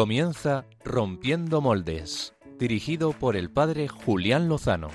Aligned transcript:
Comienza 0.00 0.64
Rompiendo 0.82 1.60
Moldes, 1.60 2.32
dirigido 2.58 3.12
por 3.12 3.36
el 3.36 3.50
padre 3.50 3.86
Julián 3.86 4.48
Lozano. 4.48 4.88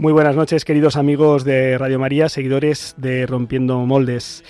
Muy 0.00 0.12
buenas 0.12 0.36
noches, 0.36 0.64
queridos 0.64 0.94
amigos 0.94 1.42
de 1.42 1.76
Radio 1.76 1.98
María, 1.98 2.28
seguidores 2.28 2.94
de 2.98 3.26
Rompiendo 3.26 3.78
Moldes. 3.78 4.44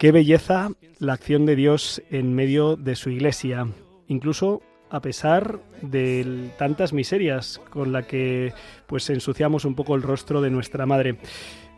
Qué 0.00 0.12
belleza 0.12 0.70
la 0.98 1.12
acción 1.12 1.44
de 1.44 1.56
Dios 1.56 2.00
en 2.10 2.34
medio 2.34 2.76
de 2.76 2.96
su 2.96 3.10
iglesia, 3.10 3.66
incluso 4.08 4.62
a 4.88 5.02
pesar 5.02 5.60
de 5.82 6.48
tantas 6.56 6.94
miserias 6.94 7.60
con 7.68 7.92
la 7.92 8.04
que 8.04 8.54
pues 8.86 9.10
ensuciamos 9.10 9.66
un 9.66 9.74
poco 9.74 9.94
el 9.94 10.00
rostro 10.00 10.40
de 10.40 10.48
nuestra 10.48 10.86
madre. 10.86 11.18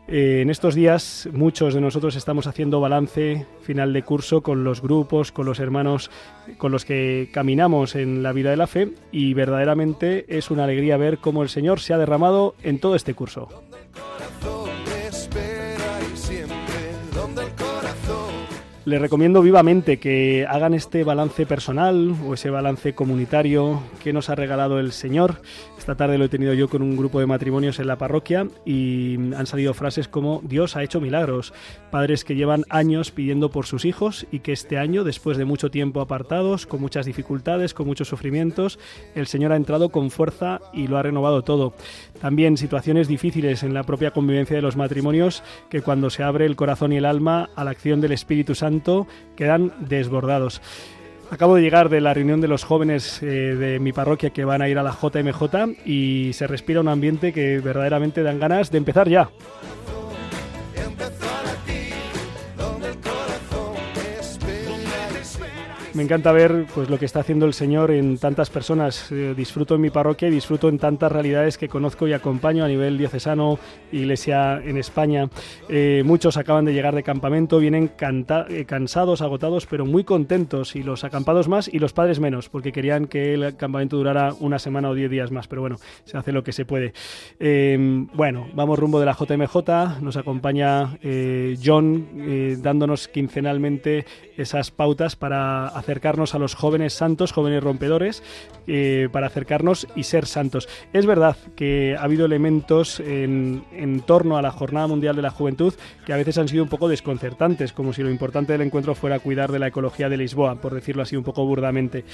Eh, 0.07 0.39
en 0.41 0.49
estos 0.49 0.73
días 0.73 1.27
muchos 1.33 1.73
de 1.73 1.81
nosotros 1.81 2.15
estamos 2.15 2.47
haciendo 2.47 2.79
balance 2.79 3.45
final 3.61 3.91
de 3.91 4.03
curso 4.03 4.41
con 4.41 4.63
los 4.63 4.81
grupos, 4.81 5.33
con 5.33 5.45
los 5.45 5.59
hermanos 5.59 6.09
con 6.57 6.71
los 6.71 6.85
que 6.85 7.29
caminamos 7.33 7.93
en 7.95 8.23
la 8.23 8.31
vida 8.31 8.51
de 8.51 8.57
la 8.57 8.67
fe 8.67 8.93
y 9.11 9.33
verdaderamente 9.33 10.23
es 10.29 10.49
una 10.49 10.63
alegría 10.63 10.95
ver 10.95 11.17
cómo 11.17 11.43
el 11.43 11.49
Señor 11.49 11.81
se 11.81 11.93
ha 11.93 11.97
derramado 11.97 12.55
en 12.63 12.79
todo 12.79 12.95
este 12.95 13.15
curso. 13.15 13.49
Les 18.85 18.99
recomiendo 18.99 19.41
vivamente 19.41 19.97
que 19.97 20.45
hagan 20.45 20.73
este 20.73 21.05
balance 21.05 21.45
personal 21.45 22.13
o 22.27 22.33
ese 22.33 22.49
balance 22.49 22.93
comunitario 22.93 23.81
que 24.03 24.11
nos 24.11 24.29
ha 24.29 24.35
regalado 24.35 24.77
el 24.77 24.91
Señor. 24.91 25.41
Esta 25.77 25.95
tarde 25.95 26.17
lo 26.17 26.25
he 26.25 26.29
tenido 26.29 26.53
yo 26.53 26.67
con 26.67 26.81
un 26.81 26.97
grupo 26.97 27.21
de 27.21 27.25
matrimonios 27.25 27.79
en 27.79 27.87
la 27.87 27.97
parroquia 27.97 28.45
y 28.65 29.15
han 29.35 29.45
salido 29.47 29.73
frases 29.73 30.09
como 30.09 30.41
Dios 30.43 30.75
ha 30.75 30.83
hecho 30.83 30.99
milagros, 30.99 31.53
padres 31.91 32.25
que 32.25 32.35
llevan 32.35 32.65
años 32.67 33.11
pidiendo 33.11 33.51
por 33.51 33.65
sus 33.67 33.85
hijos 33.85 34.27
y 34.33 34.39
que 34.39 34.51
este 34.51 34.77
año, 34.77 35.05
después 35.05 35.37
de 35.37 35.45
mucho 35.45 35.71
tiempo 35.71 36.01
apartados, 36.01 36.65
con 36.65 36.81
muchas 36.81 37.05
dificultades, 37.05 37.73
con 37.73 37.87
muchos 37.87 38.09
sufrimientos, 38.09 38.79
el 39.15 39.27
Señor 39.27 39.53
ha 39.53 39.57
entrado 39.57 39.89
con 39.89 40.11
fuerza 40.11 40.59
y 40.73 40.87
lo 40.87 40.97
ha 40.97 41.03
renovado 41.03 41.41
todo. 41.43 41.73
También 42.19 42.57
situaciones 42.57 43.07
difíciles 43.07 43.63
en 43.63 43.73
la 43.73 43.83
propia 43.83 44.11
convivencia 44.11 44.57
de 44.57 44.61
los 44.61 44.75
matrimonios 44.75 45.41
que 45.69 45.81
cuando 45.81 46.09
se 46.09 46.23
abre 46.23 46.45
el 46.45 46.57
corazón 46.57 46.91
y 46.91 46.97
el 46.97 47.05
alma 47.05 47.49
a 47.55 47.63
la 47.63 47.71
acción 47.71 48.01
del 48.01 48.11
Espíritu 48.11 48.55
Santo 48.55 48.72
quedan 49.35 49.73
desbordados. 49.79 50.61
Acabo 51.29 51.55
de 51.55 51.61
llegar 51.61 51.89
de 51.89 52.01
la 52.01 52.13
reunión 52.13 52.41
de 52.41 52.47
los 52.47 52.63
jóvenes 52.63 53.23
eh, 53.23 53.25
de 53.25 53.79
mi 53.79 53.91
parroquia 53.91 54.29
que 54.29 54.45
van 54.45 54.61
a 54.61 54.69
ir 54.69 54.77
a 54.77 54.83
la 54.83 54.91
JMJ 54.91 55.85
y 55.85 56.31
se 56.33 56.45
respira 56.45 56.79
un 56.79 56.87
ambiente 56.87 57.33
que 57.33 57.59
verdaderamente 57.59 58.21
dan 58.21 58.39
ganas 58.39 58.69
de 58.69 58.77
empezar 58.77 59.09
ya. 59.09 59.29
Me 65.93 66.01
encanta 66.01 66.31
ver 66.31 66.65
pues 66.73 66.89
lo 66.89 66.97
que 66.97 67.05
está 67.05 67.19
haciendo 67.19 67.45
el 67.45 67.53
Señor 67.53 67.91
en 67.91 68.17
tantas 68.17 68.49
personas. 68.49 69.11
Eh, 69.11 69.35
disfruto 69.37 69.75
en 69.75 69.81
mi 69.81 69.91
parroquia 69.91 70.27
y 70.27 70.31
disfruto 70.31 70.67
en 70.67 70.79
tantas 70.79 71.11
realidades 71.11 71.59
que 71.59 71.69
conozco 71.69 72.07
y 72.07 72.13
acompaño 72.13 72.65
a 72.65 72.67
nivel 72.67 72.97
diocesano, 72.97 73.59
iglesia 73.91 74.59
en 74.63 74.77
España. 74.77 75.29
Eh, 75.69 76.01
muchos 76.03 76.37
acaban 76.37 76.65
de 76.65 76.73
llegar 76.73 76.95
de 76.95 77.03
campamento, 77.03 77.59
vienen 77.59 77.91
eh, 78.49 78.65
cansados, 78.65 79.21
agotados, 79.21 79.67
pero 79.67 79.85
muy 79.85 80.03
contentos. 80.03 80.75
Y 80.75 80.81
los 80.81 81.03
acampados 81.03 81.47
más 81.47 81.71
y 81.71 81.77
los 81.77 81.93
padres 81.93 82.19
menos, 82.19 82.49
porque 82.49 82.71
querían 82.71 83.05
que 83.05 83.35
el 83.35 83.55
campamento 83.55 83.95
durara 83.95 84.33
una 84.39 84.57
semana 84.57 84.89
o 84.89 84.95
diez 84.95 85.11
días 85.11 85.29
más. 85.29 85.47
Pero 85.47 85.61
bueno, 85.61 85.75
se 86.05 86.17
hace 86.17 86.31
lo 86.31 86.43
que 86.43 86.53
se 86.53 86.65
puede. 86.65 86.93
bueno, 88.15 88.47
vamos 88.55 88.79
rumbo 88.79 88.99
de 88.99 89.05
la 89.05 89.13
JMJ. 89.13 90.01
Nos 90.01 90.17
acompaña 90.17 90.97
John 91.63 92.07
dándonos 92.63 93.07
quincenalmente 93.07 94.05
esas 94.37 94.71
pautas 94.71 95.15
para 95.15 95.82
acercarnos 95.83 96.33
a 96.33 96.39
los 96.39 96.55
jóvenes 96.55 96.93
santos, 96.93 97.31
jóvenes 97.31 97.63
rompedores, 97.63 98.23
eh, 98.67 99.09
para 99.11 99.27
acercarnos 99.27 99.87
y 99.95 100.03
ser 100.03 100.25
santos. 100.25 100.69
Es 100.93 101.05
verdad 101.05 101.35
que 101.55 101.95
ha 101.97 102.03
habido 102.03 102.25
elementos 102.25 102.99
en, 102.99 103.63
en, 103.73 103.99
torno 104.01 104.37
a 104.37 104.41
la 104.41 104.51
Jornada 104.51 104.87
Mundial 104.87 105.15
de 105.15 105.21
la 105.21 105.29
Juventud 105.29 105.73
que 106.05 106.13
a 106.13 106.17
veces 106.17 106.37
han 106.37 106.47
sido 106.47 106.63
un 106.63 106.69
poco 106.69 106.87
desconcertantes, 106.87 107.73
como 107.73 107.93
si 107.93 108.01
lo 108.01 108.09
importante 108.09 108.53
del 108.53 108.61
encuentro 108.61 108.95
fuera 108.95 109.19
cuidar 109.19 109.51
de 109.51 109.59
la 109.59 109.67
ecología 109.67 110.09
de 110.09 110.17
Lisboa, 110.17 110.55
por 110.55 110.73
decirlo 110.73 111.03
así 111.03 111.15
un 111.15 111.23
poco 111.23 111.45
burdamente. 111.45 112.05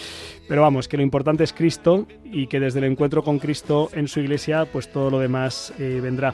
Pero 0.47 0.61
vamos, 0.61 0.87
que 0.87 0.97
lo 0.97 1.03
importante 1.03 1.43
es 1.43 1.53
Cristo 1.53 2.07
y 2.25 2.47
que 2.47 2.59
desde 2.59 2.79
el 2.79 2.85
encuentro 2.85 3.23
con 3.23 3.39
Cristo 3.39 3.89
en 3.93 4.07
su 4.07 4.19
iglesia, 4.19 4.65
pues 4.65 4.91
todo 4.91 5.09
lo 5.09 5.19
demás 5.19 5.73
eh, 5.79 5.99
vendrá. 6.01 6.33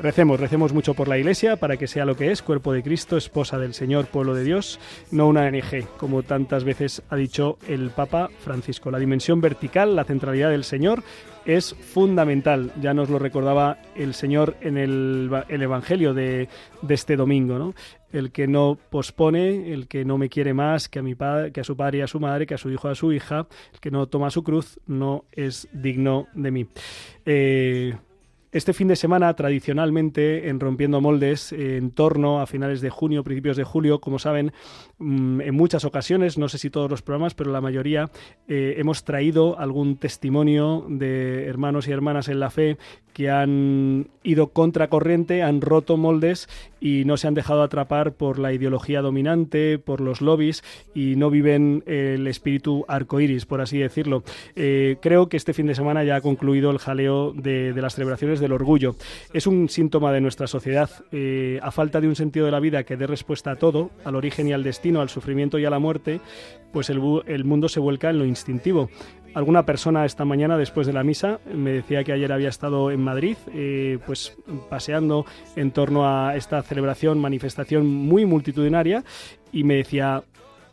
Recemos, 0.00 0.38
recemos 0.38 0.72
mucho 0.72 0.94
por 0.94 1.08
la 1.08 1.18
Iglesia 1.18 1.56
para 1.56 1.76
que 1.76 1.88
sea 1.88 2.04
lo 2.04 2.16
que 2.16 2.30
es, 2.30 2.40
cuerpo 2.40 2.72
de 2.72 2.84
Cristo, 2.84 3.16
esposa 3.16 3.58
del 3.58 3.74
Señor, 3.74 4.06
pueblo 4.06 4.32
de 4.32 4.44
Dios, 4.44 4.78
no 5.10 5.26
una 5.26 5.42
ONG, 5.42 5.88
como 5.96 6.22
tantas 6.22 6.62
veces 6.62 7.02
ha 7.10 7.16
dicho 7.16 7.58
el 7.66 7.90
Papa 7.90 8.30
Francisco. 8.38 8.92
La 8.92 9.00
dimensión 9.00 9.40
vertical, 9.40 9.96
la 9.96 10.04
centralidad 10.04 10.50
del 10.50 10.62
Señor 10.62 11.02
es 11.46 11.74
fundamental. 11.74 12.70
Ya 12.80 12.94
nos 12.94 13.10
lo 13.10 13.18
recordaba 13.18 13.78
el 13.96 14.14
Señor 14.14 14.56
en 14.60 14.76
el, 14.76 15.30
Evangelio 15.48 16.14
de, 16.14 16.48
este 16.88 17.16
domingo, 17.16 17.58
¿no? 17.58 17.74
El 18.12 18.30
que 18.30 18.46
no 18.46 18.78
pospone, 18.90 19.72
el 19.72 19.88
que 19.88 20.04
no 20.04 20.16
me 20.16 20.28
quiere 20.28 20.54
más 20.54 20.88
que 20.88 21.00
a 21.00 21.02
mi 21.02 21.16
padre, 21.16 21.50
que 21.50 21.62
a 21.62 21.64
su 21.64 21.76
padre 21.76 21.98
y 21.98 22.00
a 22.02 22.06
su 22.06 22.20
madre, 22.20 22.46
que 22.46 22.54
a 22.54 22.58
su 22.58 22.70
hijo 22.70 22.88
y 22.88 22.92
a 22.92 22.94
su 22.94 23.12
hija, 23.12 23.48
el 23.72 23.80
que 23.80 23.90
no 23.90 24.06
toma 24.06 24.30
su 24.30 24.44
cruz, 24.44 24.78
no 24.86 25.24
es 25.32 25.66
digno 25.72 26.28
de 26.34 26.50
mí. 26.52 26.66
Eh, 27.26 27.96
este 28.50 28.72
fin 28.72 28.88
de 28.88 28.96
semana, 28.96 29.34
tradicionalmente, 29.34 30.48
en 30.48 30.58
Rompiendo 30.58 31.00
Moldes, 31.00 31.52
en 31.52 31.90
torno 31.90 32.40
a 32.40 32.46
finales 32.46 32.80
de 32.80 32.88
junio, 32.88 33.22
principios 33.22 33.56
de 33.56 33.64
julio, 33.64 34.00
como 34.00 34.18
saben, 34.18 34.52
mm, 34.98 35.42
en 35.42 35.54
muchas 35.54 35.84
ocasiones, 35.84 36.38
no 36.38 36.48
sé 36.48 36.56
si 36.58 36.70
todos 36.70 36.90
los 36.90 37.02
programas, 37.02 37.34
pero 37.34 37.52
la 37.52 37.60
mayoría, 37.60 38.10
eh, 38.48 38.76
hemos 38.78 39.04
traído 39.04 39.58
algún 39.58 39.96
testimonio 39.96 40.86
de 40.88 41.46
hermanos 41.46 41.88
y 41.88 41.92
hermanas 41.92 42.28
en 42.28 42.40
la 42.40 42.50
fe 42.50 42.78
que 43.12 43.30
han 43.30 44.08
ido 44.22 44.52
contracorriente, 44.52 45.42
han 45.42 45.60
roto 45.60 45.96
moldes 45.96 46.48
y 46.80 47.04
no 47.04 47.16
se 47.16 47.28
han 47.28 47.34
dejado 47.34 47.62
atrapar 47.62 48.12
por 48.12 48.38
la 48.38 48.52
ideología 48.52 49.02
dominante, 49.02 49.78
por 49.78 50.00
los 50.00 50.20
lobbies 50.20 50.62
y 50.94 51.16
no 51.16 51.30
viven 51.30 51.82
el 51.86 52.26
espíritu 52.26 52.84
arcoíris, 52.88 53.46
por 53.46 53.60
así 53.60 53.78
decirlo. 53.78 54.22
Eh, 54.56 54.96
creo 55.00 55.28
que 55.28 55.36
este 55.36 55.54
fin 55.54 55.66
de 55.66 55.74
semana 55.74 56.04
ya 56.04 56.16
ha 56.16 56.20
concluido 56.20 56.70
el 56.70 56.78
jaleo 56.78 57.32
de, 57.32 57.72
las 57.78 57.94
celebraciones 57.94 58.40
del 58.40 58.52
orgullo. 58.52 58.96
Es 59.32 59.46
un 59.46 59.68
síntoma 59.68 60.12
de 60.12 60.20
nuestra 60.20 60.46
sociedad. 60.46 60.90
Eh, 61.12 61.60
a 61.62 61.70
falta 61.70 62.00
de 62.00 62.08
un 62.08 62.16
sentido 62.16 62.46
de 62.46 62.52
la 62.52 62.60
vida 62.60 62.84
que 62.84 62.96
dé 62.96 63.06
respuesta 63.06 63.52
a 63.52 63.56
todo, 63.56 63.90
al 64.04 64.16
origen 64.16 64.48
y 64.48 64.52
al 64.52 64.62
destino, 64.62 65.00
al 65.00 65.08
sufrimiento 65.08 65.58
y 65.58 65.64
a 65.64 65.70
la 65.70 65.78
muerte, 65.78 66.20
pues 66.72 66.90
el, 66.90 67.00
el 67.26 67.44
mundo 67.44 67.68
se 67.68 67.80
vuelca 67.80 68.10
en 68.10 68.18
lo 68.18 68.24
instintivo. 68.24 68.90
Alguna 69.38 69.64
persona 69.64 70.04
esta 70.04 70.24
mañana 70.24 70.58
después 70.58 70.88
de 70.88 70.92
la 70.92 71.04
misa 71.04 71.38
me 71.54 71.70
decía 71.70 72.02
que 72.02 72.10
ayer 72.10 72.32
había 72.32 72.48
estado 72.48 72.90
en 72.90 73.00
Madrid, 73.00 73.36
eh, 73.54 74.00
pues 74.04 74.36
paseando 74.68 75.26
en 75.54 75.70
torno 75.70 76.08
a 76.08 76.34
esta 76.34 76.60
celebración, 76.64 77.20
manifestación 77.20 77.86
muy 77.86 78.26
multitudinaria 78.26 79.04
y 79.52 79.62
me 79.62 79.76
decía, 79.76 80.24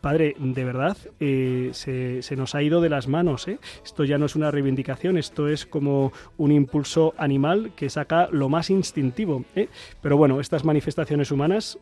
Padre, 0.06 0.36
de 0.38 0.62
verdad, 0.64 0.96
eh, 1.18 1.70
se, 1.72 2.36
nos 2.36 2.54
ha 2.54 2.62
ido 2.62 2.80
de 2.80 2.88
las 2.88 3.08
manos. 3.08 3.48
¿eh? 3.48 3.58
Esto 3.84 4.04
ya 4.04 4.18
no 4.18 4.26
es 4.26 4.36
una 4.36 4.52
reivindicación, 4.52 5.18
esto 5.18 5.48
es 5.48 5.66
como 5.66 6.12
un 6.36 6.52
impulso 6.52 7.12
animal 7.18 7.72
que 7.74 7.90
saca 7.90 8.28
lo 8.30 8.48
más 8.48 8.70
instintivo. 8.70 9.44
¿eh? 9.56 9.68
Pero 10.00 10.16
bueno, 10.16 10.38
estas 10.38 10.64
manifestaciones 10.64 11.32
humanas 11.32 11.80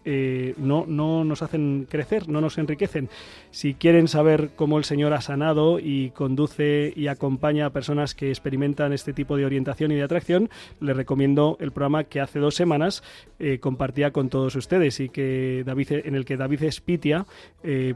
no, 0.56 0.86
no 0.88 1.22
nos 1.22 1.42
hacen 1.42 1.86
crecer, 1.86 2.26
no 2.30 2.40
nos 2.40 2.56
enriquecen. 2.56 3.10
Si 3.50 3.74
quieren 3.74 4.08
saber 4.08 4.52
cómo 4.56 4.78
el 4.78 4.84
Señor 4.84 5.12
ha 5.12 5.20
sanado 5.20 5.78
y 5.78 6.08
conduce 6.12 6.94
y 6.96 7.08
acompaña 7.08 7.66
a 7.66 7.70
personas 7.74 8.14
que 8.14 8.30
experimentan 8.30 8.94
este 8.94 9.12
tipo 9.12 9.36
de 9.36 9.44
orientación 9.44 9.92
y 9.92 9.96
de 9.96 10.02
atracción, 10.02 10.48
les 10.80 10.96
recomiendo 10.96 11.58
el 11.60 11.72
programa 11.72 12.04
que 12.04 12.22
hace 12.22 12.38
dos 12.38 12.54
semanas 12.54 13.02
compartía 13.60 14.12
con 14.12 14.30
todos 14.30 14.56
ustedes 14.56 14.98
y 15.00 15.10
que 15.10 15.62
David, 15.66 15.92
en 16.04 16.14
el 16.14 16.24
que 16.24 16.38
David 16.38 16.62
Espitia 16.62 17.26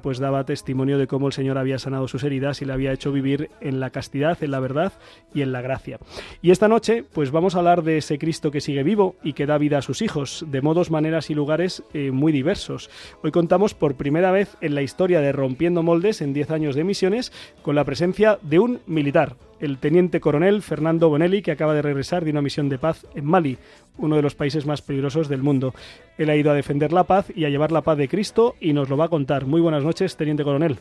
pues 0.03 0.18
daba 0.19 0.45
testimonio 0.45 0.99
de 0.99 1.07
cómo 1.07 1.27
el 1.27 1.33
Señor 1.33 1.59
había 1.59 1.79
sanado 1.79 2.09
sus 2.09 2.25
heridas 2.25 2.63
y 2.63 2.65
le 2.65 2.73
había 2.73 2.93
hecho 2.93 3.13
vivir 3.13 3.51
en 3.61 3.81
la 3.81 3.91
castidad, 3.91 4.43
en 4.43 4.51
la 4.51 4.61
verdad 4.61 4.93
y 5.35 5.43
en 5.43 5.53
la 5.53 5.63
gracia. 5.63 5.99
Y 6.43 6.51
esta 6.51 6.69
noche, 6.69 7.05
pues 7.13 7.31
vamos 7.31 7.55
a 7.55 7.59
hablar 7.59 7.83
de 7.83 7.99
ese 7.99 8.19
Cristo 8.19 8.51
que 8.51 8.61
sigue 8.61 8.83
vivo 8.83 9.17
y 9.23 9.33
que 9.33 9.47
da 9.47 9.59
vida 9.59 9.79
a 9.79 9.83
sus 9.83 10.03
hijos, 10.03 10.45
de 10.49 10.61
modos, 10.61 10.91
maneras 10.91 11.31
y 11.31 11.35
lugares 11.35 11.83
eh, 11.95 12.11
muy 12.11 12.33
diversos. 12.33 12.91
Hoy 13.23 13.31
contamos 13.31 13.75
por 13.75 13.95
primera 13.95 14.31
vez 14.31 14.57
en 14.61 14.75
la 14.75 14.83
historia 14.83 15.21
de 15.21 15.33
Rompiendo 15.33 15.83
Moldes 15.83 16.21
en 16.21 16.33
10 16.33 16.51
años 16.51 16.75
de 16.75 16.85
misiones 16.85 17.33
con 17.63 17.75
la 17.75 17.85
presencia 17.85 18.39
de 18.43 18.59
un 18.59 18.81
militar, 18.87 19.37
el 19.61 19.79
teniente 19.79 20.21
coronel 20.21 20.63
Fernando 20.63 21.09
Bonelli, 21.09 21.43
que 21.43 21.51
acaba 21.51 21.75
de 21.75 21.83
regresar 21.83 22.25
de 22.25 22.31
una 22.31 22.43
misión 22.43 22.69
de 22.69 22.79
paz 22.79 23.07
en 23.15 23.25
Mali, 23.25 23.59
uno 23.97 24.17
de 24.17 24.23
los 24.23 24.35
países 24.35 24.67
más 24.67 24.83
peligrosos 24.83 25.29
del 25.29 25.43
mundo. 25.43 25.75
Él 26.17 26.31
ha 26.31 26.37
ido 26.37 26.51
a 26.51 26.55
defender 26.55 26.93
la 26.93 27.05
paz 27.05 27.27
y 27.35 27.45
a 27.45 27.49
llevar 27.49 27.73
la 27.73 27.83
paz 27.83 27.99
de 27.99 28.09
Cristo 28.09 28.55
y 28.61 28.73
nos 28.73 28.89
lo 28.89 28.97
va 28.97 29.07
a 29.07 29.09
contar. 29.09 29.47
Muy 29.47 29.61
buenas 29.61 29.85
noches, 29.85 30.17
teniente 30.17 30.45
coronel. 30.45 30.79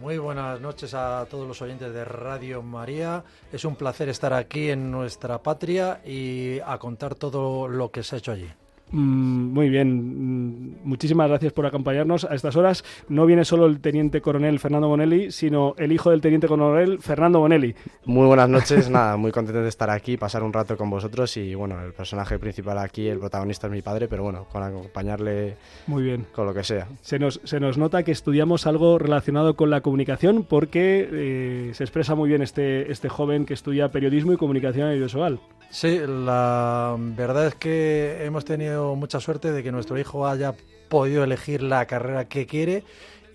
Muy 0.00 0.18
buenas 0.18 0.60
noches 0.60 0.92
a 0.92 1.26
todos 1.30 1.48
los 1.48 1.62
oyentes 1.62 1.92
de 1.92 2.04
Radio 2.04 2.62
María. 2.62 3.24
Es 3.50 3.64
un 3.64 3.76
placer 3.76 4.08
estar 4.10 4.32
aquí 4.34 4.70
en 4.70 4.90
nuestra 4.90 5.42
patria 5.42 6.00
y 6.04 6.58
a 6.66 6.76
contar 6.78 7.14
todo 7.14 7.66
lo 7.66 7.90
que 7.90 8.02
se 8.02 8.16
ha 8.16 8.18
hecho 8.18 8.32
allí. 8.32 8.48
Mm, 8.92 9.52
muy 9.52 9.68
bien, 9.68 10.76
mm, 10.76 10.76
muchísimas 10.84 11.28
gracias 11.28 11.52
por 11.52 11.66
acompañarnos 11.66 12.24
a 12.24 12.34
estas 12.34 12.54
horas. 12.56 12.84
No 13.08 13.26
viene 13.26 13.44
solo 13.44 13.66
el 13.66 13.80
teniente 13.80 14.20
coronel 14.20 14.60
Fernando 14.60 14.88
Bonelli, 14.88 15.32
sino 15.32 15.74
el 15.76 15.90
hijo 15.92 16.10
del 16.10 16.20
teniente 16.20 16.46
coronel 16.46 16.98
Fernando 17.00 17.40
Bonelli. 17.40 17.74
Muy 18.04 18.26
buenas 18.26 18.48
noches, 18.48 18.88
nada, 18.90 19.16
muy 19.16 19.32
contento 19.32 19.60
de 19.60 19.68
estar 19.68 19.90
aquí, 19.90 20.16
pasar 20.16 20.42
un 20.42 20.52
rato 20.52 20.76
con 20.76 20.88
vosotros 20.88 21.36
y 21.36 21.54
bueno, 21.54 21.82
el 21.82 21.92
personaje 21.92 22.38
principal 22.38 22.78
aquí, 22.78 23.08
el 23.08 23.18
protagonista 23.18 23.66
es 23.66 23.72
mi 23.72 23.82
padre, 23.82 24.06
pero 24.06 24.22
bueno, 24.22 24.46
con 24.50 24.62
acompañarle 24.62 25.56
muy 25.86 26.04
bien. 26.04 26.26
con 26.32 26.46
lo 26.46 26.54
que 26.54 26.62
sea. 26.62 26.86
Se 27.00 27.18
nos, 27.18 27.40
se 27.42 27.58
nos 27.58 27.78
nota 27.78 28.04
que 28.04 28.12
estudiamos 28.12 28.66
algo 28.66 28.98
relacionado 28.98 29.56
con 29.56 29.70
la 29.70 29.80
comunicación 29.80 30.44
porque 30.48 31.08
eh, 31.10 31.70
se 31.74 31.82
expresa 31.82 32.14
muy 32.14 32.28
bien 32.28 32.42
este, 32.42 32.90
este 32.92 33.08
joven 33.08 33.46
que 33.46 33.54
estudia 33.54 33.90
periodismo 33.90 34.32
y 34.32 34.36
comunicación 34.36 34.88
audiovisual. 34.88 35.40
Sí, 35.70 36.00
la 36.06 36.96
verdad 36.98 37.48
es 37.48 37.54
que 37.56 38.24
hemos 38.24 38.44
tenido 38.44 38.75
mucha 38.76 39.20
suerte 39.20 39.52
de 39.52 39.62
que 39.62 39.72
nuestro 39.72 39.98
hijo 39.98 40.26
haya 40.26 40.54
podido 40.88 41.24
elegir 41.24 41.62
la 41.62 41.86
carrera 41.86 42.28
que 42.28 42.46
quiere 42.46 42.84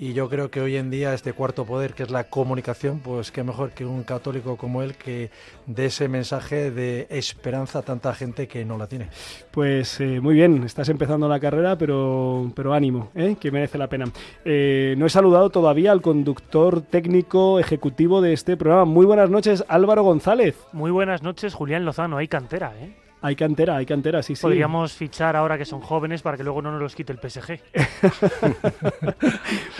y 0.02 0.14
yo 0.14 0.28
creo 0.30 0.50
que 0.50 0.60
hoy 0.60 0.78
en 0.78 0.90
día 0.90 1.14
este 1.14 1.32
cuarto 1.32 1.64
poder, 1.64 1.94
que 1.94 2.02
es 2.02 2.10
la 2.10 2.24
comunicación, 2.24 3.02
pues 3.02 3.32
qué 3.32 3.44
mejor 3.44 3.70
que 3.70 3.86
un 3.86 4.02
católico 4.02 4.58
como 4.58 4.82
él 4.82 4.96
que 4.96 5.30
dé 5.68 5.86
ese 5.86 6.08
mensaje 6.08 6.72
de 6.72 7.06
esperanza 7.12 7.80
a 7.80 7.82
tanta 7.84 8.12
gente 8.16 8.48
que 8.48 8.66
no 8.66 8.80
la 8.80 8.88
tiene. 8.88 9.10
Pues 9.52 10.02
eh, 10.02 10.20
muy 10.20 10.34
bien, 10.34 10.64
estás 10.64 10.90
empezando 10.90 11.30
la 11.30 11.40
carrera, 11.40 11.78
pero, 11.78 12.52
pero 12.56 12.74
ánimo, 12.74 13.12
¿eh? 13.14 13.36
que 13.40 13.52
merece 13.52 13.78
la 13.78 13.90
pena. 13.90 14.06
Eh, 14.44 14.96
no 14.98 15.06
he 15.06 15.10
saludado 15.10 15.52
todavía 15.52 15.92
al 15.92 16.02
conductor 16.02 16.82
técnico 16.82 17.60
ejecutivo 17.60 18.22
de 18.22 18.34
este 18.34 18.58
programa. 18.58 18.86
Muy 18.86 19.06
buenas 19.06 19.30
noches, 19.30 19.64
Álvaro 19.68 20.02
González. 20.02 20.58
Muy 20.74 20.90
buenas 20.90 21.22
noches, 21.22 21.54
Julián 21.54 21.86
Lozano. 21.86 22.18
Hay 22.18 22.28
cantera, 22.28 22.74
¿eh? 22.76 23.00
Hay 23.24 23.36
cantera, 23.36 23.78
hay 23.78 23.86
cantera, 23.86 24.24
sí, 24.24 24.36
sí. 24.36 24.42
Podríamos 24.42 24.94
fichar 24.94 25.36
ahora 25.36 25.56
que 25.56 25.66
son 25.66 25.80
jóvenes 25.80 26.24
para 26.24 26.38
que 26.38 26.44
luego 26.44 26.62
no 26.64 26.72
nos 26.72 26.82
los 26.82 26.96
quite 26.96 27.14
el 27.14 27.20
PSG. 27.20 27.60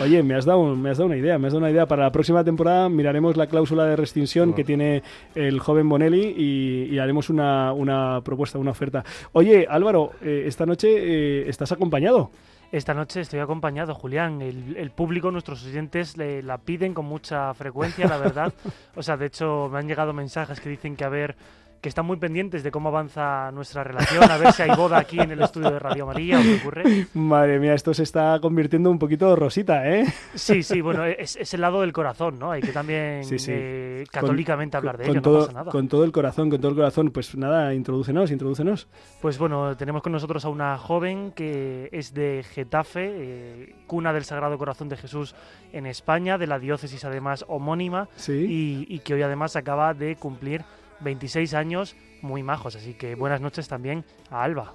Oye, 0.00 0.22
me 0.22 0.36
has, 0.36 0.44
dado, 0.44 0.76
me 0.76 0.90
has 0.90 0.98
dado 0.98 1.06
una 1.06 1.16
idea, 1.16 1.38
me 1.38 1.48
has 1.48 1.52
dado 1.52 1.64
una 1.64 1.70
idea. 1.72 1.86
Para 1.86 2.04
la 2.04 2.12
próxima 2.12 2.44
temporada 2.44 2.88
miraremos 2.88 3.36
la 3.36 3.48
cláusula 3.48 3.84
de 3.86 3.96
restricción 3.96 4.54
que 4.54 4.62
tiene 4.62 5.02
el 5.34 5.58
joven 5.58 5.88
Bonelli 5.88 6.34
y, 6.36 6.98
haremos 7.00 7.30
una, 7.30 7.72
una, 7.72 8.20
propuesta, 8.22 8.58
una 8.58 8.70
oferta. 8.70 9.04
Oye, 9.32 9.66
Álvaro, 9.68 10.12
eh, 10.22 10.44
esta 10.46 10.64
noche 10.64 10.88
eh, 10.92 11.48
estás 11.48 11.72
acompañado. 11.72 12.30
Esta 12.70 12.94
noche 12.94 13.20
estoy 13.20 13.40
acompañado, 13.40 13.94
Julián. 13.94 14.40
El, 14.40 14.90
público, 14.92 15.30
nuestros 15.30 15.66
oyentes, 15.66 16.16
le, 16.16 16.42
la 16.42 16.58
piden 16.58 16.94
con 16.94 17.04
mucha 17.04 17.52
frecuencia, 17.54 18.06
la 18.06 18.18
verdad. 18.18 18.52
O 18.94 19.02
sea, 19.02 19.16
de 19.16 19.26
hecho, 19.26 19.68
me 19.70 19.78
han 19.78 19.88
llegado 19.88 20.12
mensajes 20.12 20.60
que 20.60 20.68
dicen 20.68 20.96
que 20.96 21.04
a 21.04 21.08
ver 21.08 21.34
que 21.82 21.88
están 21.88 22.06
muy 22.06 22.16
pendientes 22.16 22.62
de 22.62 22.70
cómo 22.70 22.90
avanza 22.90 23.50
nuestra 23.50 23.82
relación, 23.82 24.30
a 24.30 24.38
ver 24.38 24.52
si 24.52 24.62
hay 24.62 24.70
boda 24.70 24.98
aquí 24.98 25.18
en 25.18 25.32
el 25.32 25.42
estudio 25.42 25.68
de 25.68 25.80
Radio 25.80 26.06
María 26.06 26.38
o 26.38 26.42
qué 26.42 26.54
ocurre. 26.54 27.06
Madre 27.14 27.58
mía, 27.58 27.74
esto 27.74 27.92
se 27.92 28.04
está 28.04 28.38
convirtiendo 28.40 28.88
un 28.88 29.00
poquito 29.00 29.34
rosita, 29.34 29.90
¿eh? 29.90 30.06
Sí, 30.34 30.62
sí, 30.62 30.80
bueno, 30.80 31.04
es, 31.04 31.36
el 31.52 31.60
lado 31.60 31.80
del 31.80 31.92
corazón, 31.92 32.38
¿no? 32.38 32.52
Hay 32.52 32.62
que 32.62 32.70
también 32.70 33.22
eh, 33.48 34.04
católicamente 34.12 34.76
hablar 34.76 34.96
de 34.96 35.10
ello, 35.10 35.20
todo, 35.20 35.34
no 35.34 35.40
pasa 35.40 35.52
nada. 35.52 35.72
Con 35.72 35.88
todo 35.88 36.04
el 36.04 36.12
corazón, 36.12 36.50
con 36.50 36.60
todo 36.60 36.70
el 36.70 36.76
corazón. 36.76 37.10
Pues 37.10 37.36
nada, 37.36 37.74
introdúcenos, 37.74 38.30
introdúcenos. 38.30 38.86
Pues 39.20 39.36
bueno, 39.38 39.76
tenemos 39.76 40.02
con 40.02 40.12
nosotros 40.12 40.44
a 40.44 40.50
una 40.50 40.78
joven 40.78 41.32
que 41.32 41.88
es 41.90 42.14
de 42.14 42.44
Getafe, 42.48 43.10
eh, 43.12 43.74
cuna 43.88 44.12
del 44.12 44.22
Sagrado 44.22 44.56
Corazón 44.56 44.88
de 44.88 44.96
Jesús 44.96 45.34
en 45.72 45.86
España, 45.86 46.38
de 46.38 46.46
la 46.46 46.60
diócesis 46.60 47.04
además 47.04 47.44
homónima, 47.48 48.08
y, 48.28 48.86
y 48.88 49.00
que 49.00 49.14
hoy 49.14 49.22
además 49.22 49.56
acaba 49.56 49.94
de 49.94 50.14
cumplir 50.14 50.64
26 51.02 51.54
años 51.54 51.96
muy 52.22 52.42
majos, 52.42 52.76
así 52.76 52.94
que 52.94 53.14
buenas 53.14 53.40
noches 53.40 53.68
también 53.68 54.04
a 54.30 54.42
Alba. 54.42 54.74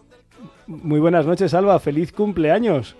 Muy 0.67 0.99
buenas 0.99 1.25
noches, 1.25 1.53
Alba, 1.53 1.79
feliz 1.79 2.11
cumpleaños. 2.11 2.95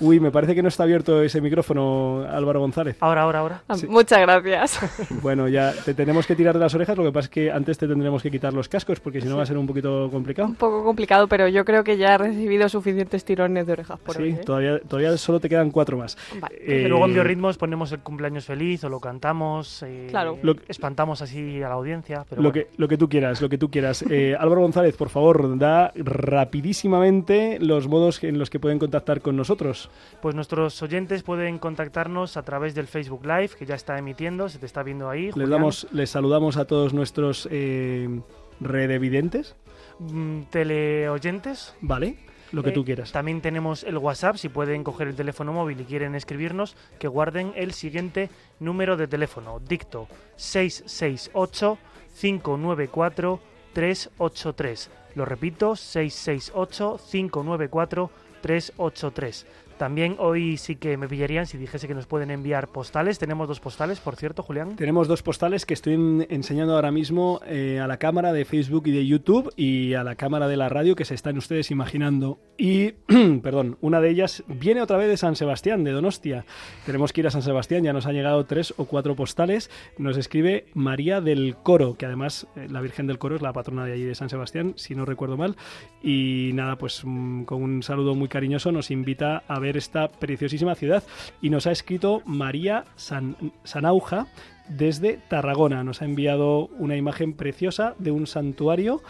Uy, 0.00 0.20
me 0.20 0.30
parece 0.30 0.54
que 0.54 0.62
no 0.62 0.68
está 0.68 0.82
abierto 0.84 1.22
ese 1.22 1.40
micrófono, 1.40 2.24
Álvaro 2.28 2.60
González. 2.60 2.96
Ahora, 3.00 3.22
ahora, 3.22 3.38
ahora. 3.40 3.62
Ah, 3.68 3.76
muchas 3.88 4.20
gracias. 4.20 4.80
Bueno, 5.22 5.46
ya 5.46 5.72
te 5.84 5.94
tenemos 5.94 6.26
que 6.26 6.34
tirar 6.34 6.54
de 6.54 6.60
las 6.60 6.74
orejas, 6.74 6.96
lo 6.96 7.04
que 7.04 7.12
pasa 7.12 7.26
es 7.26 7.30
que 7.30 7.50
antes 7.50 7.78
te 7.78 7.86
tendremos 7.86 8.22
que 8.22 8.30
quitar 8.30 8.52
los 8.52 8.68
cascos, 8.68 8.98
porque 8.98 9.20
si 9.20 9.28
no 9.28 9.36
va 9.36 9.44
a 9.44 9.46
ser 9.46 9.56
un 9.56 9.66
poquito 9.66 10.08
complicado. 10.10 10.48
Un 10.48 10.54
poco 10.54 10.82
complicado, 10.84 11.28
pero 11.28 11.46
yo 11.48 11.64
creo 11.64 11.84
que 11.84 11.96
ya 11.96 12.14
he 12.14 12.18
recibido 12.18 12.68
suficientes 12.68 13.24
tirones 13.24 13.66
de 13.66 13.72
orejas 13.72 14.00
por 14.00 14.16
sí, 14.16 14.22
hoy. 14.22 14.32
Sí, 14.32 14.38
¿eh? 14.38 14.44
todavía, 14.44 14.80
todavía 14.80 15.16
solo 15.16 15.38
te 15.38 15.48
quedan 15.48 15.70
cuatro 15.70 15.96
más. 15.96 16.16
Vale. 16.40 16.56
Eh, 16.60 16.88
luego 16.88 17.06
en 17.06 17.14
Biorritmos 17.14 17.58
ponemos 17.58 17.92
el 17.92 18.00
cumpleaños 18.00 18.44
feliz 18.44 18.82
o 18.84 18.88
lo 18.88 19.00
cantamos, 19.00 19.82
eh, 19.84 20.08
claro. 20.10 20.38
Lo, 20.42 20.56
espantamos 20.66 21.22
así 21.22 21.62
a 21.62 21.68
la 21.68 21.74
audiencia. 21.74 22.24
Pero 22.28 22.42
lo, 22.42 22.52
que, 22.52 22.68
lo 22.76 22.88
que 22.88 22.98
tú 22.98 23.08
quieras, 23.08 23.40
lo 23.40 23.48
que 23.48 23.58
tú 23.58 23.70
quieras. 23.70 24.04
Álvaro 24.38 24.62
González, 24.62 24.96
por 24.96 25.08
favor, 25.08 25.58
da 25.58 25.92
rapidísimamente 25.94 27.58
los 27.60 27.88
modos 27.88 28.22
en 28.24 28.38
los 28.38 28.50
que 28.50 28.58
pueden 28.58 28.78
contactar 28.78 29.20
con 29.20 29.36
nosotros. 29.36 29.90
Pues 30.20 30.34
nuestros 30.34 30.80
oyentes 30.82 31.22
pueden 31.22 31.58
contactarnos 31.58 32.36
a 32.36 32.42
través 32.42 32.74
del 32.74 32.86
Facebook 32.86 33.24
Live, 33.24 33.50
que 33.58 33.66
ya 33.66 33.74
está 33.74 33.98
emitiendo, 33.98 34.48
se 34.48 34.58
te 34.58 34.66
está 34.66 34.82
viendo 34.82 35.08
ahí. 35.08 35.30
Les, 35.34 35.48
damos, 35.48 35.86
les 35.92 36.10
saludamos 36.10 36.56
a 36.56 36.64
todos 36.64 36.92
nuestros 36.94 37.48
eh, 37.50 38.20
redevidentes. 38.60 39.56
Mm, 39.98 40.42
teleoyentes. 40.50 41.74
Vale, 41.80 42.16
lo 42.52 42.62
que 42.62 42.72
tú 42.72 42.80
eh, 42.82 42.84
quieras. 42.84 43.12
También 43.12 43.40
tenemos 43.40 43.84
el 43.84 43.98
WhatsApp, 43.98 44.36
si 44.36 44.48
pueden 44.48 44.84
coger 44.84 45.08
el 45.08 45.16
teléfono 45.16 45.52
móvil 45.52 45.80
y 45.80 45.84
quieren 45.84 46.14
escribirnos, 46.14 46.76
que 46.98 47.08
guarden 47.08 47.52
el 47.56 47.72
siguiente 47.72 48.30
número 48.60 48.96
de 48.96 49.06
teléfono. 49.06 49.60
Dicto 49.60 50.08
668 50.36 51.78
594 52.20 53.40
383. 53.72 54.90
Lo 55.14 55.24
repito, 55.24 55.76
668 55.76 57.00
594 57.10 58.10
383. 58.40 59.46
También 59.82 60.14
hoy 60.20 60.58
sí 60.58 60.76
que 60.76 60.96
me 60.96 61.08
pillarían 61.08 61.44
si 61.48 61.58
dijese 61.58 61.88
que 61.88 61.94
nos 61.94 62.06
pueden 62.06 62.30
enviar 62.30 62.68
postales. 62.68 63.18
Tenemos 63.18 63.48
dos 63.48 63.58
postales, 63.58 63.98
por 63.98 64.14
cierto, 64.14 64.44
Julián. 64.44 64.76
Tenemos 64.76 65.08
dos 65.08 65.24
postales 65.24 65.66
que 65.66 65.74
estoy 65.74 65.94
enseñando 66.28 66.76
ahora 66.76 66.92
mismo 66.92 67.40
eh, 67.48 67.80
a 67.80 67.88
la 67.88 67.96
cámara 67.96 68.32
de 68.32 68.44
Facebook 68.44 68.84
y 68.86 68.92
de 68.92 69.04
YouTube 69.04 69.52
y 69.56 69.94
a 69.94 70.04
la 70.04 70.14
cámara 70.14 70.46
de 70.46 70.56
la 70.56 70.68
radio 70.68 70.94
que 70.94 71.04
se 71.04 71.16
están 71.16 71.36
ustedes 71.36 71.72
imaginando. 71.72 72.38
Y, 72.56 72.92
perdón, 73.42 73.76
una 73.80 74.00
de 74.00 74.10
ellas 74.10 74.44
viene 74.46 74.82
otra 74.82 74.98
vez 74.98 75.08
de 75.08 75.16
San 75.16 75.34
Sebastián, 75.34 75.82
de 75.82 75.90
Donostia. 75.90 76.44
Tenemos 76.86 77.12
que 77.12 77.22
ir 77.22 77.26
a 77.26 77.32
San 77.32 77.42
Sebastián, 77.42 77.82
ya 77.82 77.92
nos 77.92 78.06
han 78.06 78.14
llegado 78.14 78.46
tres 78.46 78.74
o 78.76 78.84
cuatro 78.84 79.16
postales. 79.16 79.68
Nos 79.98 80.16
escribe 80.16 80.66
María 80.74 81.20
del 81.20 81.56
Coro, 81.60 81.96
que 81.96 82.06
además 82.06 82.46
eh, 82.54 82.68
la 82.70 82.82
Virgen 82.82 83.08
del 83.08 83.18
Coro 83.18 83.34
es 83.34 83.42
la 83.42 83.52
patrona 83.52 83.84
de 83.84 83.94
allí 83.94 84.04
de 84.04 84.14
San 84.14 84.28
Sebastián, 84.28 84.74
si 84.76 84.94
no 84.94 85.06
recuerdo 85.06 85.36
mal. 85.36 85.56
Y 86.04 86.52
nada, 86.54 86.78
pues 86.78 87.02
mm, 87.04 87.42
con 87.46 87.64
un 87.64 87.82
saludo 87.82 88.14
muy 88.14 88.28
cariñoso 88.28 88.70
nos 88.70 88.92
invita 88.92 89.42
a 89.48 89.58
ver 89.58 89.71
esta 89.76 90.08
preciosísima 90.08 90.74
ciudad. 90.74 91.02
Y 91.40 91.50
nos 91.50 91.66
ha 91.66 91.72
escrito 91.72 92.22
María 92.24 92.84
San, 92.96 93.36
Sanauja 93.64 94.26
desde 94.68 95.18
Tarragona. 95.28 95.84
Nos 95.84 96.02
ha 96.02 96.04
enviado 96.04 96.68
una 96.78 96.96
imagen 96.96 97.34
preciosa 97.34 97.94
de 97.98 98.10
un 98.10 98.26
santuario 98.26 99.02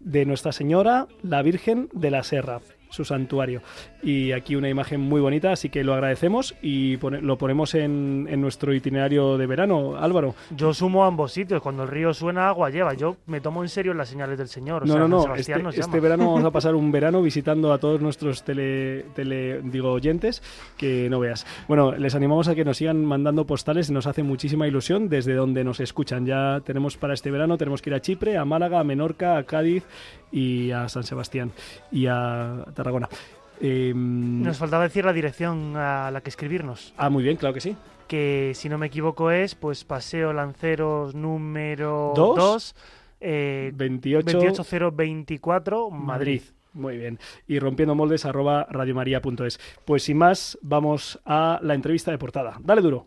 de 0.00 0.24
Nuestra 0.24 0.52
Señora, 0.52 1.08
la 1.22 1.42
Virgen 1.42 1.88
de 1.92 2.10
la 2.10 2.22
Serra 2.22 2.60
su 2.90 3.04
santuario. 3.04 3.62
Y 4.02 4.32
aquí 4.32 4.56
una 4.56 4.68
imagen 4.68 5.00
muy 5.00 5.20
bonita, 5.20 5.52
así 5.52 5.68
que 5.68 5.84
lo 5.84 5.94
agradecemos 5.94 6.54
y 6.62 6.96
lo 6.98 7.38
ponemos 7.38 7.74
en, 7.74 8.40
nuestro 8.40 8.72
itinerario 8.74 9.36
de 9.36 9.46
verano, 9.46 9.96
Álvaro. 9.96 10.34
Yo 10.56 10.72
sumo 10.72 11.04
a 11.04 11.08
ambos 11.08 11.32
sitios, 11.32 11.62
cuando 11.62 11.82
el 11.82 11.88
río 11.88 12.12
suena, 12.14 12.48
agua 12.48 12.70
lleva. 12.70 12.94
Yo 12.94 13.16
me 13.26 13.40
tomo 13.40 13.62
en 13.62 13.68
serio 13.68 13.94
las 13.94 14.08
señales 14.08 14.38
del 14.38 14.48
Señor. 14.48 14.86
no, 14.86 14.98
no, 14.98 15.08
no, 15.08 15.34
este, 15.34 15.52
este, 15.52 16.00
verano 16.00 16.32
vamos 16.32 16.44
a 16.44 16.50
pasar 16.52 16.74
un 16.74 16.90
verano 16.90 17.22
visitando 17.22 17.72
a 17.72 17.78
todos 17.78 18.00
nuestros 18.00 18.42
tele, 18.42 19.06
tele, 19.14 19.60
digo, 19.62 19.92
oyentes, 19.92 20.42
que 20.76 21.08
no 21.10 21.20
veas. 21.20 21.46
Bueno, 21.68 21.92
les 21.92 22.14
animamos 22.14 22.48
a 22.48 22.54
que 22.54 22.64
nos 22.64 22.78
sigan 22.78 23.04
mandando 23.04 23.46
postales, 23.46 23.90
nos 23.90 24.06
hace 24.06 24.22
muchísima 24.22 24.66
ilusión 24.66 25.08
desde 25.08 25.34
donde 25.34 25.64
nos 25.64 25.80
escuchan. 25.80 26.26
Ya 26.26 26.60
tenemos 26.64 26.96
para 26.96 27.14
este 27.14 27.30
verano, 27.30 27.58
tenemos 27.58 27.82
que 27.82 27.90
ir 27.90 27.94
a 27.94 28.00
Chipre, 28.00 28.36
a 28.36 28.44
Málaga, 28.44 28.80
a 28.80 28.84
Menorca, 28.84 29.36
a 29.36 29.44
Cádiz 29.44 29.84
y 30.32 30.70
a 30.70 30.88
San 30.88 31.04
Sebastián 31.04 31.52
y 31.90 32.06
a 32.06 32.64
Tarragona. 32.80 33.08
Em, 33.60 34.42
Nos 34.42 34.56
faltaba 34.56 34.84
decir 34.84 35.04
la 35.04 35.12
dirección 35.12 35.76
a 35.76 36.10
la 36.10 36.22
que 36.22 36.30
escribirnos. 36.30 36.94
Ah, 36.96 37.10
muy 37.10 37.22
bien, 37.22 37.36
claro 37.36 37.54
que 37.54 37.60
sí. 37.60 37.76
Que 38.08 38.52
si 38.54 38.68
no 38.68 38.78
me 38.78 38.86
equivoco 38.86 39.30
es 39.30 39.54
pues 39.54 39.84
Paseo 39.84 40.32
Lanceros 40.32 41.14
número 41.14 42.12
2, 42.16 42.74
eh, 43.20 43.72
28024, 43.74 45.90
Madrid. 45.90 46.42
Muy 46.72 46.96
bien. 46.96 47.18
Y 47.46 47.58
rompiendo 47.58 47.94
moldes 47.94 48.24
arroba 48.24 48.66
radiomaria.es. 48.70 49.60
Pues 49.84 50.04
sin 50.04 50.18
más, 50.18 50.58
vamos 50.62 51.20
a 51.24 51.58
la 51.62 51.74
entrevista 51.74 52.10
de 52.10 52.18
portada. 52.18 52.56
Dale 52.60 52.80
duro. 52.80 53.06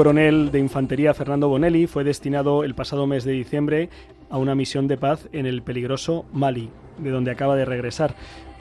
Coronel 0.00 0.50
de 0.50 0.58
infantería 0.58 1.12
Fernando 1.12 1.50
Bonelli 1.50 1.86
fue 1.86 2.04
destinado 2.04 2.64
el 2.64 2.74
pasado 2.74 3.06
mes 3.06 3.24
de 3.24 3.32
diciembre 3.32 3.90
a 4.30 4.38
una 4.38 4.54
misión 4.54 4.88
de 4.88 4.96
paz 4.96 5.28
en 5.34 5.44
el 5.44 5.60
peligroso 5.60 6.24
Mali, 6.32 6.70
de 6.96 7.10
donde 7.10 7.30
acaba 7.30 7.54
de 7.54 7.66
regresar. 7.66 8.14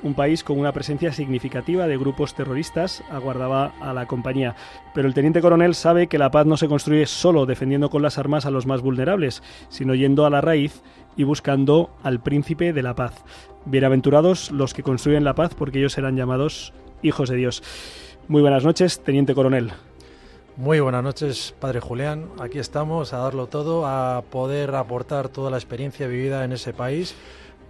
Un 0.04 0.16
país 0.16 0.44
con 0.44 0.60
una 0.60 0.74
presencia 0.74 1.14
significativa 1.14 1.88
de 1.88 1.98
grupos 1.98 2.36
terroristas 2.36 3.02
aguardaba 3.10 3.72
a 3.80 3.94
la 3.94 4.06
compañía. 4.06 4.58
Pero 4.94 5.08
el 5.08 5.14
teniente 5.14 5.40
coronel 5.40 5.76
sabe 5.76 6.08
que 6.08 6.18
la 6.18 6.30
paz 6.30 6.46
no 6.46 6.58
se 6.58 6.68
construye 6.68 7.06
solo 7.06 7.46
defendiendo 7.46 7.90
con 7.90 8.02
las 8.02 8.18
armas 8.18 8.46
a 8.46 8.52
los 8.52 8.66
más 8.66 8.82
vulnerables, 8.82 9.42
sino 9.70 9.96
yendo 9.96 10.26
a 10.26 10.30
la 10.30 10.42
raíz 10.42 10.82
y 11.16 11.24
buscando 11.24 11.90
al 12.04 12.22
príncipe 12.22 12.74
de 12.74 12.84
la 12.84 12.96
paz. 12.96 13.24
Bienaventurados 13.64 14.52
los 14.52 14.74
que 14.74 14.84
construyen 14.84 15.24
la 15.24 15.36
paz 15.36 15.56
porque 15.56 15.80
ellos 15.80 15.94
serán 15.94 16.18
llamados 16.18 16.74
hijos 17.02 17.30
de 17.30 17.38
Dios. 17.38 17.64
Muy 18.28 18.42
buenas 18.42 18.66
noches, 18.66 19.00
teniente 19.00 19.34
coronel. 19.34 19.72
Muy 20.60 20.82
buenas 20.82 21.04
noches, 21.04 21.56
padre 21.58 21.80
Julián. 21.80 22.28
Aquí 22.38 22.60
estamos 22.60 23.14
a 23.14 23.20
darlo 23.20 23.48
todo, 23.48 23.88
a 23.88 24.24
poder 24.30 24.76
aportar 24.76 25.30
toda 25.30 25.50
la 25.50 25.56
experiencia 25.56 26.06
vivida 26.06 26.44
en 26.44 26.52
ese 26.52 26.74
país 26.74 27.16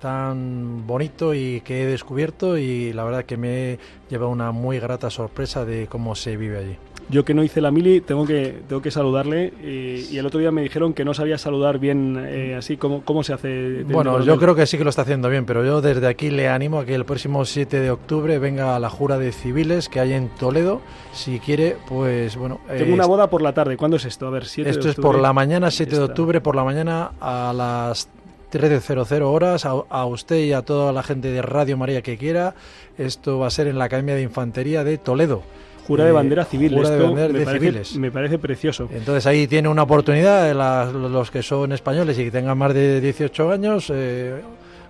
tan 0.01 0.87
bonito 0.87 1.35
y 1.35 1.61
que 1.61 1.83
he 1.83 1.85
descubierto 1.85 2.57
y 2.57 2.91
la 2.93 3.03
verdad 3.03 3.25
que 3.25 3.37
me 3.37 3.77
lleva 4.09 4.25
una 4.25 4.51
muy 4.51 4.79
grata 4.79 5.11
sorpresa 5.11 5.65
de 5.65 5.85
cómo 5.85 6.15
se 6.15 6.35
vive 6.35 6.57
allí. 6.57 6.77
Yo 7.09 7.25
que 7.25 7.33
no 7.33 7.43
hice 7.43 7.59
la 7.59 7.71
mili, 7.71 8.01
tengo 8.01 8.25
que, 8.25 8.61
tengo 8.67 8.81
que 8.81 8.91
saludarle 8.91 9.51
y 9.63 10.15
el 10.17 10.25
otro 10.25 10.39
día 10.39 10.51
me 10.51 10.61
dijeron 10.61 10.93
que 10.93 11.03
no 11.03 11.15
sabía 11.15 11.39
saludar 11.39 11.79
bien 11.79 12.23
eh, 12.27 12.55
así, 12.55 12.77
¿cómo, 12.77 13.03
¿cómo 13.03 13.23
se 13.23 13.33
hace? 13.33 13.83
Bueno, 13.83 14.23
yo 14.23 14.37
creo 14.37 14.53
que 14.53 14.67
sí 14.67 14.77
que 14.77 14.83
lo 14.83 14.91
está 14.91 15.01
haciendo 15.01 15.27
bien, 15.27 15.45
pero 15.45 15.65
yo 15.65 15.81
desde 15.81 16.07
aquí 16.07 16.29
le 16.29 16.49
animo 16.49 16.79
a 16.79 16.85
que 16.85 16.93
el 16.93 17.05
próximo 17.05 17.45
7 17.45 17.79
de 17.79 17.89
octubre 17.89 18.37
venga 18.37 18.75
a 18.75 18.79
la 18.79 18.89
jura 18.89 19.17
de 19.17 19.31
civiles 19.31 19.89
que 19.89 19.99
hay 19.99 20.13
en 20.13 20.29
Toledo. 20.29 20.81
Si 21.13 21.39
quiere, 21.39 21.77
pues 21.87 22.35
bueno. 22.35 22.59
Tengo 22.67 22.93
una 22.93 23.07
boda 23.07 23.29
por 23.29 23.41
la 23.41 23.53
tarde, 23.53 23.75
¿cuándo 23.75 23.97
es 23.97 24.05
esto? 24.05 24.27
A 24.27 24.29
ver, 24.29 24.45
7 24.45 24.69
Esto 24.69 24.89
es 24.89 24.95
por 24.95 25.19
la 25.19 25.33
mañana, 25.33 25.71
7 25.71 25.95
de 25.95 26.03
octubre, 26.03 26.41
por 26.41 26.55
la 26.55 26.63
mañana 26.63 27.11
a 27.19 27.53
las 27.55 28.07
13.00 28.51 29.21
horas 29.23 29.65
a, 29.65 29.71
a, 29.89 30.05
usted 30.05 30.37
y 30.37 30.53
a 30.53 30.61
toda 30.61 30.91
la 30.91 31.01
gente 31.03 31.31
de 31.31 31.41
Radio 31.41 31.75
María 31.75 32.03
que 32.03 32.17
quiera. 32.17 32.53
Esto 32.97 33.39
va 33.39 33.47
a 33.47 33.51
ser 33.51 33.67
en 33.67 33.79
la 33.79 33.85
Academia 33.85 34.15
de 34.15 34.21
Infantería 34.21 34.83
de 34.83 34.97
Toledo. 34.97 35.41
Jura 35.89 36.05
de 36.05 36.11
bandera 36.13 36.45
civil. 36.45 36.73
Jura 36.73 36.89
de 36.89 36.95
Esto 36.95 37.07
bandera 37.07 37.33
me 37.33 37.39
de 37.39 37.45
parece, 37.45 37.65
civiles. 37.65 37.95
Me 37.97 38.11
parece 38.11 38.37
precioso. 38.39 38.87
Entonces 38.93 39.25
ahí 39.25 39.47
tiene 39.47 39.67
una 39.67 39.83
oportunidad 39.83 40.53
la- 40.55 40.85
los 40.91 41.29
que 41.31 41.43
son 41.43 41.71
españoles 41.73 42.17
y 42.17 42.23
que 42.25 42.31
tengan 42.31 42.57
más 42.57 42.73
de 42.73 43.01
18 43.01 43.51
años, 43.51 43.91
eh, 43.93 44.41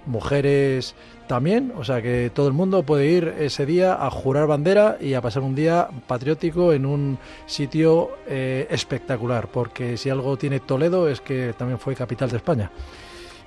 mujeres 0.06 0.96
también, 1.28 1.72
o 1.78 1.84
sea 1.84 2.02
que 2.02 2.32
todo 2.34 2.48
el 2.48 2.54
mundo 2.54 2.82
puede 2.84 3.06
ir 3.08 3.34
ese 3.40 3.66
día 3.66 3.94
a 4.04 4.10
jurar 4.10 4.48
bandera 4.48 4.98
y 5.00 5.14
a 5.14 5.22
pasar 5.22 5.44
un 5.44 5.54
día 5.54 5.88
patriótico 6.08 6.74
en 6.74 6.86
un 6.88 7.20
sitio 7.46 8.10
eh, 8.28 8.66
espectacular, 8.72 9.48
porque 9.48 9.96
si 9.98 10.10
algo 10.10 10.36
tiene 10.38 10.60
Toledo 10.60 11.08
es 11.08 11.22
que 11.22 11.54
también 11.58 11.78
fue 11.80 11.96
capital 11.96 12.30
de 12.32 12.38
España. 12.38 12.72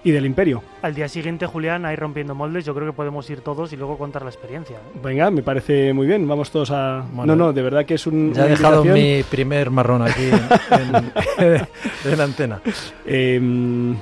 Y 0.04 0.10
del 0.10 0.26
imperio. 0.26 0.62
Al 0.82 0.94
día 0.96 1.08
siguiente, 1.08 1.46
Julián, 1.46 1.84
ahí 1.84 1.94
rompiendo 1.94 2.34
moldes, 2.34 2.64
yo 2.64 2.74
creo 2.74 2.88
que 2.88 2.92
podemos 2.92 3.28
ir 3.30 3.40
todos 3.40 3.72
y 3.72 3.76
luego 3.76 3.96
contar 3.96 4.22
la 4.22 4.30
experiencia. 4.30 4.76
¿eh? 4.78 4.98
Venga, 5.02 5.30
me 5.30 5.42
parece 5.44 5.92
muy 5.92 6.08
bien. 6.08 6.26
Vamos 6.26 6.50
todos 6.50 6.72
a. 6.72 7.04
Bueno, 7.12 7.36
no, 7.36 7.46
no, 7.46 7.52
de 7.52 7.62
verdad 7.62 7.84
que 7.86 7.94
es 7.94 8.06
un. 8.08 8.32
Ya 8.34 8.46
he 8.46 8.48
dejado 8.50 8.84
mi 8.84 9.22
primer 9.22 9.70
marrón 9.70 10.02
aquí 10.02 10.24
en, 10.24 10.94
en- 10.96 11.12
en 12.10 12.18
la 12.18 12.24
antena. 12.24 12.60
Eh, 13.06 13.38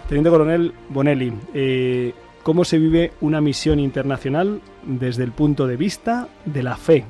Teniente 0.08 0.30
Coronel 0.30 0.72
Bonelli, 0.88 1.32
eh, 1.52 2.14
¿cómo 2.42 2.64
se 2.64 2.78
vive 2.78 3.12
una 3.20 3.40
misión 3.42 3.78
internacional 3.78 4.60
desde 4.82 5.24
el 5.24 5.32
punto 5.32 5.66
de 5.66 5.76
vista 5.76 6.28
de 6.46 6.62
la 6.62 6.76
fe? 6.76 7.04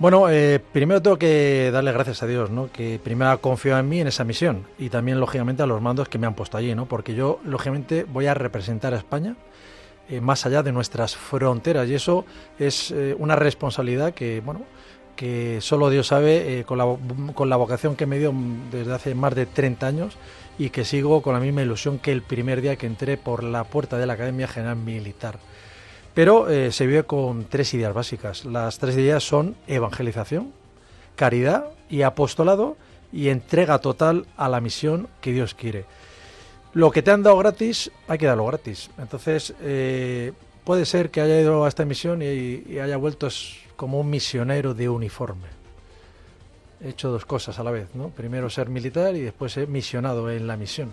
Bueno, 0.00 0.30
eh, 0.30 0.58
primero 0.72 1.02
tengo 1.02 1.18
que 1.18 1.70
darle 1.70 1.92
gracias 1.92 2.22
a 2.22 2.26
Dios, 2.26 2.48
¿no? 2.48 2.72
Que 2.72 2.98
primero 3.04 3.32
ha 3.32 3.36
confiado 3.36 3.80
en 3.80 3.88
mí 3.90 4.00
en 4.00 4.06
esa 4.06 4.24
misión 4.24 4.64
y 4.78 4.88
también, 4.88 5.20
lógicamente, 5.20 5.62
a 5.62 5.66
los 5.66 5.82
mandos 5.82 6.08
que 6.08 6.16
me 6.16 6.26
han 6.26 6.32
puesto 6.32 6.56
allí, 6.56 6.74
¿no? 6.74 6.86
Porque 6.86 7.14
yo, 7.14 7.38
lógicamente, 7.44 8.04
voy 8.04 8.26
a 8.26 8.32
representar 8.32 8.94
a 8.94 8.96
España 8.96 9.36
eh, 10.08 10.22
más 10.22 10.46
allá 10.46 10.62
de 10.62 10.72
nuestras 10.72 11.16
fronteras 11.16 11.86
y 11.86 11.94
eso 11.94 12.24
es 12.58 12.90
eh, 12.92 13.14
una 13.18 13.36
responsabilidad 13.36 14.14
que, 14.14 14.40
bueno, 14.40 14.62
que 15.16 15.60
solo 15.60 15.90
Dios 15.90 16.06
sabe 16.06 16.60
eh, 16.60 16.64
con, 16.64 16.78
la, 16.78 16.96
con 17.34 17.50
la 17.50 17.56
vocación 17.56 17.94
que 17.94 18.06
me 18.06 18.18
dio 18.18 18.32
desde 18.72 18.94
hace 18.94 19.14
más 19.14 19.34
de 19.34 19.44
30 19.44 19.86
años 19.86 20.16
y 20.58 20.70
que 20.70 20.86
sigo 20.86 21.20
con 21.20 21.34
la 21.34 21.40
misma 21.40 21.60
ilusión 21.60 21.98
que 21.98 22.10
el 22.10 22.22
primer 22.22 22.62
día 22.62 22.76
que 22.76 22.86
entré 22.86 23.18
por 23.18 23.44
la 23.44 23.64
puerta 23.64 23.98
de 23.98 24.06
la 24.06 24.14
Academia 24.14 24.48
General 24.48 24.76
Militar. 24.76 25.38
Pero 26.14 26.48
eh, 26.48 26.72
se 26.72 26.86
vive 26.86 27.04
con 27.04 27.44
tres 27.44 27.72
ideas 27.74 27.94
básicas. 27.94 28.44
Las 28.44 28.78
tres 28.78 28.96
ideas 28.96 29.22
son 29.22 29.56
evangelización, 29.66 30.52
caridad 31.16 31.66
y 31.88 32.02
apostolado 32.02 32.76
y 33.12 33.28
entrega 33.28 33.78
total 33.78 34.26
a 34.36 34.48
la 34.48 34.60
misión 34.60 35.08
que 35.20 35.32
Dios 35.32 35.54
quiere. 35.54 35.84
Lo 36.72 36.90
que 36.90 37.02
te 37.02 37.10
han 37.10 37.22
dado 37.22 37.36
gratis, 37.38 37.90
hay 38.06 38.18
que 38.18 38.26
darlo 38.26 38.46
gratis. 38.46 38.90
Entonces, 38.98 39.54
eh, 39.60 40.32
puede 40.64 40.84
ser 40.84 41.10
que 41.10 41.20
haya 41.20 41.40
ido 41.40 41.64
a 41.64 41.68
esta 41.68 41.84
misión 41.84 42.22
y, 42.22 42.78
haya 42.78 42.96
vuelto 42.96 43.28
como 43.76 44.00
un 44.00 44.10
misionero 44.10 44.74
de 44.74 44.88
uniforme. 44.88 45.48
He 46.82 46.90
hecho 46.90 47.10
dos 47.10 47.26
cosas 47.26 47.58
a 47.58 47.64
la 47.64 47.70
vez, 47.70 47.88
¿no? 47.94 48.08
Primero 48.08 48.48
ser 48.48 48.68
militar 48.68 49.14
y 49.16 49.20
después 49.20 49.52
ser 49.52 49.68
misionado 49.68 50.30
en 50.30 50.46
la 50.46 50.56
misión. 50.56 50.92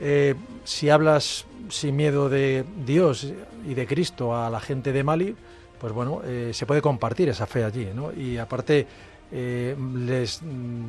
Eh, 0.00 0.34
si 0.64 0.88
hablas 0.88 1.44
sin 1.68 1.94
miedo 1.96 2.28
de 2.28 2.64
Dios 2.86 3.32
y 3.68 3.74
de 3.74 3.86
Cristo 3.86 4.34
a 4.36 4.48
la 4.50 4.60
gente 4.60 4.92
de 4.92 5.04
Mali, 5.04 5.36
pues 5.80 5.92
bueno, 5.92 6.22
eh, 6.24 6.50
se 6.52 6.66
puede 6.66 6.82
compartir 6.82 7.28
esa 7.28 7.46
fe 7.46 7.64
allí, 7.64 7.88
¿no? 7.94 8.12
Y 8.12 8.38
aparte 8.38 8.86
eh, 9.32 9.76
les 9.96 10.40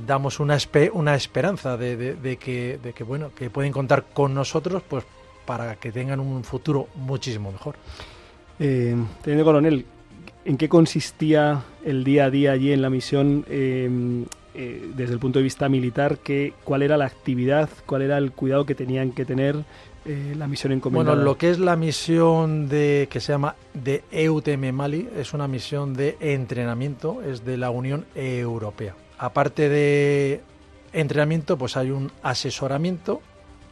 damos 0.08 0.39
una, 0.39 0.56
espe- 0.56 0.89
una 0.94 1.15
esperanza 1.15 1.77
de, 1.77 2.38
que, 2.39 2.80
de 2.82 2.94
que, 2.94 3.03
bueno, 3.03 3.32
que 3.36 3.50
pueden 3.50 3.72
contar 3.72 4.06
con 4.13 4.34
nosotros, 4.34 4.82
pues 4.88 5.03
para 5.46 5.75
que 5.75 5.91
tengan 5.91 6.20
un 6.20 6.44
futuro 6.44 6.88
muchísimo 6.96 7.51
mejor. 7.51 7.75
Eh, 8.60 8.96
Teniente 9.22 9.44
Coronel, 9.44 9.86
¿en 10.46 10.58
qué 10.58 10.70
consistía 10.70 11.63
el 11.84 12.03
día 12.03 12.25
a 12.25 12.30
día 12.30 12.51
allí 12.51 12.72
en 12.72 12.82
la 12.82 12.89
misión 12.89 13.46
eh, 14.53 14.91
desde 14.96 15.13
el 15.13 15.20
punto 15.20 15.39
de 15.39 15.43
vista 15.43 15.70
militar? 15.70 16.20
¿Qué, 16.20 16.53
¿Cuál 16.63 16.84
era 16.84 16.98
la 16.98 17.05
actividad? 17.05 17.70
¿Cuál 17.86 18.03
era 18.03 18.17
el 18.17 18.31
cuidado 18.31 18.65
que 18.65 18.75
tenían 18.75 19.12
que 19.12 19.25
tener 19.25 19.63
eh, 20.05 20.34
la 20.38 20.48
misión 20.48 20.74
encomendada? 20.74 21.15
Bueno, 21.15 21.24
lo 21.24 21.38
que 21.38 21.50
es 21.50 21.60
la 21.60 21.75
misión 21.75 22.67
de 22.67 23.08
que 23.10 23.20
se 23.20 23.31
llama 23.34 23.55
de 23.74 24.03
EUTM 24.12 24.72
Mali 24.74 25.10
es 25.15 25.34
una 25.34 25.48
misión 25.48 25.93
de 25.93 26.17
entrenamiento, 26.20 27.22
es 27.22 27.46
de 27.46 27.58
la 27.58 27.70
Unión 27.70 28.05
Europea. 28.15 28.96
Aparte 29.17 29.70
de 29.70 30.41
entrenamiento, 30.93 31.58
pues 31.58 31.77
hay 31.77 31.91
un 31.91 32.12
asesoramiento 32.24 33.22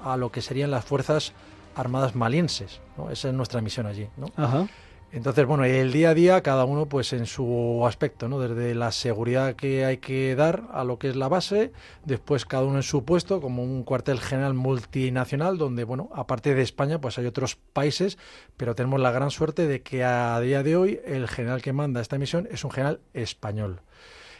a 0.03 0.17
lo 0.17 0.31
que 0.31 0.41
serían 0.41 0.71
las 0.71 0.85
fuerzas 0.85 1.33
armadas 1.75 2.15
malienses. 2.15 2.79
¿no? 2.97 3.09
Esa 3.09 3.29
es 3.29 3.33
nuestra 3.33 3.61
misión 3.61 3.85
allí. 3.85 4.07
¿no? 4.17 4.27
Ajá. 4.35 4.67
Entonces, 5.11 5.47
bueno, 5.47 5.63
el 5.65 5.91
día 5.91 6.11
a 6.11 6.13
día, 6.13 6.43
cada 6.43 6.65
uno 6.65 6.85
pues 6.85 7.13
en 7.13 7.25
su 7.25 7.83
aspecto, 7.87 8.29
¿no? 8.29 8.39
Desde 8.39 8.75
la 8.75 8.91
seguridad 8.91 9.55
que 9.55 9.83
hay 9.83 9.97
que 9.97 10.35
dar 10.35 10.65
a 10.71 10.83
lo 10.83 10.99
que 10.99 11.09
es 11.09 11.15
la 11.15 11.27
base, 11.27 11.71
después 12.05 12.45
cada 12.45 12.63
uno 12.63 12.77
en 12.77 12.83
su 12.83 13.03
puesto, 13.03 13.41
como 13.41 13.63
un 13.63 13.83
cuartel 13.83 14.19
general 14.19 14.53
multinacional, 14.53 15.57
donde, 15.57 15.83
bueno, 15.83 16.09
aparte 16.13 16.53
de 16.53 16.61
España, 16.61 17.01
pues 17.01 17.17
hay 17.17 17.25
otros 17.25 17.55
países, 17.55 18.19
pero 18.55 18.75
tenemos 18.75 18.99
la 18.99 19.11
gran 19.11 19.31
suerte 19.31 19.65
de 19.65 19.81
que 19.81 20.03
a 20.03 20.39
día 20.41 20.61
de 20.61 20.75
hoy 20.75 20.99
el 21.03 21.27
general 21.27 21.63
que 21.63 21.73
manda 21.73 22.01
esta 22.01 22.19
misión 22.19 22.47
es 22.51 22.63
un 22.63 22.69
general 22.69 22.99
español 23.15 23.81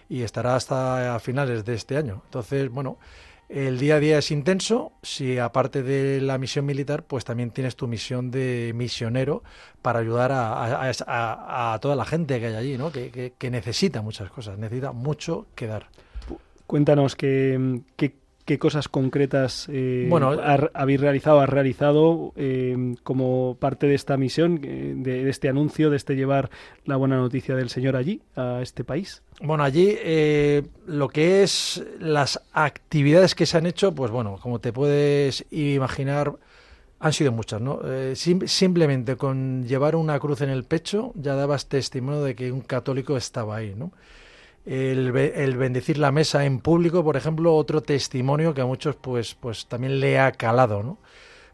y 0.07 0.21
estará 0.21 0.55
hasta 0.55 1.19
finales 1.19 1.65
de 1.65 1.73
este 1.73 1.97
año. 1.97 2.21
Entonces, 2.25 2.69
bueno, 2.69 2.99
el 3.49 3.79
día 3.79 3.95
a 3.95 3.99
día 3.99 4.19
es 4.19 4.29
intenso, 4.31 4.93
si 5.01 5.37
aparte 5.39 5.81
de 5.83 6.21
la 6.21 6.37
misión 6.37 6.65
militar, 6.65 7.03
pues 7.03 7.25
también 7.25 7.49
tienes 7.51 7.75
tu 7.75 7.87
misión 7.87 8.29
de 8.31 8.71
misionero 8.75 9.43
para 9.81 9.99
ayudar 9.99 10.31
a, 10.31 11.77
toda 11.81 11.95
la 11.95 12.05
gente 12.05 12.39
que 12.39 12.45
hay 12.47 12.55
allí, 12.55 12.77
¿no? 12.77 12.91
Que, 12.91 13.09
que- 13.11 13.33
que 13.37 13.49
necesita 13.49 14.01
muchas 14.01 14.29
cosas, 14.29 14.57
necesita 14.59 14.91
mucho 14.91 15.47
que 15.55 15.65
dar. 15.67 15.87
Cuéntanos 16.67 17.15
qué, 17.15 17.81
qué 18.49 18.57
cosas 18.57 18.87
concretas 18.89 19.67
eh, 19.71 20.07
Bueno, 20.09 20.31
ha- 20.31 20.69
habéis 20.73 20.99
realizado, 20.99 21.39
has 21.39 21.49
realizado 21.49 22.33
eh, 22.35 22.95
como 23.03 23.57
parte 23.59 23.85
de 23.85 23.93
esta 23.93 24.17
misión, 24.17 24.59
eh, 24.63 24.93
de, 24.97 25.23
de 25.23 25.29
este 25.29 25.49
anuncio, 25.49 25.91
de 25.91 25.97
este 25.97 26.15
llevar 26.15 26.49
la 26.83 26.95
buena 26.95 27.15
noticia 27.17 27.55
del 27.55 27.69
Señor 27.69 27.95
allí, 27.95 28.21
a 28.35 28.59
este 28.63 28.83
país. 28.83 29.21
Bueno, 29.39 29.63
allí 29.63 29.95
eh, 29.99 30.63
lo 30.87 31.09
que 31.09 31.43
es 31.43 31.85
las 31.99 32.41
actividades 32.51 33.35
que 33.35 33.45
se 33.45 33.57
han 33.57 33.67
hecho, 33.67 33.93
pues 33.93 34.09
bueno, 34.09 34.37
como 34.41 34.57
te 34.59 34.73
puedes 34.73 35.45
imaginar, 35.51 36.33
han 36.99 37.13
sido 37.13 37.31
muchas, 37.31 37.61
¿no? 37.61 37.79
Sim- 38.15 38.47
simplemente 38.47 39.15
con 39.15 39.65
llevar 39.67 39.95
una 39.95 40.19
cruz 40.19 40.41
en 40.41 40.49
el 40.49 40.63
pecho 40.63 41.11
ya 41.15 41.35
dabas 41.35 41.67
testimonio 41.67 42.23
de 42.23 42.33
que 42.35 42.51
un 42.51 42.61
católico 42.61 43.15
estaba 43.15 43.57
ahí, 43.57 43.73
¿no? 43.77 43.91
El, 44.69 45.15
el 45.17 45.57
bendecir 45.57 45.97
la 45.97 46.11
mesa 46.11 46.45
en 46.45 46.59
público, 46.59 47.03
por 47.03 47.17
ejemplo, 47.17 47.55
otro 47.55 47.81
testimonio 47.81 48.53
que 48.53 48.61
a 48.61 48.65
muchos 48.65 48.95
pues, 48.95 49.33
pues 49.33 49.65
también 49.65 49.99
le 49.99 50.19
ha 50.19 50.31
calado, 50.31 50.83
¿no? 50.83 50.99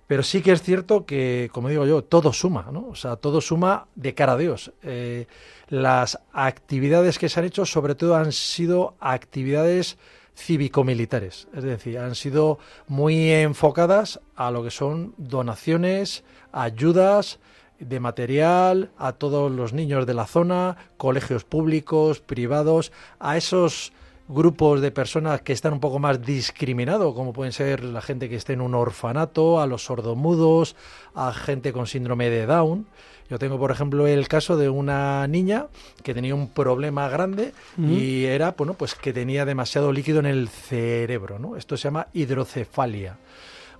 Pero 0.07 0.21
sí 0.21 0.41
que 0.41 0.51
es 0.51 0.61
cierto 0.61 1.05
que, 1.05 1.49
como 1.51 1.69
digo 1.69 1.85
yo, 1.85 2.03
todo 2.03 2.31
suma, 2.33 2.67
¿no? 2.71 2.87
O 2.89 2.95
sea, 2.95 3.15
todo 3.15 3.41
suma 3.41 3.87
de 3.95 4.13
cara 4.13 4.33
a 4.33 4.37
Dios. 4.37 4.71
Eh, 4.83 5.27
las 5.69 6.19
actividades 6.31 7.17
que 7.17 7.29
se 7.29 7.39
han 7.39 7.45
hecho, 7.45 7.65
sobre 7.65 7.95
todo, 7.95 8.15
han 8.15 8.31
sido 8.31 8.95
actividades 8.99 9.97
cívico-militares. 10.35 11.47
Es 11.55 11.63
decir, 11.63 11.97
han 11.97 12.13
sido 12.13 12.59
muy 12.87 13.31
enfocadas 13.31 14.19
a 14.35 14.51
lo 14.51 14.63
que 14.63 14.71
son 14.71 15.15
donaciones, 15.17 16.23
ayudas 16.51 17.39
de 17.79 17.99
material 17.99 18.89
a 18.97 19.13
todos 19.13 19.51
los 19.51 19.73
niños 19.73 20.05
de 20.05 20.13
la 20.13 20.27
zona, 20.27 20.77
colegios 20.97 21.43
públicos, 21.43 22.19
privados, 22.19 22.91
a 23.19 23.37
esos 23.37 23.93
grupos 24.27 24.81
de 24.81 24.91
personas 24.91 25.41
que 25.41 25.53
están 25.53 25.73
un 25.73 25.79
poco 25.79 25.99
más 25.99 26.21
discriminados, 26.21 27.13
como 27.13 27.33
pueden 27.33 27.53
ser 27.53 27.83
la 27.83 28.01
gente 28.01 28.29
que 28.29 28.35
esté 28.35 28.53
en 28.53 28.61
un 28.61 28.73
orfanato, 28.73 29.59
a 29.59 29.67
los 29.67 29.85
sordomudos, 29.85 30.75
a 31.13 31.31
gente 31.33 31.73
con 31.73 31.87
síndrome 31.87 32.29
de 32.29 32.45
Down. 32.45 32.87
Yo 33.29 33.39
tengo, 33.39 33.57
por 33.57 33.71
ejemplo, 33.71 34.05
el 34.05 34.27
caso 34.27 34.55
de 34.55 34.69
una 34.69 35.27
niña 35.27 35.67
que 36.03 36.13
tenía 36.13 36.35
un 36.35 36.49
problema 36.49 37.09
grande 37.09 37.53
y 37.77 38.25
era, 38.25 38.51
bueno, 38.51 38.75
pues 38.75 38.93
que 38.93 39.13
tenía 39.13 39.45
demasiado 39.45 39.91
líquido 39.91 40.19
en 40.19 40.27
el 40.27 40.47
cerebro, 40.47 41.39
¿no? 41.39 41.55
Esto 41.55 41.75
se 41.75 41.85
llama 41.85 42.07
hidrocefalia. 42.13 43.17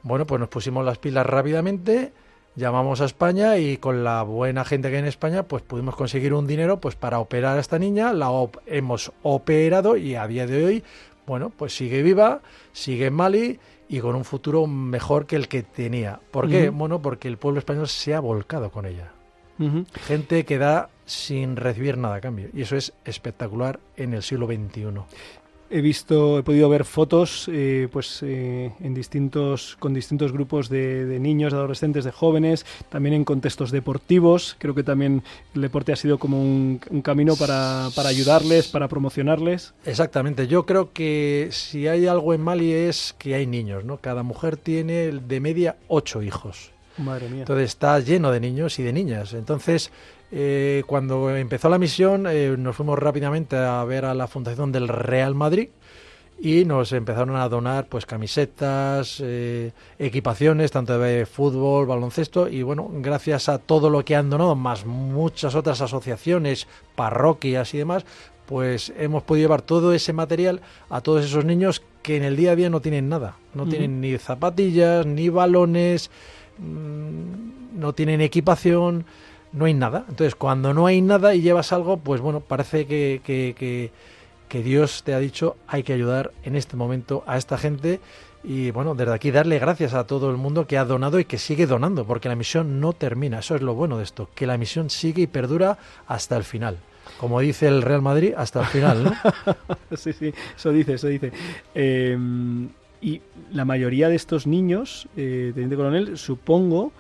Bueno, 0.02 0.26
pues 0.26 0.40
nos 0.40 0.50
pusimos 0.50 0.84
las 0.84 0.98
pilas 0.98 1.28
rápidamente, 1.28 2.12
llamamos 2.56 3.02
a 3.02 3.06
España 3.06 3.58
y 3.58 3.78
con 3.78 4.04
la 4.04 4.24
buena 4.24 4.64
gente 4.66 4.90
que 4.90 4.96
hay 4.96 5.02
en 5.02 5.08
España, 5.08 5.44
pues 5.44 5.64
pudimos 5.64 5.96
conseguir 5.96 6.34
un 6.34 6.48
dinero 6.48 6.80
pues 6.80 6.96
para 6.96 7.20
operar 7.20 7.58
a 7.58 7.60
esta 7.60 7.78
niña, 7.80 8.14
la 8.14 8.30
op- 8.30 8.58
hemos 8.66 9.12
operado 9.24 9.98
y 9.98 10.16
a 10.16 10.28
día 10.28 10.48
de 10.48 10.64
hoy, 10.66 10.84
bueno, 11.28 11.52
pues 11.56 11.76
sigue 11.76 12.02
viva, 12.04 12.42
sigue 12.72 13.08
en 13.08 13.14
Mali 13.14 13.60
y 13.90 14.00
con 14.00 14.16
un 14.16 14.26
futuro 14.26 14.68
mejor 14.68 15.26
que 15.26 15.36
el 15.36 15.48
que 15.48 15.64
tenía. 15.64 16.20
¿Por 16.32 16.48
qué? 16.50 16.70
Bueno, 16.70 17.02
porque 17.02 17.28
el 17.28 17.38
pueblo 17.38 17.60
español 17.60 17.88
se 17.88 18.14
ha 18.16 18.20
volcado 18.20 18.72
con 18.72 18.86
ella. 18.86 19.12
Gente 20.06 20.44
que 20.44 20.58
da 20.58 20.90
sin 21.06 21.56
recibir 21.56 21.98
nada 21.98 22.16
a 22.16 22.22
cambio. 22.22 22.50
Y 22.54 22.64
eso 22.64 22.76
es 22.76 22.94
espectacular 23.06 23.80
en 23.96 24.14
el 24.14 24.22
siglo 24.24 24.48
XXI. 24.48 24.84
He 25.70 25.82
visto, 25.82 26.40
he 26.40 26.44
podido 26.44 26.70
ver 26.70 26.86
fotos, 26.86 27.50
eh, 27.52 27.88
pues 27.92 28.22
eh, 28.22 28.72
en 28.80 28.94
distintos, 28.94 29.76
con 29.80 29.94
distintos 29.94 30.32
grupos 30.32 30.70
de, 30.70 31.06
de 31.06 31.20
niños, 31.20 31.54
de 31.54 31.58
adolescentes, 31.58 32.04
de 32.04 32.12
jóvenes, 32.12 32.66
también 32.90 33.16
en 33.16 33.26
contextos 33.26 33.72
deportivos. 33.72 34.56
Creo 34.60 34.76
que 34.76 34.84
también 34.84 35.24
el 35.56 35.62
deporte 35.62 35.92
ha 35.92 35.96
sido 35.96 36.20
como 36.20 36.40
un, 36.40 36.80
un 36.90 37.02
camino 37.02 37.36
para, 37.36 37.90
para 37.96 38.10
ayudarles, 38.10 38.68
para 38.68 38.88
promocionarles. 38.88 39.74
Exactamente. 39.86 40.48
Yo 40.48 40.66
creo 40.66 40.94
que 40.94 41.50
si 41.52 41.88
hay 41.88 42.06
algo 42.06 42.34
en 42.34 42.42
Mali 42.42 42.72
es 42.72 43.16
que 43.18 43.34
hay 43.34 43.48
niños, 43.48 43.84
¿no? 43.86 43.98
Cada 43.98 44.22
mujer 44.22 44.58
tiene 44.58 45.12
de 45.12 45.40
media 45.40 45.78
ocho 45.88 46.22
hijos. 46.22 46.72
Madre 46.98 47.28
mía. 47.28 47.42
Entonces 47.42 47.66
está 47.66 48.00
lleno 48.00 48.32
de 48.32 48.40
niños 48.40 48.80
y 48.80 48.84
de 48.84 48.94
niñas. 48.94 49.34
Entonces, 49.34 49.92
eh, 50.32 50.84
cuando 50.88 51.36
empezó 51.36 51.70
la 51.70 51.78
misión, 51.78 52.26
eh, 52.28 52.56
nos 52.58 52.76
fuimos 52.76 52.98
rápidamente 53.00 53.56
a 53.58 53.84
ver 53.84 54.06
a 54.06 54.14
la 54.14 54.28
fundación 54.28 54.72
del 54.72 54.88
Real 54.88 55.36
Madrid 55.36 55.70
y 56.40 56.66
nos 56.66 56.92
empezaron 56.92 57.36
a 57.36 57.48
donar 57.48 57.88
pues 57.88 58.06
camisetas, 58.06 59.22
eh, 59.24 59.72
equipaciones, 60.00 60.72
tanto 60.72 61.00
de 61.00 61.26
fútbol, 61.26 61.86
baloncesto 61.86 62.50
y 62.50 62.64
bueno, 62.64 62.90
gracias 62.92 63.48
a 63.48 63.60
todo 63.60 63.90
lo 63.90 64.04
que 64.04 64.16
han 64.16 64.30
donado, 64.30 64.56
más 64.56 64.86
muchas 64.86 65.56
otras 65.56 65.82
asociaciones, 65.82 66.68
parroquias 66.96 67.74
y 67.74 67.78
demás, 67.78 68.06
pues 68.46 68.94
hemos 68.98 69.24
podido 69.24 69.46
llevar 69.46 69.62
todo 69.62 69.94
ese 69.94 70.14
material 70.14 70.62
a 70.90 71.02
todos 71.02 71.26
esos 71.26 71.46
niños 71.46 71.82
que 72.02 72.18
en 72.18 72.24
el 72.24 72.36
día 72.36 72.52
a 72.52 72.56
día 72.56 72.70
no 72.70 72.82
tienen 72.82 73.10
nada, 73.10 73.38
no 73.54 73.66
tienen 73.68 74.02
ni 74.02 74.18
zapatillas, 74.18 75.06
ni 75.06 75.30
balones, 75.30 76.12
mm, 76.60 77.80
no 77.80 77.94
tienen 77.94 78.22
equipación, 78.22 79.06
no 79.56 79.66
hay 79.66 79.74
nada. 79.74 80.06
Entonces, 80.10 80.36
cuando 80.36 80.74
no 80.74 80.86
hay 80.86 81.02
nada 81.02 81.34
y 81.34 81.42
llevas 81.42 81.72
algo, 81.74 81.98
pues 81.98 82.22
bueno, 82.22 82.40
parece 82.42 82.86
que, 82.86 83.22
que, 83.24 83.56
que- 83.58 83.92
Dios 84.64 85.04
te 85.04 85.14
ha 85.14 85.20
dicho 85.20 85.58
hay 85.68 85.84
que 85.84 85.92
ayudar 85.92 86.32
en 86.46 86.56
este 86.56 86.78
momento 86.78 87.26
a 87.28 87.36
esta 87.38 87.58
gente 87.58 88.00
y 88.42 88.72
bueno, 88.72 88.96
desde 88.96 89.12
aquí 89.14 89.30
darle 89.30 89.60
gracias 89.60 89.94
a 89.94 90.08
todo 90.08 90.30
el 90.32 90.38
mundo 90.38 90.66
que 90.66 90.78
ha 90.78 90.86
donado 90.86 91.20
y 91.20 91.26
que 91.26 91.38
sigue 91.38 91.66
donando, 91.68 92.06
porque 92.06 92.30
la 92.30 92.38
misión 92.38 92.80
no 92.80 92.94
termina. 92.94 93.40
Eso 93.40 93.56
es 93.56 93.62
lo 93.62 93.74
bueno 93.74 93.98
de 93.98 94.06
esto, 94.06 94.30
que 94.34 94.48
la 94.48 94.58
misión 94.58 94.90
sigue 94.90 95.24
y 95.24 95.28
perdura 95.28 95.78
hasta 96.08 96.38
el 96.38 96.46
final. 96.46 96.78
Como 97.20 97.42
dice 97.42 97.68
el 97.68 97.82
Real 97.82 98.02
Madrid, 98.02 98.34
hasta 98.38 98.62
el 98.62 98.66
final, 98.68 99.14
sí, 99.98 100.14
sí, 100.14 100.34
eso 100.56 100.72
dice, 100.72 100.94
eso 100.94 101.08
dice. 101.08 101.34
Eh, 101.74 102.18
y 103.02 103.22
la 103.52 103.66
mayoría 103.66 104.08
de 104.08 104.16
estos 104.16 104.48
niños, 104.48 105.08
eh, 105.18 105.52
teniente 105.54 105.76
coronel, 105.76 106.18
supongo 106.18 106.94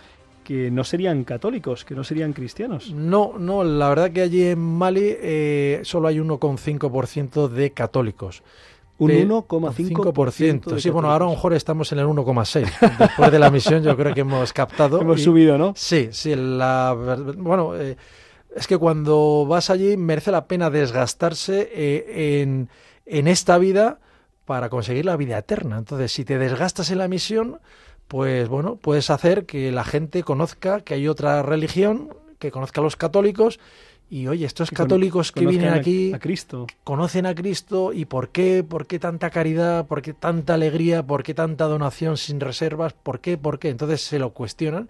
que 0.45 0.71
no 0.71 0.85
serían 0.85 1.25
católicos, 1.25 1.83
que 1.83 1.93
no 1.95 2.05
serían 2.05 2.31
cristianos. 2.31 2.91
No, 2.93 3.33
no, 3.37 3.65
la 3.65 3.89
verdad 3.89 4.11
que 4.11 4.21
allí 4.21 4.43
en 4.43 4.59
Mali 4.59 5.01
eh, 5.19 5.81
solo 5.83 6.07
hay 6.07 6.19
1,5% 6.19 7.49
de 7.49 7.71
católicos. 7.71 8.43
Un 8.97 9.09
De- 9.09 9.27
1,5%. 9.27 10.71
de 10.75 10.79
Sí, 10.79 10.89
bueno, 10.89 11.11
ahora 11.11 11.25
a 11.25 11.27
lo 11.27 11.33
mejor 11.35 11.53
estamos 11.53 11.91
en 11.91 11.99
el 11.99 12.05
1,6. 12.05 12.97
Después 12.97 13.31
de 13.31 13.39
la 13.39 13.49
misión 13.51 13.83
yo 13.83 13.97
creo 13.97 14.13
que 14.13 14.21
hemos 14.21 14.53
captado. 14.53 15.01
Hemos 15.01 15.19
y- 15.19 15.23
subido, 15.23 15.57
¿no? 15.57 15.73
Sí, 15.75 16.07
sí, 16.11 16.33
la 16.35 16.95
bueno, 17.37 17.75
eh, 17.75 17.97
es 18.55 18.67
que 18.67 18.77
cuando 18.77 19.45
vas 19.45 19.69
allí 19.69 19.97
merece 19.97 20.31
la 20.31 20.45
pena 20.45 20.69
desgastarse 20.69 21.69
eh, 21.73 22.41
en, 22.41 22.69
en 23.05 23.27
esta 23.27 23.57
vida 23.57 23.99
para 24.45 24.69
conseguir 24.69 25.03
la 25.05 25.17
vida 25.17 25.37
eterna. 25.39 25.77
Entonces, 25.77 26.13
si 26.13 26.23
te 26.23 26.37
desgastas 26.37 26.89
en 26.91 26.99
la 26.99 27.09
misión, 27.09 27.59
pues 28.07 28.47
bueno, 28.49 28.75
puedes 28.75 29.09
hacer 29.09 29.45
que 29.45 29.71
la 29.71 29.83
gente 29.83 30.23
conozca 30.23 30.81
que 30.81 30.93
hay 30.93 31.07
otra 31.07 31.41
religión, 31.43 32.09
que 32.39 32.51
conozca 32.51 32.81
a 32.81 32.83
los 32.83 32.95
católicos 32.95 33.59
y 34.09 34.27
oye, 34.27 34.45
estos 34.45 34.69
con- 34.69 34.75
católicos 34.77 35.31
que 35.31 35.47
vienen 35.47 35.73
aquí 35.73 36.13
A, 36.13 36.19
Cristo. 36.19 36.67
conocen 36.83 37.25
a 37.25 37.33
Cristo 37.33 37.91
y 37.91 38.05
por 38.05 38.29
qué, 38.29 38.63
por 38.63 38.85
qué 38.85 38.99
tanta 38.99 39.31
caridad, 39.31 39.87
por 39.87 40.03
qué 40.03 40.13
tanta 40.13 40.53
alegría, 40.53 41.01
por 41.01 41.23
qué 41.23 41.33
tanta 41.33 41.65
donación 41.65 42.15
sin 42.17 42.39
reservas, 42.39 42.93
por 42.93 43.19
qué, 43.19 43.37
por 43.39 43.57
qué. 43.57 43.69
Entonces 43.69 44.01
se 44.01 44.19
lo 44.19 44.29
cuestionan 44.31 44.89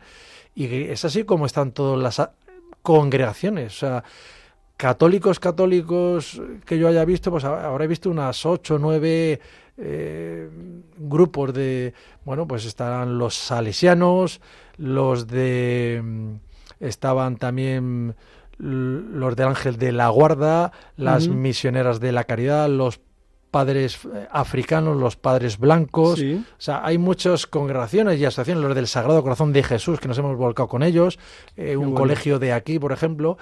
y 0.54 0.66
es 0.66 1.06
así 1.06 1.24
como 1.24 1.46
están 1.46 1.72
todas 1.72 2.02
las 2.02 2.30
congregaciones. 2.82 3.74
O 3.78 3.80
sea, 3.80 4.04
católicos, 4.78 5.40
católicos 5.40 6.42
que 6.66 6.78
yo 6.78 6.88
haya 6.90 7.06
visto, 7.06 7.32
pues 7.32 7.46
ha- 7.46 7.66
habré 7.68 7.88
visto 7.88 8.10
unas 8.10 8.46
ocho, 8.46 8.78
nueve 8.80 9.40
eh, 9.78 10.50
grupos 10.98 11.54
de, 11.54 11.94
bueno, 12.24 12.48
pues 12.48 12.66
estarán 12.66 13.18
los 13.18 13.36
salesianos, 13.36 14.42
los 14.78 15.28
de, 15.28 16.02
mm, 16.04 16.34
estaban 16.80 17.38
también 17.38 18.16
los 18.58 19.36
del 19.36 19.48
Ángel 19.48 19.78
de 19.78 19.92
la 19.92 20.08
Guarda, 20.10 20.72
las 20.96 21.28
misioneras 21.28 22.00
de 22.00 22.14
la 22.14 22.24
caridad, 22.24 22.70
los 22.70 23.02
padres 23.56 24.00
eh, 24.04 24.28
africanos, 24.32 24.98
los 24.98 25.16
padres 25.16 25.58
blancos. 25.58 26.20
Sí. 26.20 26.36
O 26.36 26.62
sea, 26.62 26.86
hay 26.86 26.98
muchas 26.98 27.48
congregaciones 27.48 28.20
y 28.20 28.26
asociaciones, 28.26 28.62
los 28.62 28.76
del 28.76 28.86
Sagrado 28.86 29.24
Corazón 29.24 29.54
de 29.54 29.64
Jesús, 29.64 30.02
que 30.02 30.10
nos 30.10 30.18
hemos 30.18 30.36
volcado 30.36 30.68
con 30.68 30.84
ellos, 30.84 31.20
eh, 31.56 31.78
un 31.78 31.86
bueno. 31.86 32.00
colegio 32.00 32.38
de 32.38 32.52
aquí, 32.52 32.80
por 32.80 32.92
ejemplo, 32.92 33.38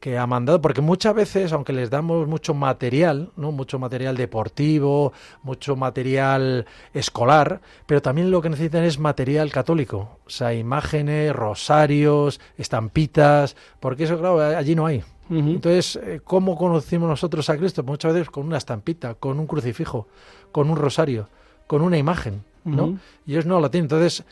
que 0.00 0.18
ha 0.18 0.26
mandado, 0.26 0.60
porque 0.60 0.80
muchas 0.80 1.14
veces, 1.14 1.52
aunque 1.52 1.72
les 1.72 1.90
damos 1.90 2.26
mucho 2.26 2.54
material, 2.54 3.30
¿no? 3.36 3.52
mucho 3.52 3.78
material 3.78 4.16
deportivo, 4.16 5.12
mucho 5.42 5.76
material 5.76 6.66
escolar, 6.94 7.60
pero 7.86 8.02
también 8.02 8.30
lo 8.30 8.40
que 8.42 8.50
necesitan 8.50 8.84
es 8.84 8.98
material 8.98 9.50
católico, 9.50 10.18
o 10.26 10.30
sea, 10.30 10.54
imágenes, 10.54 11.34
rosarios, 11.34 12.40
estampitas, 12.56 13.56
porque 13.80 14.04
eso, 14.04 14.18
claro, 14.18 14.40
allí 14.40 14.74
no 14.74 14.86
hay. 14.86 15.02
Entonces, 15.28 15.96
eh, 15.96 16.20
¿cómo 16.22 16.56
conocimos 16.56 17.08
nosotros 17.08 17.50
a 17.50 17.56
Cristo? 17.56 17.82
Pues 17.82 17.94
muchas 17.94 18.14
veces 18.14 18.30
con 18.30 18.46
una 18.46 18.58
estampita, 18.58 19.14
con 19.14 19.40
un 19.40 19.46
crucifijo, 19.48 20.06
con 20.52 20.70
un 20.70 20.76
rosario, 20.76 21.28
con 21.66 21.82
una 21.82 21.98
imagen, 21.98 22.44
¿no? 22.64 22.98
Y 23.26 23.32
ellos 23.32 23.46
no 23.46 23.58
la 23.60 23.68
tienen. 23.68 23.86
Entonces, 23.86 24.24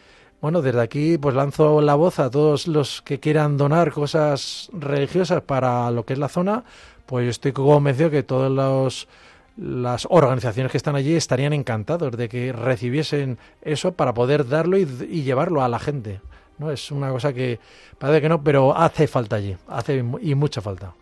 bueno, 0.45 0.61
desde 0.61 0.83
aquí 0.83 1.17
pues 1.17 1.35
lanzo 1.35 1.81
la 1.81 1.95
voz 1.95 2.19
a 2.19 2.29
todos 2.29 2.69
los 2.69 3.01
que 3.01 3.19
quieran 3.19 3.57
donar 3.57 3.93
cosas 3.93 4.69
religiosas 4.75 5.41
para 5.41 5.91
lo 5.91 6.05
que 6.05 6.13
es 6.13 6.19
la 6.19 6.29
zona, 6.29 6.65
pues 7.07 7.27
estoy 7.31 7.53
convencido 7.53 8.11
que 8.11 8.23
todos 8.23 8.53
los 8.53 9.09
las 9.57 10.07
organizaciones 10.11 10.71
que 10.71 10.77
están 10.77 10.97
allí 10.97 11.15
estarían 11.15 11.55
encantados 11.55 12.15
de 12.15 12.29
que 12.29 12.53
recibiesen 12.53 13.39
eso 13.63 13.93
para 13.93 14.13
poder 14.13 14.47
darlo 14.47 14.77
y, 14.77 14.85
llevarlo 14.85 15.63
a 15.63 15.69
la 15.71 15.79
gente. 15.79 16.21
¿no? 16.59 16.71
Es 16.71 16.91
una 16.91 17.09
cosa 17.09 17.33
que 17.33 17.59
parece 17.97 18.21
que 18.21 18.29
no, 18.29 18.45
pero 18.45 18.77
hace 18.77 19.07
falta 19.07 19.37
allí, 19.37 19.57
hace 19.67 20.05
y 20.21 20.35
mucha 20.35 20.61
falta. 20.61 20.93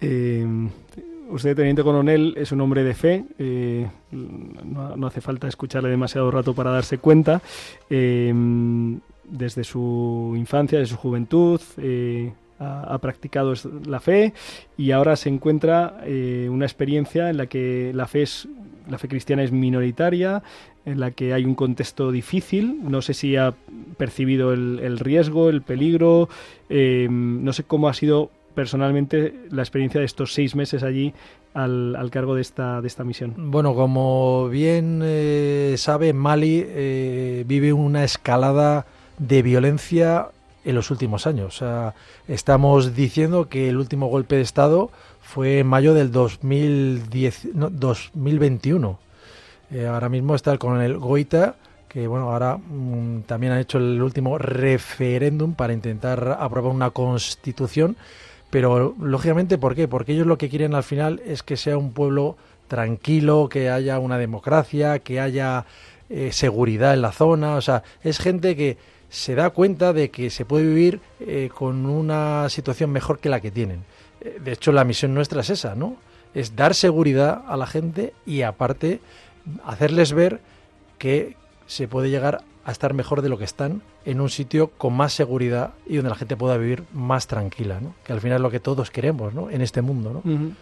Eh, 0.00 0.46
usted, 1.32 1.56
teniente 1.56 1.82
coronel, 1.82 2.34
es 2.36 2.52
un 2.52 2.60
hombre 2.60 2.84
de 2.84 2.94
fe. 2.94 3.24
eh, 3.38 3.88
no, 4.12 5.06
hace 5.06 5.20
falta 5.20 5.48
escucharle 5.48 5.88
demasiado 5.88 6.30
rato 6.30 6.54
para 6.54 6.70
darse 6.70 6.98
cuenta. 6.98 7.42
Eh, 7.90 8.32
desde 9.24 9.64
su 9.64 10.34
infancia, 10.36 10.78
desde 10.78 10.94
su 10.94 11.00
juventud, 11.00 11.60
eh, 11.78 12.32
ha, 12.58 12.98
practicado 12.98 13.54
la 13.86 13.98
fe 13.98 14.32
y 14.76 14.92
ahora 14.92 15.16
se 15.16 15.28
encuentra 15.28 16.00
eh, 16.04 16.48
una 16.48 16.64
experiencia 16.64 17.28
en 17.28 17.36
la 17.36 17.46
que 17.46 17.90
la 17.92 18.06
fe 18.06 18.22
es 18.22 18.48
la 18.88 18.98
fe 18.98 19.08
cristiana 19.08 19.42
es 19.42 19.52
minoritaria, 19.52 20.42
en 20.84 20.98
la 20.98 21.12
que 21.12 21.32
hay 21.32 21.44
un 21.44 21.54
contexto 21.54 22.10
difícil. 22.10 22.80
No 22.82 23.00
sé 23.00 23.14
si 23.14 23.36
ha 23.36 23.54
percibido 23.96 24.52
el, 24.52 24.98
riesgo, 24.98 25.48
el 25.50 25.62
peligro. 25.62 26.28
eh, 26.68 27.06
no 27.10 27.52
sé 27.52 27.62
cómo 27.62 27.88
ha 27.88 27.94
sido 27.94 28.30
personalmente 28.54 29.34
la 29.50 29.62
experiencia 29.62 30.00
de 30.00 30.06
estos 30.06 30.32
seis 30.34 30.54
meses 30.54 30.82
allí 30.82 31.12
al, 31.54 31.96
al 31.96 32.10
cargo 32.10 32.34
de 32.34 32.42
esta, 32.42 32.80
de 32.80 32.88
esta 32.88 33.04
misión. 33.04 33.34
Bueno, 33.36 33.74
como 33.74 34.48
bien 34.48 35.00
eh, 35.04 35.74
sabe, 35.78 36.12
Mali 36.12 36.64
eh, 36.66 37.44
vive 37.46 37.72
una 37.72 38.04
escalada 38.04 38.86
de 39.18 39.42
violencia 39.42 40.28
en 40.64 40.74
los 40.74 40.90
últimos 40.90 41.26
años. 41.26 41.56
O 41.56 41.58
sea, 41.58 41.94
estamos 42.28 42.94
diciendo 42.94 43.48
que 43.48 43.68
el 43.68 43.76
último 43.76 44.06
golpe 44.06 44.36
de 44.36 44.42
Estado 44.42 44.90
fue 45.20 45.60
en 45.60 45.66
mayo 45.66 45.94
del 45.94 46.12
2010, 46.12 47.54
no, 47.54 47.70
2021. 47.70 48.98
Eh, 49.70 49.86
ahora 49.86 50.08
mismo 50.08 50.34
está 50.34 50.52
el 50.52 50.58
coronel 50.58 50.98
Goita, 50.98 51.56
que 51.88 52.06
bueno, 52.06 52.30
ahora 52.30 52.56
mm, 52.56 53.22
también 53.22 53.52
ha 53.52 53.60
hecho 53.60 53.78
el 53.78 54.00
último 54.02 54.38
referéndum 54.38 55.54
para 55.54 55.72
intentar 55.72 56.38
aprobar 56.40 56.72
una 56.72 56.90
constitución. 56.90 57.96
Pero 58.52 58.94
lógicamente, 59.00 59.56
¿por 59.56 59.74
qué? 59.74 59.88
Porque 59.88 60.12
ellos 60.12 60.26
lo 60.26 60.36
que 60.36 60.50
quieren 60.50 60.74
al 60.74 60.82
final 60.82 61.22
es 61.24 61.42
que 61.42 61.56
sea 61.56 61.78
un 61.78 61.94
pueblo 61.94 62.36
tranquilo, 62.68 63.48
que 63.48 63.70
haya 63.70 63.98
una 63.98 64.18
democracia, 64.18 64.98
que 64.98 65.20
haya 65.20 65.64
eh, 66.10 66.32
seguridad 66.32 66.92
en 66.92 67.00
la 67.00 67.12
zona. 67.12 67.56
O 67.56 67.62
sea, 67.62 67.82
es 68.04 68.18
gente 68.18 68.54
que 68.54 68.76
se 69.08 69.34
da 69.34 69.48
cuenta 69.48 69.94
de 69.94 70.10
que 70.10 70.28
se 70.28 70.44
puede 70.44 70.66
vivir 70.66 71.00
eh, 71.20 71.48
con 71.54 71.86
una 71.86 72.46
situación 72.50 72.90
mejor 72.90 73.20
que 73.20 73.30
la 73.30 73.40
que 73.40 73.50
tienen. 73.50 73.84
Eh, 74.20 74.38
de 74.44 74.52
hecho, 74.52 74.70
la 74.70 74.84
misión 74.84 75.14
nuestra 75.14 75.40
es 75.40 75.48
esa, 75.48 75.74
¿no? 75.74 75.96
Es 76.34 76.54
dar 76.54 76.74
seguridad 76.74 77.44
a 77.48 77.56
la 77.56 77.66
gente 77.66 78.12
y 78.26 78.42
aparte 78.42 79.00
hacerles 79.64 80.12
ver 80.12 80.40
que 80.98 81.36
se 81.66 81.88
puede 81.88 82.10
llegar 82.10 82.42
a 82.64 82.72
estar 82.72 82.94
mejor 82.94 83.22
de 83.22 83.28
lo 83.28 83.38
que 83.38 83.44
están 83.44 83.82
en 84.04 84.20
un 84.20 84.28
sitio 84.28 84.68
con 84.78 84.94
más 84.94 85.12
seguridad 85.12 85.72
y 85.86 85.96
donde 85.96 86.10
la 86.10 86.16
gente 86.16 86.36
pueda 86.36 86.56
vivir 86.56 86.84
más 86.92 87.26
tranquila, 87.26 87.80
¿no? 87.80 87.94
Que 88.04 88.12
al 88.12 88.20
final 88.20 88.36
es 88.36 88.42
lo 88.42 88.50
que 88.50 88.60
todos 88.60 88.90
queremos, 88.90 89.34
¿no? 89.34 89.50
En 89.50 89.62
este 89.62 89.82
mundo, 89.82 90.22
¿no? 90.24 90.54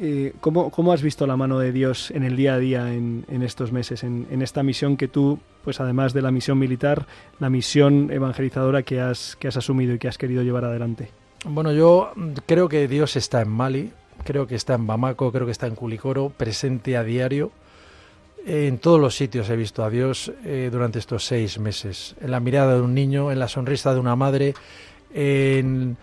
Eh, 0.00 0.32
¿cómo, 0.40 0.70
cómo 0.70 0.92
has 0.92 1.02
visto 1.02 1.26
la 1.26 1.36
mano 1.36 1.58
de 1.58 1.72
Dios 1.72 2.12
en 2.12 2.22
el 2.22 2.36
día 2.36 2.54
a 2.54 2.58
día 2.58 2.94
en, 2.94 3.24
en 3.28 3.42
estos 3.42 3.72
meses, 3.72 4.04
en, 4.04 4.28
en 4.30 4.42
esta 4.42 4.62
misión 4.62 4.96
que 4.96 5.08
tú, 5.08 5.40
pues 5.64 5.80
además 5.80 6.12
de 6.12 6.22
la 6.22 6.30
misión 6.30 6.56
militar, 6.58 7.06
la 7.40 7.50
misión 7.50 8.10
evangelizadora 8.12 8.84
que 8.84 9.00
has, 9.00 9.34
que 9.36 9.48
has 9.48 9.56
asumido 9.56 9.94
y 9.94 9.98
que 9.98 10.06
has 10.06 10.16
querido 10.16 10.44
llevar 10.44 10.64
adelante? 10.64 11.10
Bueno, 11.44 11.72
yo 11.72 12.12
creo 12.46 12.68
que 12.68 12.86
Dios 12.86 13.16
está 13.16 13.42
en 13.42 13.48
Mali, 13.48 13.92
creo 14.24 14.46
que 14.46 14.54
está 14.54 14.74
en 14.74 14.86
Bamako, 14.86 15.32
creo 15.32 15.46
que 15.46 15.52
está 15.52 15.66
en 15.66 15.74
Culicoro, 15.74 16.30
presente 16.30 16.96
a 16.96 17.02
diario. 17.02 17.50
En 18.46 18.78
todos 18.78 19.00
los 19.00 19.14
sitios 19.14 19.50
he 19.50 19.56
visto 19.56 19.84
a 19.84 19.90
Dios 19.90 20.32
eh, 20.44 20.68
durante 20.72 20.98
estos 20.98 21.24
seis 21.24 21.58
meses. 21.58 22.16
En 22.20 22.30
la 22.30 22.40
mirada 22.40 22.74
de 22.74 22.80
un 22.80 22.94
niño, 22.94 23.30
en 23.30 23.38
la 23.38 23.48
sonrisa 23.48 23.92
de 23.92 24.00
una 24.00 24.16
madre, 24.16 24.54
en, 25.12 25.96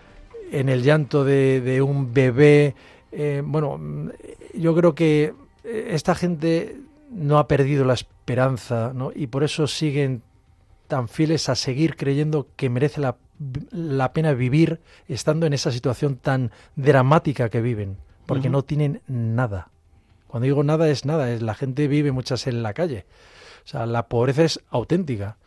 en 0.50 0.68
el 0.68 0.82
llanto 0.82 1.24
de, 1.24 1.60
de 1.60 1.82
un 1.82 2.12
bebé. 2.12 2.74
Eh, 3.12 3.42
bueno, 3.44 3.78
mm, 3.78 4.10
yo 4.54 4.74
creo 4.74 4.94
que 4.94 5.34
eh, 5.64 5.88
esta 5.90 6.14
gente 6.14 6.80
no 7.10 7.38
ha 7.38 7.48
perdido 7.48 7.84
la 7.84 7.94
esperanza 7.94 8.92
¿no? 8.94 9.12
y 9.14 9.28
por 9.28 9.44
eso 9.44 9.66
siguen 9.66 10.22
tan 10.88 11.08
fieles 11.08 11.48
a 11.48 11.54
seguir 11.54 11.96
creyendo 11.96 12.48
que 12.56 12.70
merece 12.70 13.00
la, 13.00 13.16
la 13.70 14.12
pena 14.12 14.32
vivir 14.32 14.80
estando 15.08 15.46
en 15.46 15.52
esa 15.52 15.72
situación 15.72 16.16
tan 16.16 16.52
dramática 16.76 17.48
que 17.48 17.60
viven, 17.60 17.96
porque 18.26 18.50
no 18.50 18.62
tienen 18.62 19.02
nada. 19.08 19.70
Cuando 20.36 20.44
digo 20.44 20.64
nada 20.64 20.90
es 20.90 21.06
nada, 21.06 21.32
es 21.32 21.40
la 21.40 21.54
gente 21.54 21.88
vive 21.88 22.12
muchas 22.12 22.46
en 22.46 22.62
la 22.62 22.74
calle. 22.74 23.06
O 23.64 23.68
sea, 23.68 23.86
la 23.86 24.06
pobreza 24.06 24.44
es 24.44 24.60
auténtica. 24.68 25.38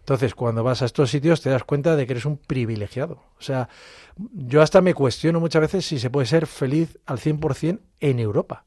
Entonces, 0.00 0.34
cuando 0.34 0.62
vas 0.62 0.82
a 0.82 0.84
estos 0.84 1.08
sitios 1.08 1.40
te 1.40 1.48
das 1.48 1.64
cuenta 1.64 1.96
de 1.96 2.06
que 2.06 2.12
eres 2.12 2.26
un 2.26 2.36
privilegiado. 2.36 3.22
O 3.38 3.42
sea, 3.42 3.70
yo 4.18 4.60
hasta 4.60 4.82
me 4.82 4.92
cuestiono 4.92 5.40
muchas 5.40 5.62
veces 5.62 5.86
si 5.86 5.98
se 5.98 6.10
puede 6.10 6.26
ser 6.26 6.46
feliz 6.46 6.98
al 7.06 7.20
100% 7.20 7.78
en 8.00 8.18
Europa. 8.18 8.66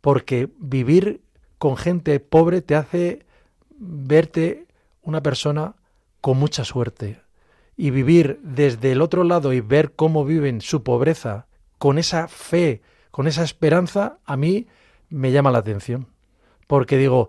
Porque 0.00 0.48
vivir 0.58 1.20
con 1.58 1.76
gente 1.76 2.18
pobre 2.18 2.60
te 2.60 2.74
hace 2.74 3.24
verte 3.70 4.66
una 5.00 5.22
persona 5.22 5.76
con 6.20 6.38
mucha 6.38 6.64
suerte. 6.64 7.20
Y 7.76 7.90
vivir 7.90 8.40
desde 8.42 8.90
el 8.90 9.00
otro 9.00 9.22
lado 9.22 9.52
y 9.52 9.60
ver 9.60 9.92
cómo 9.92 10.24
viven 10.24 10.60
su 10.60 10.82
pobreza 10.82 11.46
con 11.78 11.98
esa 11.98 12.26
fe, 12.26 12.82
con 13.12 13.28
esa 13.28 13.44
esperanza, 13.44 14.18
a 14.24 14.36
mí 14.36 14.66
me 15.14 15.32
llama 15.32 15.50
la 15.50 15.58
atención. 15.58 16.06
Porque 16.66 16.98
digo, 16.98 17.28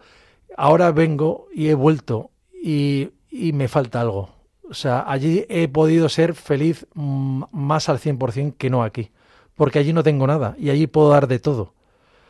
ahora 0.58 0.92
vengo 0.92 1.48
y 1.54 1.68
he 1.68 1.74
vuelto 1.74 2.32
y, 2.52 3.10
y 3.30 3.54
me 3.54 3.68
falta 3.68 4.02
algo. 4.02 4.30
O 4.70 4.74
sea, 4.74 5.04
allí 5.08 5.46
he 5.50 5.68
podido 5.68 6.10
ser 6.10 6.34
feliz 6.34 6.88
mm, 6.94 7.44
más 7.52 7.90
al 7.90 8.00
100% 8.00 8.56
que 8.58 8.70
no 8.70 8.84
aquí. 8.84 9.12
Porque 9.56 9.80
allí 9.80 9.94
no 9.94 10.04
tengo 10.04 10.28
nada 10.28 10.56
y 10.58 10.70
allí 10.70 10.88
puedo 10.88 11.10
dar 11.10 11.28
de 11.28 11.40
todo. 11.40 11.74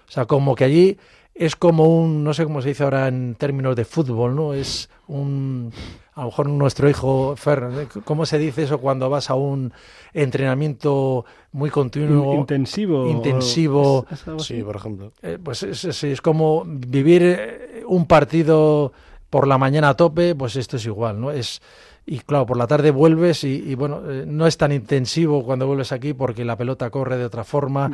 O 0.08 0.12
sea, 0.12 0.26
como 0.26 0.56
que 0.56 0.64
allí 0.64 0.98
es 1.34 1.56
como 1.56 1.86
un, 1.86 2.24
no 2.24 2.34
sé 2.34 2.44
cómo 2.44 2.62
se 2.62 2.70
dice 2.70 2.84
ahora 2.84 3.08
en 3.08 3.36
términos 3.36 3.76
de 3.76 3.86
fútbol, 3.86 4.36
¿no? 4.36 4.54
Es 4.54 4.90
un, 5.08 5.72
a 6.16 6.22
lo 6.22 6.28
mejor 6.28 6.48
nuestro 6.50 6.90
hijo, 6.90 7.36
Fer, 7.36 7.70
¿eh? 7.74 7.88
¿cómo 8.06 8.26
se 8.26 8.38
dice 8.40 8.64
eso 8.64 8.80
cuando 8.80 9.10
vas 9.10 9.30
a 9.30 9.36
un 9.36 9.72
entrenamiento 10.14 11.26
muy 11.52 11.70
continuo? 11.70 12.34
In- 12.34 12.40
intensivo. 12.42 13.08
intensivo. 13.08 14.06
Sí, 14.38 14.62
por 14.64 14.76
ejemplo. 14.76 15.12
Eh, 15.22 15.38
pues 15.42 15.64
es, 15.64 15.84
es- 15.86 16.04
es 16.04 16.22
como 16.22 16.64
vivir 16.66 17.22
eh, 17.24 17.84
un 17.88 18.06
partido 18.06 18.92
por 19.30 19.48
la 19.48 19.58
mañana 19.58 19.90
a 19.90 19.94
tope, 19.96 20.36
pues 20.36 20.56
esto 20.56 20.78
es 20.78 20.86
igual, 20.86 21.20
¿no? 21.20 21.32
Es 21.32 21.62
y 22.08 22.20
claro, 22.20 22.46
por 22.46 22.58
la 22.58 22.68
tarde 22.68 22.92
vuelves 22.92 23.44
y, 23.44 23.64
y, 23.66 23.74
bueno, 23.74 24.02
eh, 24.10 24.26
no 24.28 24.46
es 24.46 24.58
tan 24.58 24.72
intensivo 24.72 25.44
cuando 25.44 25.66
vuelves 25.66 25.92
aquí 25.92 26.14
porque 26.14 26.46
la 26.46 26.56
pelota 26.56 26.90
corre 26.92 27.18
de 27.18 27.26
otra 27.26 27.44
forma. 27.44 27.92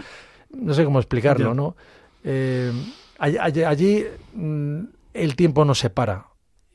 No 0.54 0.74
sé 0.74 0.84
cómo 0.84 1.00
explicarlo. 1.00 1.54
¿no? 1.54 1.76
Eh, 2.26 2.72
all- 3.20 3.38
all- 3.40 3.66
allí 3.66 4.04
mm, 4.34 4.80
el 5.14 5.36
tiempo 5.38 5.64
no 5.64 5.74
se 5.76 5.90
para. 5.90 6.26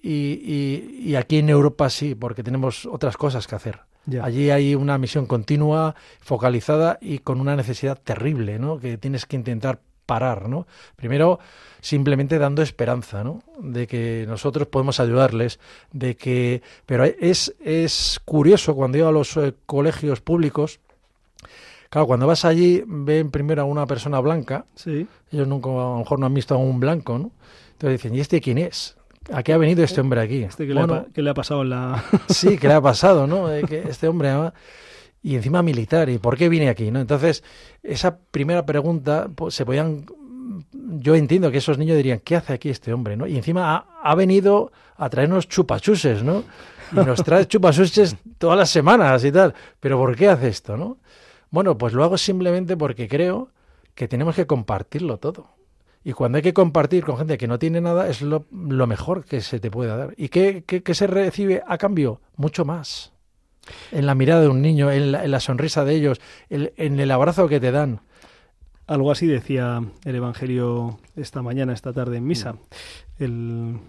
Y, 0.09 0.41
y- 0.45 1.11
y 1.11 1.17
aquí 1.17 1.39
en 1.39 1.49
Europa 1.49 1.91
sí, 1.91 2.15
porque 2.15 2.43
tenemos 2.45 2.87
otras 2.87 3.17
cosas 3.17 3.47
que 3.47 3.55
hacer. 3.57 3.81
Ya. 4.07 4.25
Allí 4.25 4.51
hay 4.51 4.75
una 4.77 4.99
misión 4.99 5.27
continua, 5.27 5.97
focalizada 6.21 6.99
y 7.01 7.19
con 7.19 7.41
una 7.41 7.57
necesidad 7.57 7.99
terrible, 8.03 8.59
¿no? 8.61 8.79
Que 8.79 8.99
tienes 8.99 9.27
que 9.27 9.35
intentar 9.35 9.81
parar, 10.07 10.49
¿no? 10.49 10.69
Primero, 10.95 11.41
simplemente 11.81 12.39
dando 12.39 12.63
esperanza, 12.63 13.25
¿no? 13.25 13.43
De 13.59 13.89
que 13.89 14.25
nosotros 14.29 14.69
podemos 14.69 15.01
ayudarles, 15.01 15.59
de 15.91 16.15
que... 16.17 16.63
Pero 16.87 17.03
es, 17.03 17.57
es 17.59 18.21
curioso 18.25 18.77
cuando 18.77 18.99
iba 18.99 19.09
a 19.09 19.13
los 19.13 19.37
eh, 19.37 19.55
colegios 19.67 20.21
públicos, 20.21 20.79
claro, 21.91 22.07
cuando 22.07 22.29
vas 22.29 22.45
allí 22.45 22.85
ven 22.87 23.33
primero 23.33 23.63
a 23.63 23.65
una 23.65 23.87
persona 23.87 24.21
blanca, 24.21 24.67
Sí. 24.77 25.09
ellos 25.33 25.49
nunca, 25.49 25.71
a 25.71 25.73
lo 25.73 25.99
mejor 25.99 26.21
no 26.21 26.27
han 26.27 26.35
visto 26.35 26.55
a 26.55 26.59
un 26.59 26.79
blanco, 26.79 27.19
¿no? 27.19 27.33
Entonces 27.73 28.01
dicen, 28.01 28.15
¿y 28.17 28.21
este 28.21 28.41
quién 28.41 28.59
es? 28.59 28.96
¿A 29.33 29.43
qué 29.43 29.53
ha 29.53 29.59
venido 29.59 29.83
este 29.85 30.01
hombre 30.01 30.21
aquí? 30.21 30.43
Este 30.43 30.67
que, 30.67 30.75
le 30.75 30.81
ha, 30.81 30.87
Bueno, 30.87 31.05
pa- 31.05 31.13
que 31.13 31.23
le 31.23 31.31
ha 31.31 31.35
pasado 31.35 31.63
en 31.63 31.71
la... 31.71 32.05
Sí, 32.29 32.59
que 32.59 32.69
le 32.69 32.75
ha 32.75 32.81
pasado, 32.81 33.27
¿no? 33.27 33.51
Eh, 33.53 33.65
que 33.67 33.83
este 33.89 34.09
hombre 34.09 34.29
además- 34.31 34.53
y 35.23 35.35
encima 35.35 35.63
militar, 35.63 36.09
¿y 36.09 36.19
por 36.19 36.37
qué 36.37 36.49
viene 36.49 36.69
aquí? 36.69 36.91
¿no? 36.93 37.01
Entonces, 37.01 37.43
esa 37.83 38.17
primera 38.19 38.65
pregunta, 38.65 39.29
pues, 39.35 39.55
se 39.55 39.65
podían 39.67 40.07
yo 40.99 41.17
entiendo 41.17 41.51
que 41.51 41.59
esos 41.59 41.77
niños 41.77 41.97
dirían, 41.97 42.21
¿qué 42.21 42.37
hace 42.37 42.53
aquí 42.53 42.71
este 42.71 42.93
hombre? 42.93 43.17
¿no? 43.17 43.27
Y 43.27 43.37
encima 43.37 43.75
ha, 43.75 43.87
ha 44.03 44.15
venido 44.15 44.71
a 44.97 45.11
traernos 45.11 45.49
chupachuses, 45.49 46.23
¿no? 46.23 46.45
Y 46.93 46.97
nos 46.97 47.23
trae 47.25 47.45
chupachuses 47.49 48.17
todas 48.39 48.57
las 48.57 48.71
semanas 48.71 49.25
y 49.25 49.33
tal. 49.33 49.53
Pero 49.81 49.99
¿por 49.99 50.15
qué 50.15 50.29
hace 50.29 50.49
esto, 50.49 50.77
no? 50.77 50.99
Bueno, 51.51 51.77
pues 51.77 51.93
lo 51.93 52.05
hago 52.05 52.17
simplemente 52.17 52.77
porque 52.77 53.09
creo 53.09 53.49
que 53.97 54.07
tenemos 54.07 54.37
que 54.37 54.47
compartirlo 54.47 55.19
todo. 55.19 55.49
Y 56.07 56.13
cuando 56.13 56.37
hay 56.37 56.43
que 56.43 56.55
compartir 56.55 57.05
con 57.05 57.19
gente 57.19 57.37
que 57.37 57.49
no 57.49 57.59
tiene 57.59 57.81
nada, 57.81 58.09
es 58.09 58.23
lo, 58.23 58.47
lo 58.53 58.87
mejor 58.87 59.25
que 59.25 59.41
se 59.41 59.59
te 59.59 59.73
puede 59.73 59.91
dar. 59.91 60.15
¿Y 60.17 60.29
qué, 60.29 60.63
qué- 60.65 60.95
se 60.95 61.09
recibe 61.09 61.65
a 61.67 61.79
cambio? 61.79 62.21
Mucho 62.37 62.65
más. 62.65 63.13
En 63.91 64.07
la 64.07 64.15
mirada 64.15 64.43
de 64.43 64.47
un 64.49 64.63
niño, 64.63 64.93
en 64.93 65.11
la, 65.11 65.41
sonrisa 65.41 65.85
de 65.85 65.97
ellos, 65.97 66.21
el- 66.49 66.73
en 66.77 67.01
el 67.01 67.11
abrazo 67.11 67.49
que 67.49 67.59
te 67.59 67.73
dan. 67.73 68.03
Algo 68.87 69.11
así 69.11 69.27
decía 69.27 69.83
el 70.05 70.15
Evangelio 70.15 71.01
esta 71.17 71.43
mañana, 71.43 71.73
esta 71.73 71.93
tarde 71.93 72.19
en 72.19 72.27
misa. 72.29 72.55
El, 73.19 73.81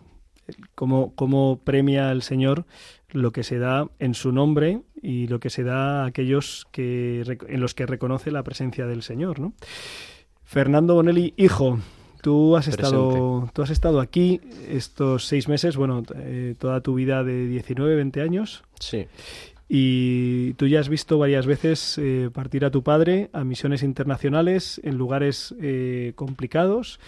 cómo, 0.74 1.14
cómo 1.14 1.60
premia 1.64 2.12
el 2.12 2.24
Señor 2.24 2.66
lo 3.12 3.32
que 3.32 3.44
se 3.44 3.60
da 3.60 3.90
en 4.00 4.16
su 4.16 4.32
nombre 4.32 4.82
y 5.04 5.28
lo 5.28 5.40
que 5.40 5.52
se 5.52 5.62
da 5.64 6.02
a 6.02 6.06
aquellos 6.08 6.66
que, 6.72 7.38
en 7.48 7.62
los 7.62 7.76
que 7.76 7.86
reconoce 7.86 8.32
la 8.32 8.42
presencia 8.42 8.88
del 8.88 9.04
Señor. 9.04 9.40
¿no? 9.40 9.54
Fernando 10.44 10.96
Bonelli, 10.96 11.36
hijo, 11.38 11.78
tú 12.28 12.58
has, 12.58 12.68
estado, 12.68 13.50
tú 13.54 13.62
has 13.62 13.70
estado 13.70 14.02
aquí 14.02 14.42
estos 14.70 15.26
seis 15.26 15.48
meses, 15.48 15.78
bueno, 15.78 16.04
eh, 16.14 16.56
toda 16.60 16.82
tu 16.82 16.94
vida 16.94 17.24
de 17.24 17.48
19, 17.48 17.96
20 17.96 18.22
años. 18.22 18.66
Sí, 18.82 19.08
Y 19.70 20.52
tú 20.56 20.68
ya 20.68 20.82
has 20.82 20.90
visto 20.90 21.18
varias 21.18 21.46
veces 21.46 21.98
eh, 21.98 22.30
partir 22.34 22.66
a 22.66 22.70
tu 22.70 22.84
padre 22.84 23.30
a 23.32 23.46
misiones 23.46 23.82
internacionales 23.82 24.82
en 24.84 24.98
lugares 24.98 25.56
eh, 25.62 26.12
complicados. 26.16 27.00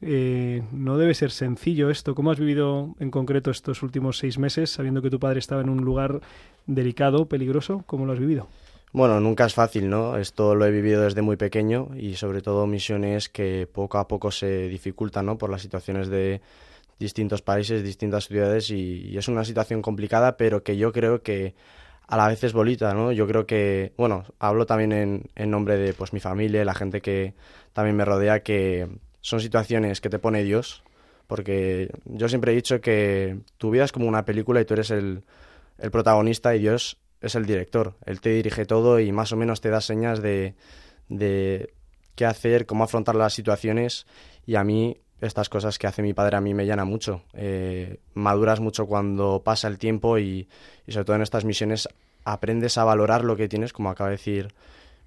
No 0.00 0.96
debe 0.96 1.12
ser 1.14 1.32
sencillo 1.32 1.90
esto. 1.90 2.14
¿Cómo 2.14 2.30
has 2.30 2.38
vivido 2.38 2.94
en 3.00 3.10
concreto 3.10 3.50
estos 3.50 3.82
últimos 3.82 4.18
seis 4.18 4.38
meses, 4.38 4.70
sabiendo 4.70 5.02
que 5.02 5.10
tu 5.10 5.18
padre 5.18 5.40
estaba 5.40 5.60
en 5.60 5.70
un 5.70 5.84
lugar 5.84 6.20
delicado, 6.68 7.26
peligroso? 7.26 7.82
¿Cómo 7.84 8.06
lo 8.06 8.12
has 8.12 8.20
vivido? 8.20 8.46
Bueno, 8.92 9.20
nunca 9.20 9.44
es 9.44 9.54
fácil, 9.54 9.90
¿no? 9.90 10.16
Esto 10.16 10.54
lo 10.54 10.64
he 10.64 10.70
vivido 10.70 11.02
desde 11.02 11.20
muy 11.20 11.36
pequeño 11.36 11.90
y 11.94 12.14
sobre 12.16 12.40
todo 12.40 12.66
misiones 12.66 13.28
que 13.28 13.68
poco 13.70 13.98
a 13.98 14.08
poco 14.08 14.30
se 14.30 14.68
dificultan, 14.68 15.26
¿no? 15.26 15.36
Por 15.36 15.50
las 15.50 15.60
situaciones 15.60 16.08
de 16.08 16.40
distintos 16.98 17.42
países, 17.42 17.82
distintas 17.82 18.28
ciudades 18.28 18.70
y, 18.70 19.16
es 19.16 19.28
una 19.28 19.44
situación 19.44 19.82
complicada, 19.82 20.36
pero 20.38 20.62
que 20.62 20.76
yo 20.78 20.92
creo 20.92 21.22
que 21.22 21.54
a 22.06 22.16
la 22.16 22.28
vez 22.28 22.42
es 22.44 22.54
bonita, 22.54 22.94
¿no? 22.94 23.12
Yo 23.12 23.26
creo 23.26 23.46
que, 23.46 23.92
bueno, 23.98 24.24
hablo 24.38 24.64
también 24.64 24.92
en, 24.92 25.30
en 25.36 25.50
nombre 25.50 25.76
de 25.76 25.92
pues 25.92 26.14
mi 26.14 26.20
familia, 26.20 26.64
la 26.64 26.74
gente 26.74 27.02
que 27.02 27.34
también 27.74 27.96
me 27.96 28.06
rodea, 28.06 28.42
que 28.42 28.88
son 29.20 29.40
situaciones 29.40 30.00
que 30.00 30.08
te 30.08 30.18
pone 30.18 30.42
Dios, 30.44 30.82
porque 31.26 31.90
yo 32.06 32.28
siempre 32.30 32.52
he 32.52 32.54
dicho 32.54 32.80
que 32.80 33.40
tu 33.58 33.70
vida 33.70 33.84
es 33.84 33.92
como 33.92 34.08
una 34.08 34.24
película 34.24 34.62
y 34.62 34.64
tú 34.64 34.74
eres 34.74 34.90
el 34.90 35.22
protagonista 35.90 36.56
y 36.56 36.60
Dios 36.60 36.96
es 37.20 37.34
el 37.34 37.46
director. 37.46 37.94
Él 38.04 38.20
te 38.20 38.30
dirige 38.30 38.64
todo 38.64 39.00
y 39.00 39.12
más 39.12 39.32
o 39.32 39.36
menos 39.36 39.60
te 39.60 39.70
da 39.70 39.80
señas 39.80 40.22
de, 40.22 40.54
de 41.08 41.72
qué 42.14 42.26
hacer, 42.26 42.66
cómo 42.66 42.84
afrontar 42.84 43.14
las 43.14 43.34
situaciones 43.34 44.06
y 44.46 44.56
a 44.56 44.64
mí 44.64 44.98
estas 45.20 45.48
cosas 45.48 45.78
que 45.78 45.86
hace 45.86 46.02
mi 46.02 46.14
padre 46.14 46.36
a 46.36 46.40
mí 46.40 46.54
me 46.54 46.64
llena 46.64 46.84
mucho. 46.84 47.22
Eh, 47.34 47.98
maduras 48.14 48.60
mucho 48.60 48.86
cuando 48.86 49.42
pasa 49.44 49.68
el 49.68 49.78
tiempo 49.78 50.18
y, 50.18 50.48
y 50.86 50.92
sobre 50.92 51.04
todo 51.04 51.16
en 51.16 51.22
estas 51.22 51.44
misiones 51.44 51.88
aprendes 52.24 52.78
a 52.78 52.84
valorar 52.84 53.24
lo 53.24 53.36
que 53.36 53.48
tienes, 53.48 53.72
como 53.72 53.90
acaba 53.90 54.10
de 54.10 54.16
decir 54.16 54.48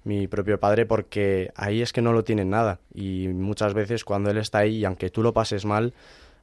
mi 0.04 0.26
propio 0.26 0.58
padre, 0.58 0.84
porque 0.84 1.52
ahí 1.54 1.80
es 1.80 1.92
que 1.92 2.02
no 2.02 2.12
lo 2.12 2.24
tienen 2.24 2.50
nada 2.50 2.80
y 2.92 3.28
muchas 3.28 3.72
veces 3.72 4.04
cuando 4.04 4.30
él 4.30 4.38
está 4.38 4.58
ahí 4.58 4.78
y 4.78 4.84
aunque 4.84 5.10
tú 5.10 5.22
lo 5.22 5.32
pases 5.32 5.64
mal, 5.64 5.94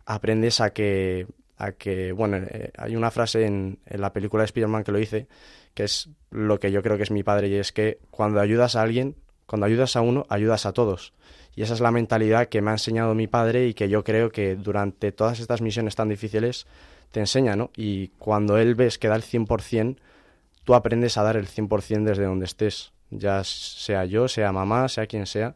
aprendes 0.06 0.62
a 0.62 0.72
que, 0.72 1.28
a 1.60 1.74
que 1.74 2.14
bueno, 2.14 2.38
eh, 2.38 2.72
hay 2.78 2.96
una 2.96 3.12
frase 3.12 3.46
en, 3.46 3.80
en 3.86 4.02
la 4.02 4.12
película 4.14 4.42
de 4.42 4.46
Spider-Man 4.46 4.84
que 4.84 4.92
lo 4.94 4.98
dice, 4.98 5.28
que 5.74 5.84
es 5.84 6.10
lo 6.32 6.60
que 6.60 6.72
yo 6.72 6.82
creo 6.82 6.98
que 6.98 7.04
es 7.04 7.12
mi 7.12 7.22
padre 7.22 7.50
y 7.50 7.56
es 7.56 7.72
que 7.72 8.00
cuando 8.10 8.40
ayudas 8.40 8.76
a 8.76 8.82
alguien, 8.82 9.16
cuando 9.46 9.66
ayudas 9.66 9.96
a 9.96 10.02
uno, 10.02 10.26
ayudas 10.30 10.66
a 10.66 10.72
todos. 10.74 11.14
Y 11.56 11.64
esa 11.64 11.74
es 11.74 11.82
la 11.82 11.92
mentalidad 11.92 12.48
que 12.48 12.62
me 12.62 12.70
ha 12.70 12.74
enseñado 12.74 13.14
mi 13.14 13.28
padre 13.28 13.68
y 13.68 13.74
que 13.74 13.90
yo 13.90 14.06
creo 14.06 14.32
que 14.32 14.56
durante 14.56 15.12
todas 15.12 15.42
estas 15.42 15.62
misiones 15.62 15.96
tan 15.96 16.08
difíciles 16.08 16.66
te 17.12 17.20
enseña, 17.20 17.58
¿no? 17.58 17.72
Y 17.76 18.10
cuando 18.20 18.58
él 18.58 18.76
ves 18.76 18.98
que 18.98 19.10
da 19.10 19.18
el 19.18 19.24
100%, 19.24 19.98
tú 20.64 20.76
aprendes 20.76 21.18
a 21.18 21.24
dar 21.24 21.36
el 21.36 21.48
100% 21.48 22.04
desde 22.04 22.24
donde 22.24 22.46
estés, 22.46 22.94
ya 23.10 23.44
sea 23.44 24.06
yo, 24.06 24.30
sea 24.30 24.54
mamá, 24.54 24.88
sea 24.88 25.08
quien 25.08 25.26
sea. 25.26 25.56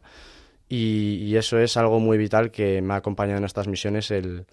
Y, 0.68 1.16
y 1.22 1.36
eso 1.36 1.58
es 1.58 1.78
algo 1.78 1.98
muy 1.98 2.18
vital 2.18 2.50
que 2.50 2.82
me 2.82 2.92
ha 2.92 2.96
acompañado 2.98 3.38
en 3.38 3.44
estas 3.44 3.68
misiones, 3.68 4.10
el, 4.10 4.44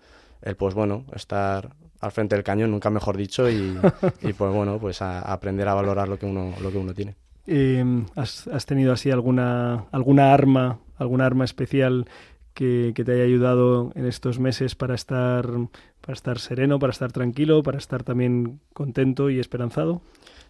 el 0.42 0.56
pues 0.56 0.74
bueno, 0.74 1.06
estar 1.14 1.76
al 2.00 2.12
frente 2.12 2.36
del 2.36 2.44
cañón, 2.44 2.72
nunca 2.72 2.90
mejor 2.90 3.18
dicho, 3.18 3.50
y, 3.50 3.78
y 4.22 4.34
pues 4.34 4.54
bueno, 4.54 4.80
pues 4.80 5.02
a, 5.02 5.20
a 5.20 5.34
aprender 5.34 5.68
a 5.68 5.74
valorar 5.74 6.08
lo 6.08 6.18
que 6.18 6.26
uno, 6.26 6.54
lo 6.62 6.72
que 6.72 6.78
uno 6.78 6.94
tiene. 6.94 7.16
Eh, 7.48 7.84
¿has, 8.16 8.48
has 8.48 8.66
tenido 8.66 8.94
así 8.94 9.12
alguna, 9.12 9.86
alguna 9.92 10.34
arma, 10.34 10.80
alguna 10.98 11.26
arma 11.26 11.46
especial 11.46 12.06
que, 12.54 12.94
que 12.96 13.04
te 13.04 13.14
haya 13.14 13.24
ayudado 13.24 13.92
en 13.96 14.06
estos 14.06 14.40
meses 14.40 14.76
para 14.76 14.96
estar, 14.96 15.48
para 16.02 16.14
estar 16.14 16.40
sereno, 16.40 16.80
para 16.80 16.92
estar 16.92 17.12
tranquilo, 17.12 17.64
para 17.64 17.78
estar 17.78 18.04
también 18.04 18.60
contento 18.74 19.30
y 19.30 19.40
esperanzado? 19.40 20.02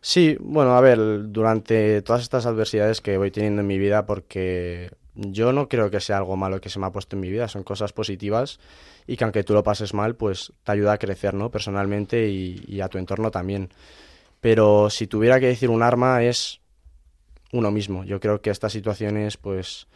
Sí, 0.02 0.36
bueno, 0.40 0.76
a 0.76 0.82
ver, 0.82 1.32
durante 1.32 2.02
todas 2.02 2.24
estas 2.24 2.46
adversidades 2.46 3.02
que 3.02 3.18
voy 3.18 3.30
teniendo 3.30 3.62
en 3.62 3.68
mi 3.68 3.78
vida, 3.78 4.06
porque 4.06 4.92
yo 5.16 5.52
no 5.52 5.68
creo 5.68 5.90
que 5.92 6.00
sea 6.00 6.18
algo 6.18 6.38
malo 6.38 6.62
que 6.62 6.70
se 6.70 6.80
me 6.80 6.86
ha 6.86 6.92
puesto 6.92 7.16
en 7.16 7.22
mi 7.22 7.30
vida, 7.30 7.48
son 7.48 7.64
cosas 7.64 7.94
positivas 7.94 8.60
y 9.08 9.18
que 9.18 9.24
aunque 9.24 9.44
tú 9.44 9.54
lo 9.54 9.64
pases 9.64 9.94
mal, 9.94 10.16
pues 10.16 10.54
te 10.64 10.72
ayuda 10.72 10.94
a 10.94 10.98
crecer, 10.98 11.34
¿no? 11.34 11.52
Personalmente 11.52 12.30
y, 12.30 12.82
a 12.82 12.88
tu 12.88 12.98
entorno 12.98 13.32
también. 13.32 13.70
Pero 14.40 14.90
si 14.90 15.08
tuviera 15.08 15.40
que 15.40 15.48
decir 15.48 15.70
un 15.70 15.84
arma 15.84 16.24
es 16.24 16.62
uno 17.52 17.72
mismo. 17.72 18.04
Yo 18.06 18.20
creo 18.20 18.42
que 18.42 18.50
estas 18.50 18.72
situaciones, 18.72 19.38
pues 19.38 19.88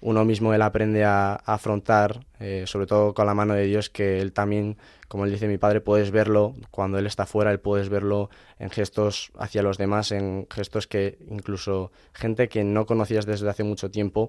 uno 0.00 0.24
mismo 0.24 0.52
él 0.52 0.60
aprende 0.60 1.04
a, 1.04 1.32
a 1.32 1.54
afrontar, 1.54 2.26
eh, 2.38 2.64
sobre 2.66 2.86
todo 2.86 3.14
con 3.14 3.26
la 3.26 3.34
mano 3.34 3.54
de 3.54 3.64
Dios, 3.64 3.88
que 3.88 4.20
él 4.20 4.32
también, 4.32 4.76
como 5.08 5.24
él 5.24 5.30
dice 5.30 5.48
mi 5.48 5.56
padre, 5.56 5.80
puedes 5.80 6.10
verlo 6.10 6.54
cuando 6.70 6.98
él 6.98 7.06
está 7.06 7.24
fuera, 7.24 7.52
él 7.52 7.60
puedes 7.60 7.88
verlo 7.88 8.28
en 8.58 8.68
gestos 8.68 9.30
hacia 9.38 9.62
los 9.62 9.78
demás, 9.78 10.12
en 10.12 10.46
gestos 10.50 10.86
que 10.86 11.16
incluso 11.30 11.92
gente 12.12 12.48
que 12.48 12.64
no 12.64 12.84
conocías 12.84 13.24
desde 13.24 13.48
hace 13.48 13.64
mucho 13.64 13.90
tiempo 13.90 14.28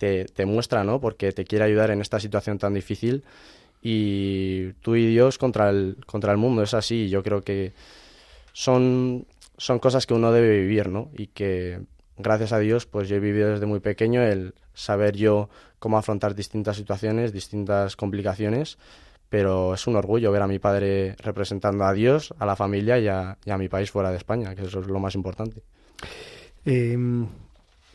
te, 0.00 0.46
muestra, 0.46 0.82
¿no? 0.82 1.00
Porque 1.00 1.32
te 1.32 1.44
quiere 1.44 1.64
ayudar 1.66 1.90
en 1.90 2.00
esta 2.00 2.18
situación 2.18 2.58
tan 2.58 2.72
difícil 2.72 3.22
y 3.82 4.72
tú 4.80 4.96
y 4.96 5.06
Dios 5.06 5.36
contra 5.36 5.68
el, 5.68 5.96
contra 6.06 6.32
el 6.32 6.38
mundo, 6.38 6.62
es 6.62 6.74
así, 6.74 7.08
yo 7.08 7.22
creo 7.22 7.42
que 7.42 7.72
son, 8.52 9.26
son 9.58 9.78
cosas 9.78 10.06
que 10.06 10.14
uno 10.14 10.32
debe 10.32 10.58
vivir, 10.60 10.88
¿no? 10.88 11.10
Y 11.16 11.28
que 11.28 11.80
gracias 12.16 12.52
a 12.52 12.58
Dios, 12.58 12.86
pues 12.86 13.08
yo 13.08 13.16
he 13.16 13.20
vivido 13.20 13.50
desde 13.50 13.66
muy 13.66 13.80
pequeño 13.80 14.22
el 14.22 14.54
saber 14.74 15.16
yo 15.16 15.50
cómo 15.78 15.98
afrontar 15.98 16.34
distintas 16.34 16.76
situaciones, 16.76 17.32
distintas 17.32 17.96
complicaciones, 17.96 18.78
pero 19.28 19.74
es 19.74 19.86
un 19.86 19.96
orgullo 19.96 20.32
ver 20.32 20.42
a 20.42 20.46
mi 20.46 20.58
padre 20.58 21.14
representando 21.18 21.84
a 21.84 21.92
Dios, 21.92 22.34
a 22.38 22.46
la 22.46 22.56
familia 22.56 22.98
y 22.98 23.08
a, 23.08 23.58
mi 23.58 23.68
país 23.68 23.90
fuera 23.90 24.10
de 24.10 24.16
España, 24.16 24.54
que 24.54 24.62
eso 24.62 24.80
es 24.80 24.86
lo 24.86 24.98
más 24.98 25.14
importante. 25.14 25.62
Eh, 26.64 26.96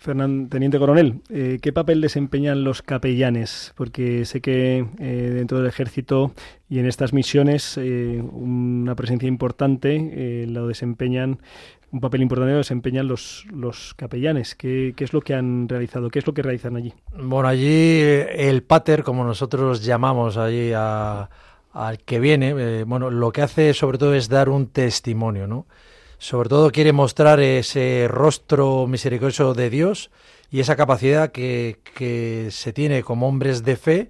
Fernán, 0.05 0.49
Teniente 0.49 0.77
Coronel, 0.77 1.21
eh, 1.29 1.57
¿qué 1.61 1.73
papel 1.73 1.99
desempeñan 1.99 2.63
los 2.63 2.81
capellanes? 2.83 3.73
Porque 3.75 4.23
sé 4.25 4.39
que 4.39 4.85
eh, 4.99 5.31
dentro 5.33 5.57
del 5.57 5.67
ejército 5.67 6.31
y 6.69 6.77
en 6.79 6.85
estas 6.85 7.11
misiones 7.11 7.77
eh, 7.77 8.21
una 8.21 8.95
presencia 8.95 9.27
importante 9.27 10.45
lo 10.47 10.67
desempeñan, 10.67 11.39
un 11.91 11.99
papel 12.01 12.21
importante 12.21 12.51
lo 12.51 12.57
desempeñan 12.59 13.07
los, 13.07 13.47
los 13.51 13.93
capellanes. 13.95 14.53
¿Qué, 14.53 14.93
¿Qué 14.95 15.03
es 15.05 15.13
lo 15.13 15.21
que 15.21 15.33
han 15.33 15.67
realizado? 15.67 16.09
¿Qué 16.09 16.19
es 16.19 16.27
lo 16.27 16.33
que 16.33 16.43
realizan 16.43 16.75
allí? 16.75 16.93
Bueno, 17.17 17.47
allí 17.47 17.99
el 18.01 18.61
pater, 18.63 19.03
como 19.03 19.23
nosotros 19.23 19.83
llamamos 19.83 20.37
allí 20.37 20.71
a- 20.75 21.29
al 21.73 21.97
que 21.99 22.19
viene, 22.21 22.83
bueno, 22.85 23.09
lo 23.09 23.31
que 23.33 23.41
hace 23.41 23.73
sobre 23.73 23.97
todo 23.97 24.13
es 24.13 24.29
dar 24.29 24.47
un 24.47 24.67
testimonio, 24.67 25.45
¿no? 25.45 25.65
Sobre 26.17 26.49
todo 26.49 26.71
quiere 26.71 26.93
mostrar 26.93 27.39
ese 27.39 28.07
rostro 28.09 28.87
misericordioso 28.87 29.53
de 29.53 29.69
Dios 29.69 30.11
y 30.49 30.59
esa 30.59 30.75
capacidad 30.75 31.31
que, 31.31 31.79
que 31.95 32.49
se 32.51 32.73
tiene 32.73 33.03
como 33.03 33.27
hombres 33.27 33.63
de 33.63 33.75
fe 33.75 34.09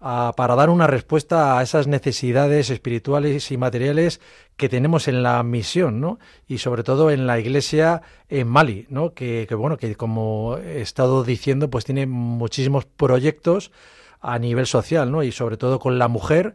para 0.00 0.54
dar 0.54 0.70
una 0.70 0.86
respuesta 0.86 1.58
a 1.58 1.62
esas 1.62 1.86
necesidades 1.86 2.70
espirituales 2.70 3.50
y 3.50 3.58
materiales 3.58 4.20
que 4.56 4.70
tenemos 4.70 5.08
en 5.08 5.22
la 5.22 5.42
misión, 5.42 6.00
¿no? 6.00 6.18
Y 6.48 6.58
sobre 6.58 6.84
todo 6.84 7.10
en 7.10 7.26
la 7.26 7.38
iglesia 7.38 8.00
en 8.30 8.48
Mali, 8.48 8.86
¿no? 8.88 9.12
Que, 9.12 9.44
que, 9.46 9.54
bueno, 9.54 9.76
que 9.76 9.94
como 9.96 10.56
he 10.56 10.80
estado 10.80 11.22
diciendo, 11.22 11.68
pues 11.68 11.84
tiene 11.84 12.06
muchísimos 12.06 12.86
proyectos 12.86 13.72
a 14.20 14.38
nivel 14.38 14.66
social, 14.66 15.10
¿no? 15.12 15.22
Y 15.22 15.32
sobre 15.32 15.58
todo 15.58 15.78
con 15.78 15.98
la 15.98 16.08
mujer, 16.08 16.54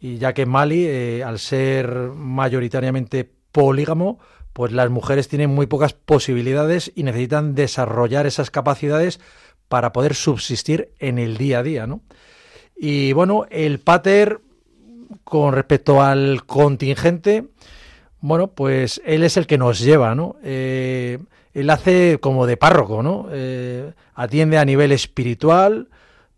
y 0.00 0.16
ya 0.16 0.32
que 0.32 0.46
Mali, 0.46 0.86
eh, 0.86 1.22
al 1.22 1.38
ser 1.38 1.88
mayoritariamente 2.14 3.30
polígamo, 3.56 4.18
pues 4.52 4.70
las 4.70 4.90
mujeres 4.90 5.28
tienen 5.28 5.48
muy 5.48 5.66
pocas 5.66 5.94
posibilidades 5.94 6.92
y 6.94 7.04
necesitan 7.04 7.54
desarrollar 7.54 8.26
esas 8.26 8.50
capacidades 8.50 9.18
para 9.68 9.94
poder 9.94 10.14
subsistir 10.14 10.90
en 10.98 11.18
el 11.18 11.38
día 11.38 11.60
a 11.60 11.62
día, 11.62 11.86
¿no? 11.86 12.02
Y 12.76 13.14
bueno, 13.14 13.46
el 13.50 13.80
pater, 13.80 14.42
con 15.24 15.54
respecto 15.54 16.02
al 16.02 16.44
contingente, 16.44 17.46
bueno, 18.20 18.48
pues 18.48 19.00
él 19.06 19.24
es 19.24 19.38
el 19.38 19.46
que 19.46 19.56
nos 19.56 19.80
lleva, 19.80 20.14
¿no? 20.14 20.36
Eh, 20.44 21.18
él 21.54 21.70
hace 21.70 22.18
como 22.20 22.44
de 22.44 22.58
párroco, 22.58 23.02
¿no? 23.02 23.28
Eh, 23.32 23.90
atiende 24.14 24.58
a 24.58 24.66
nivel 24.66 24.92
espiritual 24.92 25.88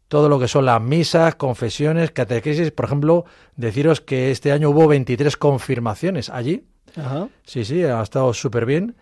todo 0.06 0.28
lo 0.28 0.38
que 0.38 0.46
son 0.46 0.66
las 0.66 0.80
misas, 0.80 1.34
confesiones, 1.34 2.12
catequesis. 2.12 2.70
Por 2.70 2.84
ejemplo, 2.84 3.24
deciros 3.56 4.00
que 4.00 4.30
este 4.30 4.52
año 4.52 4.70
hubo 4.70 4.86
23 4.86 5.36
confirmaciones 5.36 6.30
allí. 6.30 6.62
Sí, 7.44 7.64
sí, 7.64 7.82
ha 7.84 8.02
estado 8.02 8.32
súper 8.34 8.66
bien. 8.66 8.94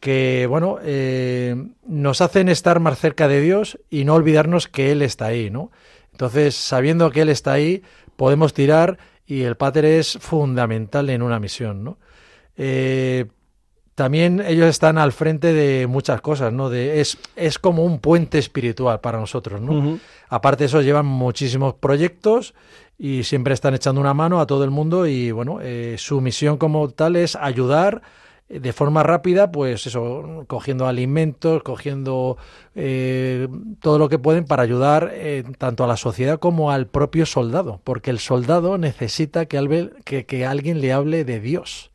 que, 0.00 0.46
bueno, 0.48 0.78
eh, 0.82 1.54
nos 1.86 2.20
hacen 2.22 2.48
estar 2.48 2.80
más 2.80 2.98
cerca 2.98 3.28
de 3.28 3.40
Dios 3.40 3.78
y 3.90 4.04
no 4.04 4.14
olvidarnos 4.14 4.66
que 4.66 4.92
Él 4.92 5.02
está 5.02 5.26
ahí, 5.26 5.50
¿no? 5.50 5.70
Entonces, 6.12 6.54
sabiendo 6.54 7.10
que 7.10 7.20
Él 7.22 7.28
está 7.28 7.52
ahí, 7.52 7.82
podemos 8.16 8.54
tirar 8.54 8.98
y 9.26 9.42
el 9.42 9.56
Pater 9.56 9.84
es 9.84 10.18
fundamental 10.20 11.10
en 11.10 11.22
una 11.22 11.38
misión, 11.38 11.84
¿no? 11.84 11.98
Eh, 12.56 13.26
también 14.00 14.40
ellos 14.40 14.66
están 14.66 14.96
al 14.96 15.12
frente 15.12 15.52
de 15.52 15.86
muchas 15.86 16.22
cosas, 16.22 16.54
¿no? 16.54 16.70
De, 16.70 17.02
es, 17.02 17.18
es 17.36 17.58
como 17.58 17.84
un 17.84 17.98
puente 17.98 18.38
espiritual 18.38 19.00
para 19.00 19.20
nosotros, 19.20 19.60
¿no? 19.60 19.98
Aparte 20.30 20.64
de 20.64 20.68
eso, 20.68 20.80
llevan 20.80 21.04
muchísimos 21.04 21.74
proyectos 21.74 22.54
y 22.98 23.24
siempre 23.24 23.52
están 23.52 23.74
echando 23.74 24.00
una 24.00 24.14
mano 24.14 24.40
a 24.40 24.46
todo 24.46 24.64
el 24.64 24.70
mundo 24.70 25.06
y, 25.06 25.32
bueno, 25.32 25.58
eh, 25.60 25.96
su 25.98 26.22
misión 26.22 26.56
como 26.56 26.88
tal 26.88 27.14
es 27.14 27.36
ayudar 27.36 28.00
eh, 28.48 28.58
de 28.58 28.72
forma 28.72 29.02
rápida, 29.02 29.52
pues 29.52 29.86
eso, 29.86 30.44
cogiendo 30.46 30.86
alimentos, 30.86 31.62
cogiendo 31.62 32.38
eh, 32.74 33.48
todo 33.82 33.98
lo 33.98 34.08
que 34.08 34.18
pueden 34.18 34.46
para 34.46 34.62
ayudar 34.62 35.10
eh, 35.12 35.44
tanto 35.58 35.84
a 35.84 35.86
la 35.86 35.98
sociedad 35.98 36.38
como 36.38 36.70
al 36.70 36.86
propio 36.86 37.26
soldado, 37.26 37.82
porque 37.84 38.08
el 38.08 38.18
soldado 38.18 38.78
necesita 38.78 39.44
que, 39.44 39.90
que, 40.06 40.24
que 40.24 40.46
alguien 40.46 40.80
le 40.80 40.90
hable 40.94 41.26
de 41.26 41.38
Dios. 41.38 41.89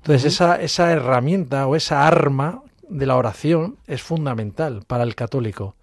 Entonces, 0.00 0.32
esa, 0.32 0.60
esa 0.60 0.90
herramienta 0.92 1.66
o 1.66 1.76
esa 1.76 2.06
arma 2.06 2.62
de 2.88 3.06
la 3.06 3.16
oración 3.16 3.76
es 3.86 4.02
fundamental 4.02 4.82
para 4.86 5.04
el 5.04 5.14
católico. 5.14 5.76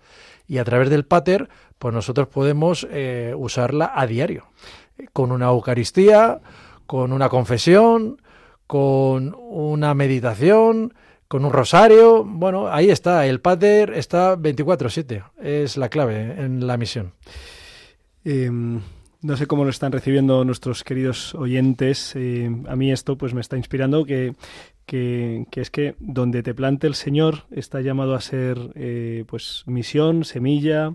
Y 0.48 0.58
a 0.58 0.64
través 0.64 0.90
del 0.90 1.06
pater, 1.06 1.50
pues 1.78 1.94
nosotros 1.94 2.28
podemos 2.28 2.88
eh, 2.90 3.34
usarla 3.38 3.92
a 3.94 4.08
diario, 4.08 4.46
con 5.14 5.32
una 5.32 5.48
Eucaristía, 5.48 6.40
con 6.86 7.14
una 7.14 7.30
confesión, 7.30 8.22
con 8.66 9.36
una 9.38 9.94
meditación, 9.94 10.94
con 11.28 11.46
un 11.46 11.52
rosario. 11.52 12.24
Bueno, 12.24 12.70
ahí 12.70 12.90
está, 12.90 13.26
el 13.28 13.40
pater 13.40 13.94
está 13.94 14.36
24/7, 14.36 15.24
es 15.42 15.78
la 15.78 15.90
clave 15.90 16.36
en 16.44 16.66
la 16.66 16.78
misión. 16.78 17.14
Eh, 18.26 18.50
no 19.28 19.36
sé 19.36 19.46
cómo 19.46 19.66
lo 19.66 19.70
están 19.70 19.92
recibiendo 19.92 20.46
nuestros 20.46 20.86
queridos 20.86 21.36
oyentes. 21.36 22.16
Eh, 22.16 22.50
a 22.66 22.78
mí 22.78 22.94
esto 22.94 23.18
pues 23.18 23.34
me 23.34 23.42
está 23.42 23.58
inspirando 23.58 24.06
que, 24.06 24.36
que, 24.86 25.46
es 25.52 25.70
que 25.70 25.96
donde 26.00 26.44
te 26.44 26.54
plante 26.54 26.88
el 26.88 26.96
Señor 26.96 27.44
está 27.52 27.82
llamado 27.82 28.16
a 28.16 28.22
ser 28.22 28.58
eh, 28.76 29.26
pues 29.28 29.64
misión, 29.66 30.24
semilla, 30.24 30.94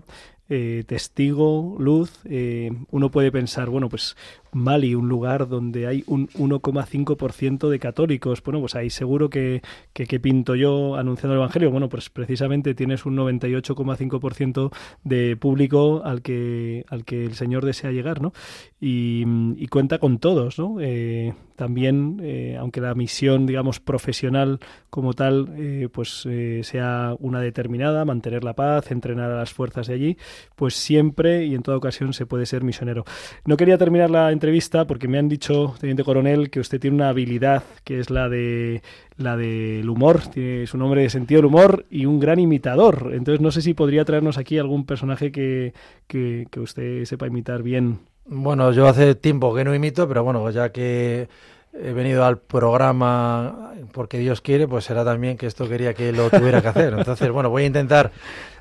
eh, 0.49 0.83
testigo, 0.87 1.75
luz. 1.77 2.21
Eh, 2.25 2.71
uno 2.89 3.11
puede 3.11 3.31
pensar, 3.31 3.69
bueno, 3.69 3.87
pues 3.87 4.17
Mali, 4.53 4.95
un 4.95 5.09
lugar 5.09 5.47
donde 5.47 5.87
hay 5.87 6.03
un 6.07 6.27
1,5% 6.29 7.69
de 7.69 7.79
católicos. 7.79 8.41
Bueno, 8.43 8.59
pues 8.59 8.75
ahí 8.75 8.89
seguro 8.89 9.29
que, 9.29 9.61
que, 9.93 10.19
pinto 10.19 10.55
yo 10.55 10.95
anunciando 10.95 11.33
el 11.33 11.39
Evangelio. 11.39 11.71
Bueno, 11.71 11.89
pues 11.89 12.09
precisamente 12.09 12.73
tienes 12.75 13.05
un 13.05 13.15
98,5% 13.17 14.71
de 15.03 15.35
público 15.37 16.01
al 16.03 16.21
que, 16.21 16.85
al 16.89 17.05
que 17.05 17.25
el 17.25 17.35
Señor 17.35 17.65
desea 17.65 17.91
llegar, 17.91 18.21
¿no? 18.21 18.33
Y, 18.79 19.25
cuenta 19.67 19.97
con 19.97 20.19
todos, 20.19 20.59
¿no? 20.59 20.77
Eh, 20.79 21.33
también, 21.55 22.19
eh, 22.21 22.57
aunque 22.59 22.79
la 22.79 22.93
misión, 22.93 23.47
digamos, 23.47 23.79
profesional 23.79 24.59
como 24.91 25.13
tal, 25.13 25.49
eh, 25.57 25.89
pues 25.91 26.27
sea 26.61 27.15
una 27.17 27.41
determinada, 27.41 28.05
mantener 28.05 28.43
la 28.43 28.53
paz, 28.53 28.91
entrenar 28.91 29.31
a 29.31 29.37
las 29.37 29.51
fuerzas 29.51 29.87
de 29.87 29.95
allí, 29.95 30.17
pues 30.55 30.75
siempre 30.75 31.45
y 31.45 31.55
en 31.55 31.63
toda 31.63 31.77
ocasión 31.77 32.13
se 32.13 32.27
puede 32.27 32.45
ser 32.45 32.63
misionero. 32.63 33.03
No 33.45 33.57
quería 33.57 33.79
terminar 33.79 34.11
la 34.11 34.31
entrevista 34.43 34.85
porque 34.85 35.07
me 35.07 35.17
han 35.17 35.29
dicho, 35.29 35.73
teniente 35.79 36.03
coronel, 36.03 36.49
que 36.49 36.59
usted 36.59 36.77
tiene 36.77 36.95
una 36.95 37.07
habilidad 37.07 37.63
que 37.85 37.99
es 37.99 38.09
la 38.09 38.27
de 38.27 38.81
la 39.15 39.37
del 39.37 39.89
humor, 39.89 40.19
tiene 40.33 40.67
su 40.67 40.77
nombre 40.77 41.01
de 41.01 41.09
sentido 41.09 41.39
del 41.39 41.45
humor 41.45 41.85
y 41.89 42.05
un 42.05 42.19
gran 42.19 42.39
imitador. 42.39 43.11
Entonces 43.13 43.39
no 43.39 43.51
sé 43.51 43.61
si 43.61 43.73
podría 43.73 44.03
traernos 44.03 44.37
aquí 44.37 44.57
algún 44.57 44.85
personaje 44.85 45.31
que, 45.31 45.73
que, 46.07 46.47
que 46.51 46.59
usted 46.59 47.05
sepa 47.05 47.27
imitar 47.27 47.63
bien. 47.63 47.99
Bueno, 48.25 48.73
yo 48.73 48.85
hace 48.87 49.15
tiempo 49.15 49.55
que 49.55 49.63
no 49.63 49.73
imito, 49.73 50.09
pero 50.09 50.25
bueno, 50.25 50.49
ya 50.49 50.73
que 50.73 51.29
he 51.73 51.91
venido 51.91 52.23
al 52.23 52.37
programa 52.37 53.73
porque 53.91 54.19
Dios 54.19 54.41
quiere, 54.41 54.67
pues 54.67 54.85
será 54.85 55.03
también 55.03 55.37
que 55.37 55.47
esto 55.47 55.67
quería 55.67 55.93
que 55.93 56.11
lo 56.11 56.29
tuviera 56.29 56.61
que 56.61 56.67
hacer. 56.67 56.93
Entonces, 56.97 57.31
bueno, 57.31 57.49
voy 57.49 57.63
a 57.63 57.65
intentar 57.65 58.11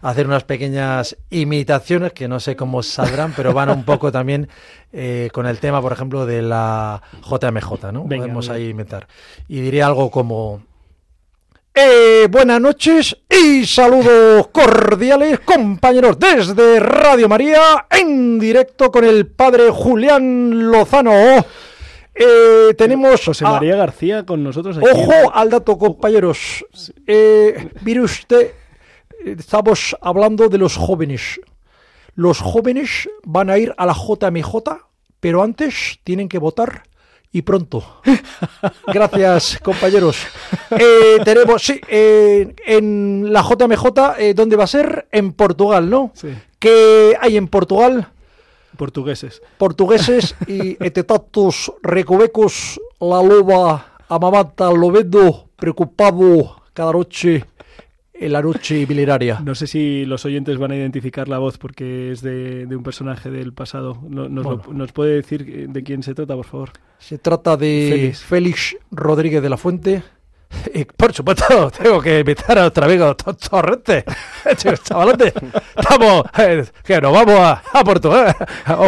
hacer 0.00 0.26
unas 0.26 0.44
pequeñas 0.44 1.16
imitaciones 1.30 2.12
que 2.12 2.26
no 2.26 2.40
sé 2.40 2.56
cómo 2.56 2.82
saldrán, 2.82 3.34
pero 3.36 3.52
van 3.52 3.70
un 3.70 3.84
poco 3.84 4.10
también 4.10 4.48
eh, 4.92 5.28
con 5.32 5.46
el 5.46 5.58
tema, 5.58 5.80
por 5.82 5.92
ejemplo, 5.92 6.26
de 6.26 6.42
la 6.42 7.02
JMJ, 7.22 7.92
¿no? 7.92 8.04
Venga, 8.04 8.24
Podemos 8.24 8.48
muy 8.48 8.56
ahí 8.56 8.68
inventar. 8.68 9.06
Y 9.48 9.60
diría 9.60 9.86
algo 9.86 10.10
como... 10.10 10.62
Eh, 11.74 12.28
buenas 12.30 12.60
noches 12.60 13.16
y 13.30 13.64
saludos 13.64 14.48
cordiales, 14.48 15.40
compañeros, 15.40 16.18
desde 16.18 16.78
Radio 16.78 17.30
María, 17.30 17.86
en 17.88 18.38
directo 18.38 18.90
con 18.90 19.06
el 19.06 19.26
padre 19.26 19.70
Julián 19.70 20.70
Lozano. 20.70 21.42
Eh, 22.14 22.74
tenemos. 22.76 23.24
José 23.24 23.44
a- 23.46 23.50
María 23.52 23.76
García 23.76 24.24
con 24.26 24.42
nosotros 24.44 24.76
aquí. 24.78 24.86
Ojo 24.90 25.12
al 25.34 25.50
dato, 25.50 25.78
compañeros. 25.78 26.64
Eh, 27.06 27.70
mire 27.82 28.00
usted, 28.00 28.52
eh, 29.24 29.36
estamos 29.38 29.96
hablando 30.00 30.48
de 30.48 30.58
los 30.58 30.76
jóvenes. 30.76 31.40
Los 32.14 32.40
jóvenes 32.40 33.08
van 33.24 33.48
a 33.50 33.56
ir 33.58 33.74
a 33.78 33.86
la 33.86 33.94
JMJ, 33.94 34.52
pero 35.20 35.42
antes 35.42 35.98
tienen 36.04 36.28
que 36.28 36.38
votar 36.38 36.82
y 37.32 37.40
pronto. 37.42 37.82
Gracias, 38.88 39.58
compañeros. 39.62 40.18
Eh, 40.70 41.18
tenemos, 41.24 41.62
sí, 41.62 41.80
eh, 41.88 42.54
en 42.66 43.32
la 43.32 43.42
JMJ, 43.42 43.86
eh, 44.18 44.34
¿dónde 44.34 44.56
va 44.56 44.64
a 44.64 44.66
ser? 44.66 45.08
En 45.10 45.32
Portugal, 45.32 45.88
¿no? 45.88 46.10
Sí, 46.14 46.28
¿Qué 46.58 47.16
hay 47.20 47.36
en 47.38 47.48
Portugal? 47.48 48.08
Portugueses. 48.76 49.42
portugueses 49.58 50.34
y 50.46 50.76
entre 50.84 51.04
tantos 51.04 51.72
recovecos 51.82 52.80
la 53.00 53.22
loba 53.22 53.86
amamanta 54.08 54.70
lobedo 54.72 55.48
preocupado 55.56 56.62
cada 56.72 56.92
noche 56.92 57.44
en 58.14 58.32
la 58.32 58.40
noche 58.42 58.86
miliaria. 58.86 59.40
No 59.44 59.54
sé 59.56 59.66
si 59.66 60.04
los 60.04 60.24
oyentes 60.24 60.56
van 60.58 60.70
a 60.70 60.76
identificar 60.76 61.28
la 61.28 61.38
voz 61.38 61.58
porque 61.58 62.12
es 62.12 62.20
de, 62.22 62.66
de 62.66 62.76
un 62.76 62.84
personaje 62.84 63.30
del 63.30 63.52
pasado. 63.52 63.98
No- 64.08 64.28
nos, 64.28 64.44
lo- 64.44 64.56
Bueno. 64.58 64.72
¿Nos 64.74 64.92
puede 64.92 65.14
decir 65.16 65.68
de 65.68 65.82
quién 65.82 66.02
se 66.04 66.14
trata, 66.14 66.36
por 66.36 66.44
favor? 66.46 66.70
Se 66.98 67.18
trata 67.18 67.56
de 67.56 67.88
Félix. 67.90 68.20
Félix, 68.22 68.76
Rodríguez 68.92 69.42
de 69.42 69.48
la 69.50 69.56
Fuente. 69.56 70.02
Y 70.74 70.84
por 70.84 71.12
supuesto, 71.12 71.70
tengo 71.82 72.00
que 72.00 72.20
invitar 72.20 72.58
a 72.58 72.62
nuestro 72.62 72.84
amigo 72.84 73.14
Tor- 73.16 73.36
Torrente. 73.36 74.04
Chicos, 74.56 74.82
Chavalote, 74.82 75.32
estamos, 75.76 76.24
eh, 76.38 76.64
que 76.84 77.00
nos 77.00 77.12
vamos 77.12 77.34
a, 77.38 77.62
a 77.72 77.84
Portugal. 77.84 78.34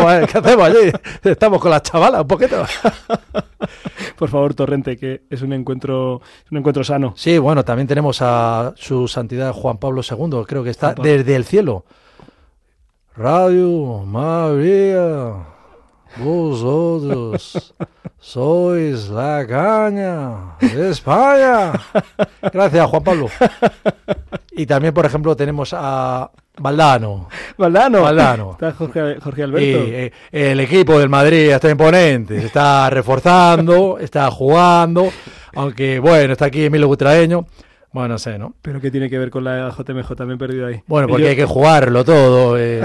Ver, 0.07 0.27
¿Qué 0.29 0.39
hacemos 0.39 0.65
allí? 0.69 0.93
Estamos 1.23 1.61
con 1.61 1.71
las 1.71 1.83
chavalas 1.83 2.23
un 2.23 2.29
poquito. 2.29 2.65
Por 4.17 4.29
favor, 4.29 4.55
Torrente, 4.55 4.97
que 4.97 5.23
es 5.29 5.43
un 5.43 5.53
encuentro, 5.53 6.21
un 6.51 6.59
encuentro 6.59 6.85
sano. 6.85 7.15
Sí, 7.17 7.39
bueno, 7.39 7.65
también 7.65 7.87
tenemos 7.89 8.19
a 8.21 8.73
su 8.77 9.09
santidad 9.09 9.53
Juan 9.53 9.79
Pablo 9.79 10.03
II, 10.09 10.45
creo 10.47 10.63
que 10.65 10.71
está 10.71 10.95
desde 10.95 11.35
el 11.35 11.45
cielo. 11.45 11.85
Radio 13.17 14.03
María, 14.05 15.47
vosotros 16.17 17.75
sois 18.21 19.09
la 19.09 19.47
caña 19.47 20.57
de 20.61 20.91
España. 20.91 21.73
Gracias, 22.53 22.87
Juan 22.91 23.03
Pablo. 23.05 23.27
Y 24.53 24.67
también, 24.67 24.95
por 24.95 25.05
ejemplo, 25.07 25.35
tenemos 25.37 25.75
a 25.77 26.31
Valdano. 26.59 27.29
Valdano. 27.59 28.03
Valdano. 28.03 28.51
Está 28.53 28.73
Jorge, 28.73 29.17
Jorge 29.21 29.41
Y 29.41 29.45
Alberto. 29.45 29.79
eh, 29.89 30.13
el 30.33 30.61
equipo 30.61 30.99
del 30.99 31.09
Madrid 31.09 31.51
está 31.51 31.69
imponente, 31.71 32.41
se 32.41 32.47
está 32.47 32.89
reforzando, 32.91 33.99
está 33.99 34.31
jugando, 34.31 35.09
aunque 35.55 35.99
bueno, 35.99 36.33
está 36.33 36.47
aquí 36.47 36.65
Emilio 36.65 36.87
Butraeño. 36.89 37.47
Bueno, 37.93 38.09
no 38.15 38.19
sé, 38.19 38.39
¿no? 38.39 38.55
Pero 38.61 38.81
¿qué 38.81 38.91
tiene 38.91 39.09
que 39.09 39.19
ver 39.19 39.31
con 39.31 39.45
la 39.45 39.71
JMJ? 39.71 40.11
He 40.33 40.37
perdido 40.37 40.67
ahí. 40.67 40.83
Bueno, 40.87 41.07
porque 41.07 41.25
yo- 41.25 41.29
hay 41.31 41.37
que 41.37 41.45
jugarlo 41.45 42.05
todo. 42.05 42.59
eh, 42.59 42.83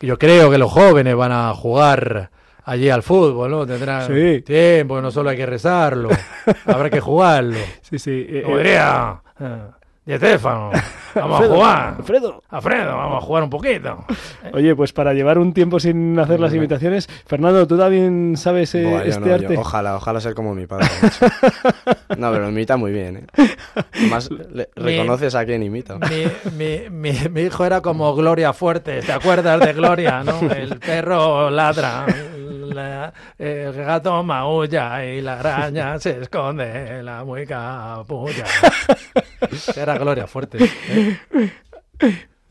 yo 0.00 0.18
creo 0.18 0.50
que 0.50 0.58
los 0.58 0.72
jóvenes 0.72 1.14
van 1.14 1.30
a 1.30 1.54
jugar 1.54 2.30
allí 2.70 2.88
al 2.88 3.02
fútbol, 3.02 3.50
¿no? 3.50 3.66
Tendrán 3.66 4.06
Sí. 4.06 4.42
tiempo, 4.42 5.00
no 5.00 5.10
solo 5.10 5.30
hay 5.30 5.36
que 5.36 5.46
rezarlo, 5.46 6.08
habrá 6.66 6.88
que 6.90 7.00
jugarlo. 7.00 7.56
Sí, 7.82 7.98
sí. 7.98 8.26
eh, 8.28 8.42
Como 8.44 8.58
eh, 8.60 8.78
eh, 9.40 9.56
Di 10.06 10.16
Stefano, 10.16 10.70
vamos 11.14 11.32
a 11.32 11.36
Alfredo, 11.36 11.54
jugar. 11.56 11.94
Alfredo. 11.98 12.42
Alfredo, 12.48 12.96
vamos 12.96 13.22
a 13.22 13.26
jugar 13.26 13.42
un 13.44 13.50
poquito. 13.50 14.04
Oye, 14.54 14.74
pues 14.74 14.92
para 14.92 15.12
llevar 15.12 15.38
un 15.38 15.52
tiempo 15.52 15.78
sin 15.78 16.18
hacer 16.18 16.40
las 16.40 16.54
imitaciones, 16.54 17.06
Fernando, 17.26 17.66
¿tú 17.66 17.76
también 17.76 18.36
sabes 18.36 18.74
eh, 18.76 18.84
Buah, 18.84 19.04
este 19.04 19.20
no, 19.20 19.26
yo- 19.26 19.34
arte? 19.34 19.56
ojalá, 19.58 19.96
ojalá 19.96 20.20
ser 20.20 20.34
como 20.34 20.54
mi 20.54 20.66
padre. 20.66 20.86
no, 22.16 22.32
pero 22.32 22.48
imita 22.48 22.76
muy 22.76 22.92
bien, 22.92 23.16
¿eh? 23.36 23.46
Además, 23.98 24.30
le- 24.30 24.70
Mi- 24.76 24.96
reconoces 24.96 25.34
a 25.34 25.44
quién 25.44 25.62
imita. 25.62 25.98
Mi, 25.98 26.24
mi, 26.56 26.88
mi, 26.90 27.12
mi 27.28 27.40
hijo 27.42 27.64
era 27.64 27.80
como 27.80 28.14
Gloria 28.14 28.52
Fuerte, 28.52 29.00
¿te 29.02 29.12
acuerdas 29.12 29.60
de 29.60 29.72
Gloria, 29.74 30.22
no? 30.24 30.40
El 30.50 30.78
perro 30.78 31.50
ladra, 31.50 32.06
la- 32.74 33.12
el 33.38 33.72
gato 33.72 34.22
maulla 34.22 35.04
y 35.04 35.20
la 35.20 35.40
araña 35.40 35.98
se 36.00 36.20
esconde 36.22 36.98
en 36.98 37.04
la 37.06 37.24
muy 37.24 37.46
capulla. 37.46 38.44
Era 39.76 39.98
Gloria 39.98 40.26
Fuerte. 40.26 40.58
¿eh? 40.90 41.16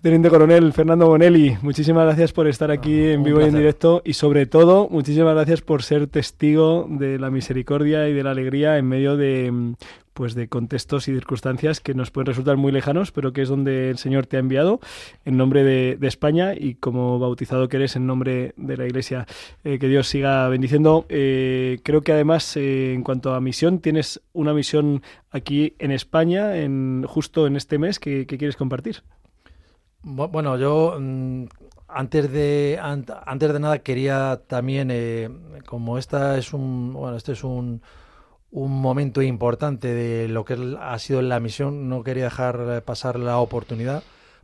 Teniente 0.01 0.29
Coronel 0.29 0.71
Fernando 0.71 1.07
Bonelli, 1.07 1.57
muchísimas 1.61 2.05
gracias 2.05 2.31
por 2.31 2.47
estar 2.47 2.71
aquí 2.71 3.07
Ah, 3.07 3.11
en 3.13 3.23
vivo 3.23 3.41
y 3.41 3.45
en 3.45 3.53
directo 3.55 4.01
y 4.05 4.13
sobre 4.13 4.45
todo 4.45 4.87
muchísimas 4.89 5.33
gracias 5.35 5.59
por 5.61 5.83
ser 5.83 6.07
testigo 6.07 6.87
de 6.89 7.19
la 7.19 7.29
misericordia 7.29 8.07
y 8.07 8.13
de 8.13 8.23
la 8.23 8.31
alegría 8.31 8.77
en 8.77 8.87
medio 8.87 9.17
de 9.17 9.51
mm, 9.51 9.73
pues 10.19 10.35
de 10.35 10.49
contextos 10.49 11.07
y 11.07 11.13
circunstancias 11.13 11.79
que 11.79 11.93
nos 11.93 12.11
pueden 12.11 12.25
resultar 12.25 12.57
muy 12.57 12.73
lejanos, 12.73 13.13
pero 13.13 13.31
que 13.31 13.41
es 13.41 13.47
donde 13.47 13.89
el 13.89 13.97
Señor 13.97 14.27
te 14.27 14.35
ha 14.35 14.41
enviado 14.41 14.81
en 15.23 15.37
nombre 15.37 15.63
de, 15.63 15.97
España 16.05 16.55
y 16.55 16.75
como 16.75 17.19
bautizado 17.19 17.69
que 17.69 17.77
eres 17.77 17.95
en 17.95 18.05
nombre 18.05 18.53
de 18.57 18.75
la 18.75 18.85
Iglesia. 18.85 19.25
Eh, 19.63 19.79
que 19.79 19.87
Dios 19.87 20.09
siga 20.09 20.49
bendiciendo. 20.49 21.05
Eh, 21.07 21.79
creo 21.83 22.01
que 22.01 22.11
además 22.11 22.57
eh, 22.57 22.93
en 22.93 23.03
cuanto 23.03 23.33
a 23.33 23.39
misión 23.39 23.79
tienes 23.79 24.19
una 24.33 24.53
misión 24.53 25.03
aquí 25.31 25.73
en 25.79 25.91
España 25.91 26.57
en 26.57 27.05
justo 27.07 27.47
en 27.47 27.55
este 27.55 27.77
mes 27.77 27.97
que, 27.97 28.25
quieres 28.25 28.57
compartir. 28.57 29.03
Bu- 30.03 30.29
Bueno, 30.29 30.57
yo 30.57 30.97
mm, 30.99 31.45
antes 31.87 32.29
de 32.29 32.77
ant- 32.81 33.23
antes 33.25 33.53
de 33.53 33.59
nada 33.61 33.79
quería 33.79 34.41
también, 34.47 34.91
como 35.65 35.97
esta 35.97 36.37
es 36.37 36.51
un 36.51 36.91
bueno, 36.91 37.15
este 37.15 37.31
es 37.31 37.45
un 37.45 37.81
un 38.51 38.81
momento 38.81 39.21
importante 39.21 39.93
de 39.93 40.27
lo 40.27 40.45
que 40.45 40.77
ha 40.79 40.97
sido 40.99 41.21
la 41.21 41.39
misión, 41.39 41.89
no 41.89 42.03
quería 42.03 42.25
dejar 42.25 42.83
pasar 42.83 43.19
la 43.19 43.37
oportunidad 43.37 44.03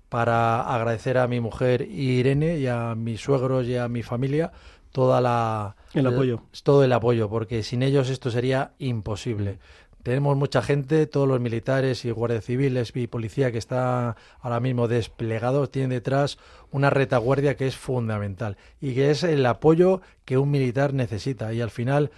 para 0.09 0.61
agradecer 0.61 1.17
a 1.17 1.27
mi 1.27 1.39
mujer 1.39 1.81
Irene 1.81 2.57
y 2.57 2.67
a 2.67 2.95
mis 2.95 3.21
suegros 3.21 3.65
y 3.65 3.77
a 3.77 3.87
mi 3.87 4.03
familia 4.03 4.51
toda 4.91 5.19
la 5.19 5.75
El 5.93 6.07
apoyo. 6.07 6.43
todo 6.63 6.83
el 6.83 6.93
apoyo, 6.93 7.29
porque 7.29 7.63
sin 7.63 7.83
ellos 7.83 8.09
esto 8.09 8.31
sería 8.31 8.71
imposible. 8.79 9.59
Tenemos 10.03 10.37
mucha 10.37 10.61
gente, 10.61 11.07
todos 11.07 11.27
los 11.27 11.41
militares 11.41 12.05
y 12.05 12.11
guardias 12.11 12.45
civiles 12.45 12.91
y 12.93 13.07
policía 13.07 13.51
que 13.51 13.57
está 13.57 14.15
ahora 14.39 14.59
mismo 14.59 14.87
desplegados, 14.87 15.71
tienen 15.71 15.89
detrás 15.89 16.37
una 16.71 16.91
retaguardia 16.91 17.57
que 17.57 17.65
es 17.65 17.75
fundamental 17.75 18.55
y 18.79 18.93
que 18.93 19.09
es 19.09 19.23
el 19.23 19.43
apoyo 19.47 20.01
que 20.23 20.37
un 20.37 20.51
militar 20.51 20.93
necesita. 20.93 21.51
Y 21.53 21.59
al 21.59 21.71
final 21.71 22.11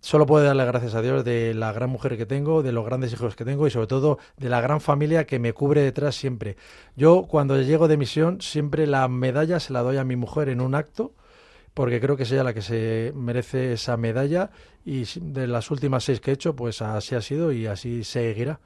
solo 0.00 0.26
puedo 0.26 0.44
darle 0.44 0.64
gracias 0.64 0.94
a 0.94 1.02
Dios 1.02 1.24
de 1.24 1.54
la 1.54 1.72
gran 1.72 1.90
mujer 1.90 2.16
que 2.16 2.26
tengo, 2.26 2.62
de 2.62 2.72
los 2.72 2.84
grandes 2.84 3.12
hijos 3.12 3.34
que 3.36 3.44
tengo 3.44 3.66
y 3.66 3.70
sobre 3.70 3.86
todo 3.86 4.18
de 4.36 4.48
la 4.48 4.60
gran 4.60 4.80
familia 4.80 5.26
que 5.26 5.38
me 5.38 5.52
cubre 5.52 5.82
detrás 5.82 6.14
siempre. 6.14 6.56
Yo 6.96 7.26
cuando 7.28 7.60
llego 7.60 7.88
de 7.88 7.96
misión 7.96 8.40
siempre 8.40 8.86
la 8.86 9.06
medalla 9.08 9.60
se 9.60 9.72
la 9.72 9.82
doy 9.82 9.96
a 9.96 10.04
mi 10.04 10.16
mujer 10.16 10.48
en 10.48 10.60
un 10.60 10.74
acto 10.74 11.12
porque 11.74 12.00
creo 12.00 12.16
que 12.16 12.22
es 12.22 12.32
ella 12.32 12.44
la 12.44 12.54
que 12.54 12.62
se 12.62 13.12
merece 13.16 13.72
esa 13.72 13.96
medalla 13.96 14.50
y 14.84 15.04
de 15.20 15.46
las 15.46 15.70
últimas 15.70 16.04
seis 16.04 16.20
que 16.20 16.30
he 16.30 16.34
hecho, 16.34 16.54
pues 16.54 16.82
así 16.82 17.14
ha 17.14 17.20
sido 17.22 17.52
y 17.52 17.66
así 17.66 18.04
seguirá, 18.04 18.60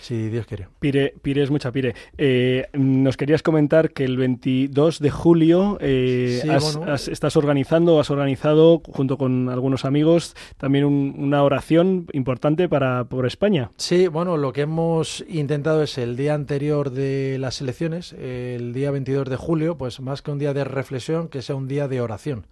si 0.00 0.28
Dios 0.28 0.46
quiere. 0.46 0.66
Pire, 0.80 1.14
Pire 1.22 1.42
es 1.44 1.50
mucha 1.50 1.70
Pire. 1.70 1.94
Eh, 2.18 2.66
nos 2.72 3.16
querías 3.16 3.42
comentar 3.42 3.92
que 3.92 4.04
el 4.04 4.16
22 4.16 4.98
de 4.98 5.10
julio 5.10 5.78
eh, 5.80 6.40
Sí, 6.42 6.48
has- 6.48 6.76
bueno. 6.76 6.92
has- 6.92 7.06
estás 7.06 7.36
organizando, 7.36 8.00
has 8.00 8.10
organizado 8.10 8.82
junto 8.84 9.16
con 9.16 9.48
algunos 9.48 9.84
amigos 9.84 10.34
también 10.56 10.84
un- 10.86 11.14
una 11.16 11.44
oración 11.44 12.06
importante 12.12 12.68
para 12.68 13.04
por 13.04 13.26
España. 13.26 13.70
Sí, 13.76 14.08
bueno, 14.08 14.36
lo 14.36 14.52
que 14.52 14.62
hemos 14.62 15.24
intentado 15.28 15.84
es 15.84 15.98
el 15.98 16.16
día 16.16 16.34
anterior 16.34 16.90
de 16.90 17.36
las 17.38 17.60
elecciones, 17.60 18.12
el 18.14 18.72
día 18.72 18.90
22 18.90 19.28
de 19.28 19.36
julio, 19.36 19.78
pues 19.78 20.00
más 20.00 20.20
que 20.22 20.32
un 20.32 20.38
día 20.40 20.52
de 20.52 20.64
reflexión, 20.64 21.28
que 21.28 21.42
sea 21.42 21.54
un 21.54 21.68
día 21.68 21.86
de 21.86 22.00
oración. 22.00 22.46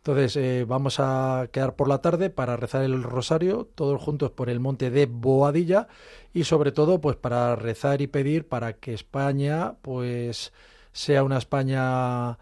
Entonces, 0.00 0.34
eh, 0.36 0.64
vamos 0.66 0.98
a 0.98 1.48
quedar 1.52 1.76
por 1.76 1.86
la 1.86 2.00
tarde 2.00 2.30
para 2.30 2.56
rezar 2.56 2.82
el 2.84 3.02
rosario, 3.02 3.68
todos 3.74 4.00
juntos 4.00 4.30
por 4.30 4.48
el 4.48 4.58
monte 4.58 4.90
de 4.90 5.04
Boadilla 5.04 5.88
y 6.32 6.44
sobre 6.44 6.72
todo, 6.72 7.02
pues 7.02 7.16
para 7.16 7.54
rezar 7.54 8.00
y 8.00 8.06
pedir 8.06 8.48
para 8.48 8.72
que 8.72 8.94
España, 8.94 9.74
pues 9.82 10.54
sea 10.92 11.22
una 11.22 11.36
España 11.36 12.38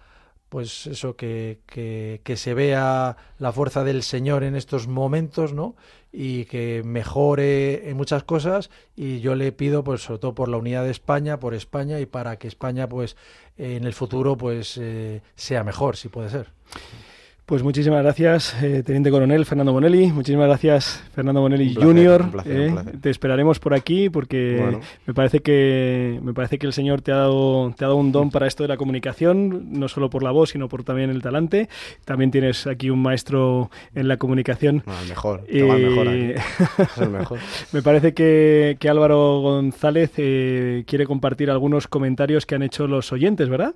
pues 0.49 0.87
eso, 0.87 1.17
que, 1.17 1.59
que, 1.67 2.21
que 2.25 2.37
se 2.37 2.55
vea 2.55 3.17
la 3.39 3.53
fuerza 3.53 3.85
del 3.85 4.03
Señor 4.03 4.45
en 4.45 4.55
estos 4.57 4.87
momentos, 4.87 5.53
¿no? 5.53 5.77
Y 6.13 6.47
que 6.47 6.83
mejore 6.85 7.91
en 7.91 7.97
muchas 7.97 8.25
cosas. 8.25 8.71
Y 8.97 9.21
yo 9.21 9.35
le 9.35 9.53
pido, 9.53 9.85
pues, 9.85 10.03
sobre 10.03 10.21
todo 10.21 10.35
por 10.35 10.49
la 10.49 10.57
unidad 10.57 10.85
de 10.85 10.91
España, 10.91 11.39
por 11.39 11.55
España 11.55 12.01
y 12.01 12.07
para 12.07 12.39
que 12.39 12.49
España, 12.49 12.89
pues, 12.89 13.17
en 13.59 13.85
el 13.85 13.93
futuro, 13.93 14.37
pues, 14.37 14.79
eh, 14.79 15.23
sea 15.35 15.65
mejor, 15.65 15.97
si 15.97 16.09
puede 16.09 16.31
ser. 16.31 16.53
Pues 17.49 17.63
muchísimas 17.63 18.03
gracias, 18.03 18.55
eh, 18.63 18.83
Teniente 18.85 19.11
Coronel 19.11 19.47
Fernando 19.47 19.73
Bonelli. 19.73 20.13
Muchísimas 20.13 20.49
gracias, 20.49 21.03
Fernando 21.15 21.41
Bonelli 21.41 21.71
placer, 21.73 21.83
Junior. 21.89 22.21
un 22.21 22.31
placer, 22.31 22.61
eh. 22.61 22.67
un 22.69 22.75
placer. 22.75 23.01
Te 23.01 23.09
esperaremos 23.09 23.59
por 23.59 23.73
aquí 23.73 24.11
porque 24.11 24.59
Bueno. 24.61 24.81
me 25.07 25.15
parece 25.15 25.41
que 25.41 26.21
me 26.23 26.35
parece 26.35 26.59
que 26.59 26.67
el 26.67 26.75
Señor 26.75 27.01
te 27.01 27.11
ha 27.11 27.17
dado 27.17 27.73
te 27.75 27.87
ha 27.87 27.89
dado 27.89 27.97
un 27.97 28.13
don 28.13 28.31
para 28.31 28.47
esto 28.47 28.65
de 28.65 28.69
la 28.69 28.77
comunicación, 28.77 29.73
no 29.73 29.89
solo 29.89 30.11
por 30.11 30.23
la 30.23 30.31
voz, 30.31 30.51
sino 30.51 30.69
por 30.69 30.85
también 30.85 31.09
el 31.09 31.23
talante. 31.23 31.71
También 32.05 32.31
tienes 32.31 32.67
aquí 32.67 32.91
un 32.91 33.01
maestro 33.01 33.71
en 33.95 34.09
la 34.09 34.19
comunicación. 34.19 34.83
No, 34.85 34.93
el 35.01 35.09
mejor, 35.09 35.45
el 35.49 35.65
mejor 35.65 36.07
Eh, 36.07 36.35
aquí. 36.37 36.83
Es 36.83 36.99
el 36.99 37.09
mejor. 37.09 37.39
Me 37.73 37.81
parece 37.81 38.13
que, 38.13 38.77
que 38.79 38.91
Álvaro 38.91 39.41
González 39.41 40.11
eh, 40.19 40.85
quiere 40.87 41.07
compartir 41.07 41.51
algunos 41.51 41.89
comentarios 41.89 42.45
que 42.45 42.57
han 42.57 42.63
hecho 42.63 42.87
los 42.87 43.11
oyentes, 43.11 43.49
¿verdad? 43.49 43.75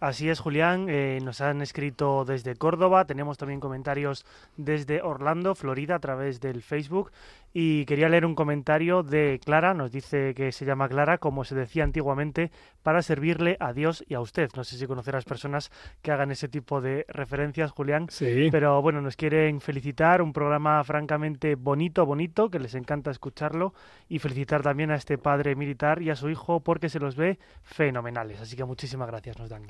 Así 0.00 0.30
es, 0.30 0.40
Julián. 0.40 0.86
eh, 0.88 1.18
nos 1.22 1.42
han 1.42 1.60
escrito 1.60 2.24
desde 2.24 2.56
Córdoba. 2.56 3.04
Tenemos 3.04 3.36
también 3.36 3.60
comentarios 3.60 4.24
desde 4.56 5.02
Orlando, 5.02 5.54
Florida, 5.54 5.96
a 5.96 5.98
través 5.98 6.40
del 6.40 6.62
Facebook. 6.62 7.12
Y 7.52 7.84
quería 7.84 8.08
leer 8.08 8.24
un 8.24 8.34
comentario 8.34 9.02
de 9.02 9.40
Clara. 9.44 9.74
Nos 9.74 9.90
dice 9.90 10.34
que 10.34 10.52
se 10.52 10.64
llama 10.64 10.88
Clara, 10.88 11.18
como 11.18 11.44
se 11.44 11.54
decía 11.54 11.84
antiguamente, 11.84 12.50
para 12.82 13.02
servirle 13.02 13.56
a 13.58 13.72
Dios 13.72 14.04
y 14.06 14.14
a 14.14 14.20
usted. 14.20 14.48
No 14.56 14.64
sé 14.64 14.76
si 14.76 14.86
conocerás 14.86 15.24
personas 15.24 15.70
que 16.02 16.12
hagan 16.12 16.30
ese 16.30 16.48
tipo 16.48 16.80
de 16.80 17.06
referencias, 17.08 17.72
Julián. 17.72 18.06
Sí. 18.10 18.48
Pero 18.50 18.80
bueno, 18.82 19.00
nos 19.00 19.16
quieren 19.16 19.60
felicitar, 19.60 20.22
un 20.22 20.32
programa 20.32 20.82
francamente 20.84 21.56
bonito, 21.56 22.06
bonito, 22.06 22.50
que 22.50 22.60
les 22.60 22.74
encanta 22.74 23.10
escucharlo, 23.10 23.74
y 24.08 24.18
felicitar 24.18 24.62
también 24.62 24.90
a 24.90 24.94
este 24.94 25.18
padre 25.18 25.56
militar 25.56 26.02
y 26.02 26.10
a 26.10 26.16
su 26.16 26.30
hijo 26.30 26.60
porque 26.60 26.88
se 26.88 27.00
los 27.00 27.16
ve 27.16 27.38
fenomenales. 27.62 28.40
Así 28.40 28.56
que 28.56 28.64
muchísimas 28.64 29.08
gracias 29.08 29.38
nos 29.38 29.48
dan. 29.48 29.66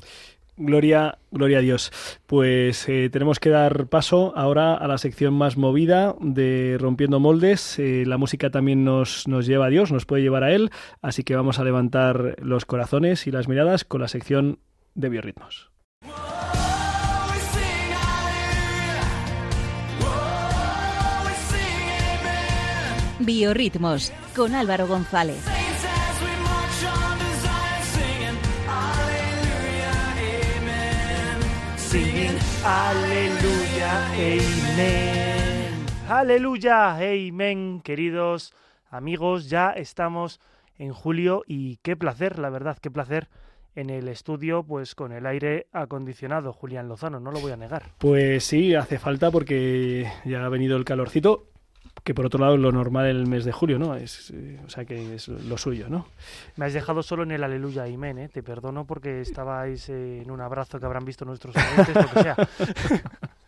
Gloria, 0.56 1.18
gloria 1.30 1.58
a 1.58 1.62
Dios. 1.62 1.90
Pues 2.26 2.88
eh, 2.88 3.08
tenemos 3.10 3.40
que 3.40 3.50
dar 3.50 3.86
paso 3.86 4.32
ahora 4.36 4.74
a 4.74 4.86
la 4.88 4.98
sección 4.98 5.34
más 5.34 5.56
movida 5.56 6.14
de 6.20 6.76
Rompiendo 6.78 7.20
Moldes. 7.20 7.78
Eh, 7.78 8.04
la 8.06 8.18
música 8.18 8.50
también 8.50 8.84
nos, 8.84 9.26
nos 9.26 9.46
lleva 9.46 9.66
a 9.66 9.70
Dios, 9.70 9.92
nos 9.92 10.06
puede 10.06 10.22
llevar 10.22 10.44
a 10.44 10.52
Él, 10.52 10.70
así 11.02 11.24
que 11.24 11.36
vamos 11.36 11.58
a 11.58 11.64
levantar 11.64 12.36
los 12.42 12.64
corazones 12.64 13.26
y 13.26 13.30
las 13.30 13.48
miradas 13.48 13.84
con 13.84 14.00
la 14.00 14.08
sección 14.08 14.58
de 14.94 15.08
biorritmos. 15.08 15.70
Biorritmos 23.20 24.12
con 24.34 24.54
Álvaro 24.54 24.86
González. 24.86 25.59
Aleluya, 32.62 34.06
Amen. 34.12 35.86
Aleluya, 36.08 36.96
Amen, 36.96 37.80
queridos 37.80 38.52
amigos. 38.90 39.48
Ya 39.48 39.70
estamos 39.70 40.40
en 40.76 40.92
julio 40.92 41.42
y 41.46 41.78
qué 41.78 41.96
placer, 41.96 42.38
la 42.38 42.50
verdad, 42.50 42.76
qué 42.78 42.90
placer 42.90 43.28
en 43.74 43.88
el 43.88 44.08
estudio, 44.08 44.62
pues 44.62 44.94
con 44.94 45.12
el 45.12 45.24
aire 45.24 45.68
acondicionado, 45.72 46.52
Julián 46.52 46.86
Lozano, 46.86 47.18
no 47.18 47.30
lo 47.30 47.40
voy 47.40 47.52
a 47.52 47.56
negar. 47.56 47.94
Pues 47.96 48.44
sí, 48.44 48.74
hace 48.74 48.98
falta 48.98 49.30
porque 49.30 50.06
ya 50.26 50.44
ha 50.44 50.48
venido 50.50 50.76
el 50.76 50.84
calorcito, 50.84 51.46
que 52.04 52.14
por 52.14 52.26
otro 52.26 52.40
lado 52.40 52.54
es 52.54 52.60
lo 52.60 52.72
normal 52.72 53.06
el 53.06 53.26
mes 53.26 53.44
de 53.44 53.52
julio, 53.52 53.78
¿no? 53.78 53.94
Es, 53.94 54.30
eh, 54.30 54.58
o 54.64 54.70
sea 54.70 54.84
que 54.84 55.14
es 55.14 55.28
lo 55.28 55.58
suyo, 55.58 55.88
¿no? 55.88 56.06
Me 56.56 56.64
has 56.66 56.72
dejado 56.72 57.02
solo 57.02 57.22
en 57.22 57.32
el 57.32 57.44
aleluya, 57.44 57.84
amén, 57.84 58.18
¿eh? 58.18 58.28
Te 58.28 58.42
perdono 58.42 58.84
porque 58.84 59.20
estabais 59.20 59.88
eh, 59.88 60.22
en 60.22 60.30
un 60.30 60.40
abrazo 60.40 60.78
que 60.80 60.86
habrán 60.86 61.04
visto 61.04 61.24
nuestros 61.24 61.54
oyentes, 61.56 61.94
lo 61.94 62.10
que 62.10 62.22
sea. 62.22 62.36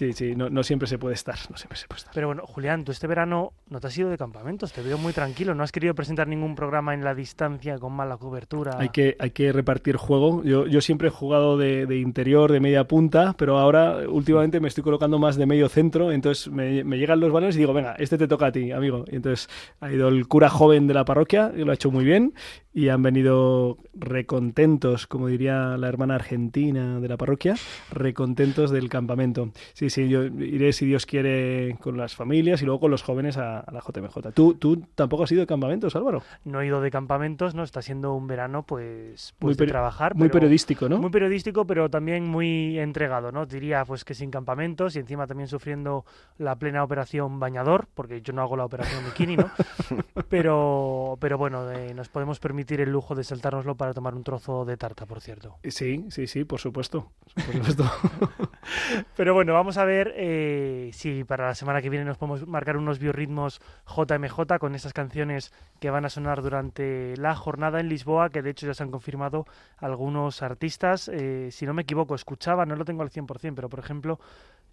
Sí, 0.00 0.14
sí, 0.14 0.34
no, 0.34 0.48
no 0.48 0.62
siempre 0.62 0.88
se 0.88 0.96
puede 0.96 1.12
estar, 1.12 1.36
no 1.50 1.58
siempre 1.58 1.76
se 1.76 1.86
puede 1.86 1.98
estar. 1.98 2.14
Pero 2.14 2.28
bueno, 2.28 2.44
Julián, 2.46 2.86
tú 2.86 2.90
este 2.90 3.06
verano 3.06 3.52
no 3.68 3.80
te 3.80 3.88
has 3.88 3.98
ido 3.98 4.08
de 4.08 4.16
campamentos, 4.16 4.72
te 4.72 4.80
veo 4.80 4.96
muy 4.96 5.12
tranquilo, 5.12 5.54
no 5.54 5.62
has 5.62 5.72
querido 5.72 5.94
presentar 5.94 6.26
ningún 6.26 6.54
programa 6.54 6.94
en 6.94 7.04
la 7.04 7.14
distancia 7.14 7.78
con 7.78 7.92
mala 7.92 8.16
cobertura. 8.16 8.78
Hay 8.78 8.88
que, 8.88 9.14
hay 9.18 9.32
que 9.32 9.52
repartir 9.52 9.98
juego. 9.98 10.42
Yo, 10.42 10.66
yo 10.66 10.80
siempre 10.80 11.08
he 11.08 11.10
jugado 11.10 11.58
de, 11.58 11.84
de 11.84 11.98
interior, 11.98 12.50
de 12.50 12.60
media 12.60 12.84
punta, 12.84 13.34
pero 13.36 13.58
ahora 13.58 13.98
últimamente 14.08 14.58
me 14.58 14.68
estoy 14.68 14.82
colocando 14.82 15.18
más 15.18 15.36
de 15.36 15.44
medio 15.44 15.68
centro. 15.68 16.12
Entonces 16.12 16.48
me, 16.50 16.82
me 16.82 16.96
llegan 16.96 17.20
los 17.20 17.30
balones 17.30 17.56
y 17.56 17.58
digo, 17.58 17.74
venga, 17.74 17.94
este 17.98 18.16
te 18.16 18.26
toca 18.26 18.46
a 18.46 18.52
ti, 18.52 18.72
amigo. 18.72 19.04
Y 19.06 19.16
entonces 19.16 19.50
ha 19.80 19.92
ido 19.92 20.08
el 20.08 20.26
cura 20.28 20.48
joven 20.48 20.86
de 20.86 20.94
la 20.94 21.04
parroquia 21.04 21.52
y 21.54 21.62
lo 21.62 21.72
ha 21.72 21.74
hecho 21.74 21.90
muy 21.90 22.06
bien. 22.06 22.32
Y 22.72 22.88
han 22.88 23.02
venido 23.02 23.78
recontentos, 23.94 25.06
como 25.08 25.26
diría 25.26 25.76
la 25.76 25.88
hermana 25.88 26.14
argentina 26.14 27.00
de 27.00 27.08
la 27.08 27.16
parroquia, 27.16 27.56
recontentos 27.90 28.70
del 28.70 28.88
campamento. 28.88 29.50
Sí, 29.72 29.90
sí, 29.90 30.08
yo 30.08 30.24
iré 30.24 30.72
si 30.72 30.86
Dios 30.86 31.04
quiere 31.06 31.76
con 31.80 31.96
las 31.96 32.14
familias 32.14 32.62
y 32.62 32.66
luego 32.66 32.80
con 32.80 32.90
los 32.92 33.02
jóvenes 33.02 33.36
a, 33.38 33.58
a 33.60 33.72
la 33.72 33.80
JMJ. 33.80 34.32
¿Tú, 34.34 34.54
¿Tú 34.54 34.84
tampoco 34.94 35.24
has 35.24 35.32
ido 35.32 35.40
de 35.40 35.46
campamentos, 35.48 35.96
Álvaro? 35.96 36.22
No 36.44 36.60
he 36.60 36.66
ido 36.66 36.80
de 36.80 36.90
campamentos, 36.92 37.54
no 37.56 37.64
está 37.64 37.82
siendo 37.82 38.14
un 38.14 38.26
verano 38.28 38.62
pues, 38.62 39.34
Muy 39.40 39.48
pues 39.48 39.56
de 39.56 39.64
peri- 39.64 39.70
trabajar. 39.70 40.14
Muy 40.14 40.28
pero- 40.28 40.34
periodístico, 40.40 40.88
¿no? 40.88 40.98
Muy 40.98 41.10
periodístico, 41.10 41.66
pero 41.66 41.90
también 41.90 42.24
muy 42.24 42.78
entregado, 42.78 43.32
¿no? 43.32 43.46
Diría 43.46 43.84
pues 43.84 44.04
que 44.04 44.14
sin 44.14 44.30
campamentos 44.30 44.94
y 44.94 45.00
encima 45.00 45.26
también 45.26 45.48
sufriendo 45.48 46.04
la 46.38 46.54
plena 46.56 46.84
operación 46.84 47.40
bañador, 47.40 47.88
porque 47.94 48.22
yo 48.22 48.32
no 48.32 48.42
hago 48.42 48.56
la 48.56 48.64
operación 48.64 49.04
bikini, 49.06 49.36
¿no? 49.36 49.50
pero, 50.28 51.16
pero 51.20 51.36
bueno, 51.36 51.68
eh, 51.72 51.92
nos 51.94 52.08
podemos 52.08 52.38
permitir 52.38 52.59
el 52.68 52.90
lujo 52.90 53.14
de 53.14 53.24
saltárnoslo 53.24 53.74
para 53.76 53.92
tomar 53.94 54.14
un 54.14 54.22
trozo 54.24 54.64
de 54.64 54.76
tarta, 54.76 55.06
por 55.06 55.20
cierto. 55.20 55.56
Sí, 55.64 56.06
sí, 56.10 56.26
sí, 56.26 56.44
por 56.44 56.60
supuesto. 56.60 57.10
Por 57.34 57.44
supuesto. 57.54 57.84
Pero 59.16 59.34
bueno, 59.34 59.52
vamos 59.54 59.78
a 59.78 59.84
ver 59.84 60.12
eh, 60.16 60.90
si 60.92 61.24
para 61.24 61.46
la 61.46 61.54
semana 61.54 61.82
que 61.82 61.90
viene 61.90 62.04
nos 62.04 62.18
podemos 62.18 62.46
marcar 62.46 62.76
unos 62.76 62.98
biorritmos 62.98 63.60
JMJ 63.86 64.58
con 64.58 64.74
esas 64.74 64.92
canciones 64.92 65.52
que 65.80 65.90
van 65.90 66.04
a 66.04 66.10
sonar 66.10 66.42
durante 66.42 67.16
la 67.16 67.34
jornada 67.34 67.80
en 67.80 67.88
Lisboa, 67.88 68.30
que 68.30 68.42
de 68.42 68.50
hecho 68.50 68.66
ya 68.66 68.74
se 68.74 68.82
han 68.82 68.90
confirmado 68.90 69.46
algunos 69.78 70.42
artistas. 70.42 71.08
Eh, 71.12 71.48
si 71.50 71.66
no 71.66 71.74
me 71.74 71.82
equivoco, 71.82 72.14
escuchaba, 72.14 72.66
no 72.66 72.76
lo 72.76 72.84
tengo 72.84 73.02
al 73.02 73.10
100%, 73.10 73.54
pero 73.54 73.68
por 73.68 73.78
ejemplo, 73.80 74.20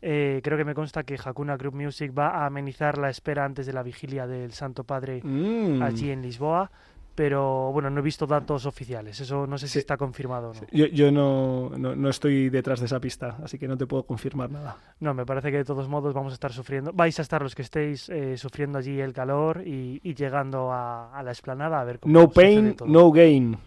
eh, 0.02 0.42
creo 0.44 0.58
que 0.58 0.66
me 0.66 0.76
consta 0.76 1.04
que 1.04 1.18
Hakuna 1.24 1.58
Group 1.58 1.76
Music 1.76 2.12
va 2.18 2.30
a 2.30 2.46
amenizar 2.46 2.98
la 2.98 3.10
espera 3.10 3.46
antes 3.46 3.66
de 3.66 3.74
la 3.74 3.84
vigilia 3.84 4.28
del 4.28 4.54
Santo 4.54 4.84
Padre 4.84 5.22
Mm. 5.24 5.82
allí 5.82 6.12
en 6.12 6.22
Lisboa. 6.22 6.72
Pero 7.18 7.72
bueno, 7.72 7.90
no 7.90 8.00
he 8.00 8.04
visto 8.04 8.28
datos 8.28 8.68
oficiales, 8.68 9.20
eso 9.20 9.48
no 9.48 9.58
sé 9.58 9.66
si 9.68 9.74
Sí. 9.74 9.80
está 9.80 9.98
confirmado 9.98 10.52
o 10.52 10.54
no. 10.54 10.62
Yo, 10.72 10.86
yo 10.86 11.12
no, 11.12 11.72
no, 11.76 11.96
no 11.96 12.10
estoy 12.10 12.50
detrás 12.52 12.80
de 12.80 12.86
esa 12.86 13.00
pista, 13.00 13.38
así 13.44 13.58
que 13.58 13.68
no 13.68 13.76
te 13.76 13.88
puedo 13.88 14.04
confirmar 14.04 14.52
nada. 14.52 14.78
No, 15.00 15.16
me 15.16 15.26
parece 15.26 15.50
que 15.50 15.58
de 15.58 15.66
todos 15.66 15.90
modos 15.90 16.14
vamos 16.14 16.32
a 16.32 16.36
estar 16.36 16.54
sufriendo, 16.54 16.92
vais 16.94 17.18
a 17.18 17.24
estar 17.24 17.42
los 17.42 17.56
que 17.56 17.64
estéis 17.64 18.08
eh, 18.10 18.38
sufriendo 18.38 18.78
allí 18.78 19.02
el 19.02 19.14
calor 19.14 19.64
y, 19.66 20.00
y 20.04 20.14
llegando 20.14 20.72
a, 20.72 21.12
a 21.12 21.24
la 21.24 21.32
explanada 21.32 21.82
a 21.82 21.84
ver 21.86 21.98
cómo 22.00 22.14
No 22.14 22.30
pain, 22.30 22.76
todo. 22.76 22.88
no 22.88 23.12
gain. 23.12 23.58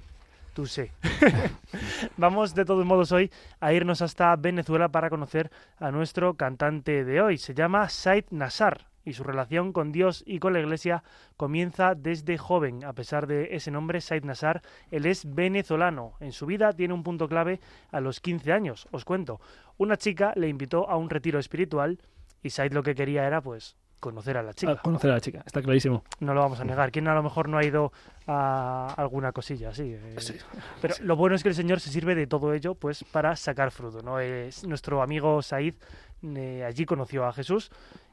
Tú 0.55 0.66
sé. 0.66 0.92
vamos 2.16 2.55
de 2.55 2.64
todos 2.64 2.84
modos 2.86 3.11
hoy 3.12 3.30
a 3.61 3.72
irnos 3.72 4.01
hasta 4.03 4.34
Venezuela 4.36 4.88
para 4.90 5.11
conocer 5.11 5.51
a 5.80 5.90
nuestro 5.90 6.34
cantante 6.34 7.05
de 7.05 7.20
hoy. 7.20 7.36
Se 7.38 7.53
llama 7.55 7.88
Said 7.88 8.26
Nassar 8.30 8.86
y 9.05 9.12
su 9.14 9.24
relación 9.24 9.72
con 9.72 9.92
Dios 9.92 10.22
y 10.26 10.38
con 10.38 10.53
la 10.53 10.61
Iglesia 10.61 11.03
comienza 11.36 11.94
desde 11.94 12.38
joven. 12.38 12.84
A 12.84 12.92
pesar 12.92 13.26
de 13.26 13.55
ese 13.55 13.70
nombre, 13.70 14.01
Said 14.01 14.24
Nassar, 14.24 14.62
él 14.90 15.07
es 15.07 15.32
venezolano. 15.34 16.14
En 16.20 16.32
su 16.32 16.46
vida 16.46 16.72
tiene 16.72 16.94
un 16.94 17.03
punto 17.03 17.28
clave 17.28 17.61
a 17.90 18.01
los 18.01 18.20
15 18.20 18.53
años. 18.53 18.88
Os 18.90 19.05
cuento. 19.05 19.40
Una 19.78 19.96
chica 19.96 20.32
le 20.36 20.48
invitó 20.48 20.88
a 20.88 20.96
un 20.96 21.11
retiro 21.11 21.38
espiritual 21.38 21.98
y 22.42 22.51
Said 22.51 22.72
lo 22.72 22.82
que 22.82 22.94
quería 22.94 23.26
era, 23.26 23.40
pues, 23.40 23.76
conocer 24.01 24.36
a 24.36 24.42
la 24.42 24.55
chica. 24.55 24.72
A 24.72 24.76
conocer 24.76 25.11
a 25.11 25.14
la 25.14 25.20
chica, 25.20 25.42
está 25.44 25.62
clarísimo. 25.62 26.03
No 26.20 26.34
lo 26.34 26.40
vamos 26.40 26.59
a 26.61 26.64
negar. 26.64 26.90
¿Quién 26.90 27.07
a 27.07 27.14
lo 27.14 27.22
mejor 27.22 27.48
no 27.48 27.59
ha 27.59 27.64
ido 27.64 27.92
a 28.26 28.94
alguna 28.96 29.32
cosilla 29.32 29.68
así? 29.68 29.92
eh? 29.92 30.14
Sí. 30.18 30.34
Pero 30.80 30.94
lo 31.03 31.16
bueno 31.16 31.36
es 31.36 31.42
que 31.42 31.51
el 31.51 31.55
Señor 31.55 31.80
se 31.80 31.90
sirve 31.90 32.14
de 32.14 32.26
todo 32.26 32.53
ello 32.55 32.74
pues 32.74 33.05
para 33.05 33.36
sacar 33.36 33.70
fruto. 33.70 34.03
¿no? 34.03 34.18
Es, 34.18 34.66
nuestro 34.66 35.03
amigo 35.03 35.42
Said 35.42 35.74
eh, 36.22 36.64
allí 36.66 36.84
conoció 36.86 37.26
a 37.26 37.32
Jesús 37.32 37.70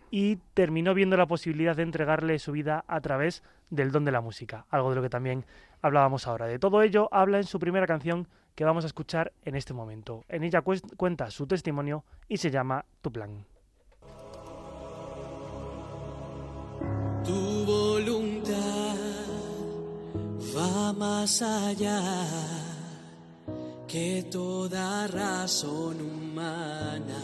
y 0.10 0.38
terminó 0.54 0.94
viendo 0.94 1.18
la 1.18 1.26
posibilidad 1.26 1.76
de 1.76 1.84
entregarle 1.84 2.40
su 2.40 2.52
vida 2.52 2.84
a 2.88 3.02
través 3.02 3.44
del 3.70 3.92
don 3.92 4.06
de 4.06 4.12
la 4.12 4.22
música, 4.22 4.66
algo 4.70 4.90
de 4.90 4.96
lo 4.96 5.02
que 5.02 5.10
también 5.10 5.46
hablábamos 5.82 6.28
ahora. 6.28 6.48
De 6.48 6.60
todo 6.60 6.82
ello 6.82 7.10
habla 7.12 7.38
en 7.38 7.44
su 7.44 7.60
primera 7.60 7.88
canción 7.88 8.28
que 8.56 8.66
vamos 8.66 8.84
a 8.84 8.88
escuchar 8.88 9.34
en 9.46 9.56
este 9.56 9.74
momento. 9.74 10.26
En 10.30 10.44
ella 10.44 10.62
cuenta 10.62 11.30
su 11.30 11.46
testimonio 11.46 12.04
y 12.28 12.38
se 12.38 12.50
llama 12.50 12.86
Tu 13.02 13.12
plan. 13.12 13.46
Tu 17.24 17.66
voluntad 17.66 18.96
va 20.58 20.94
más 20.94 21.42
allá 21.42 22.02
que 23.88 24.28
toda 24.32 25.08
razón 25.08 26.02
humana. 26.02 27.24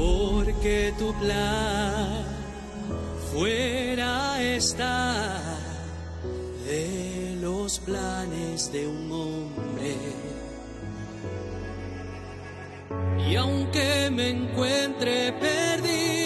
Porque 0.00 0.94
tu 0.98 1.12
plan 1.20 2.24
fuera 3.30 4.40
está 4.40 5.36
de 6.64 7.36
los 7.38 7.78
planes 7.80 8.72
de 8.72 8.86
un 8.86 9.12
hombre. 9.12 9.96
Y 13.28 13.36
aunque 13.36 14.10
me 14.10 14.30
encuentre 14.30 15.34
perdido, 15.34 16.19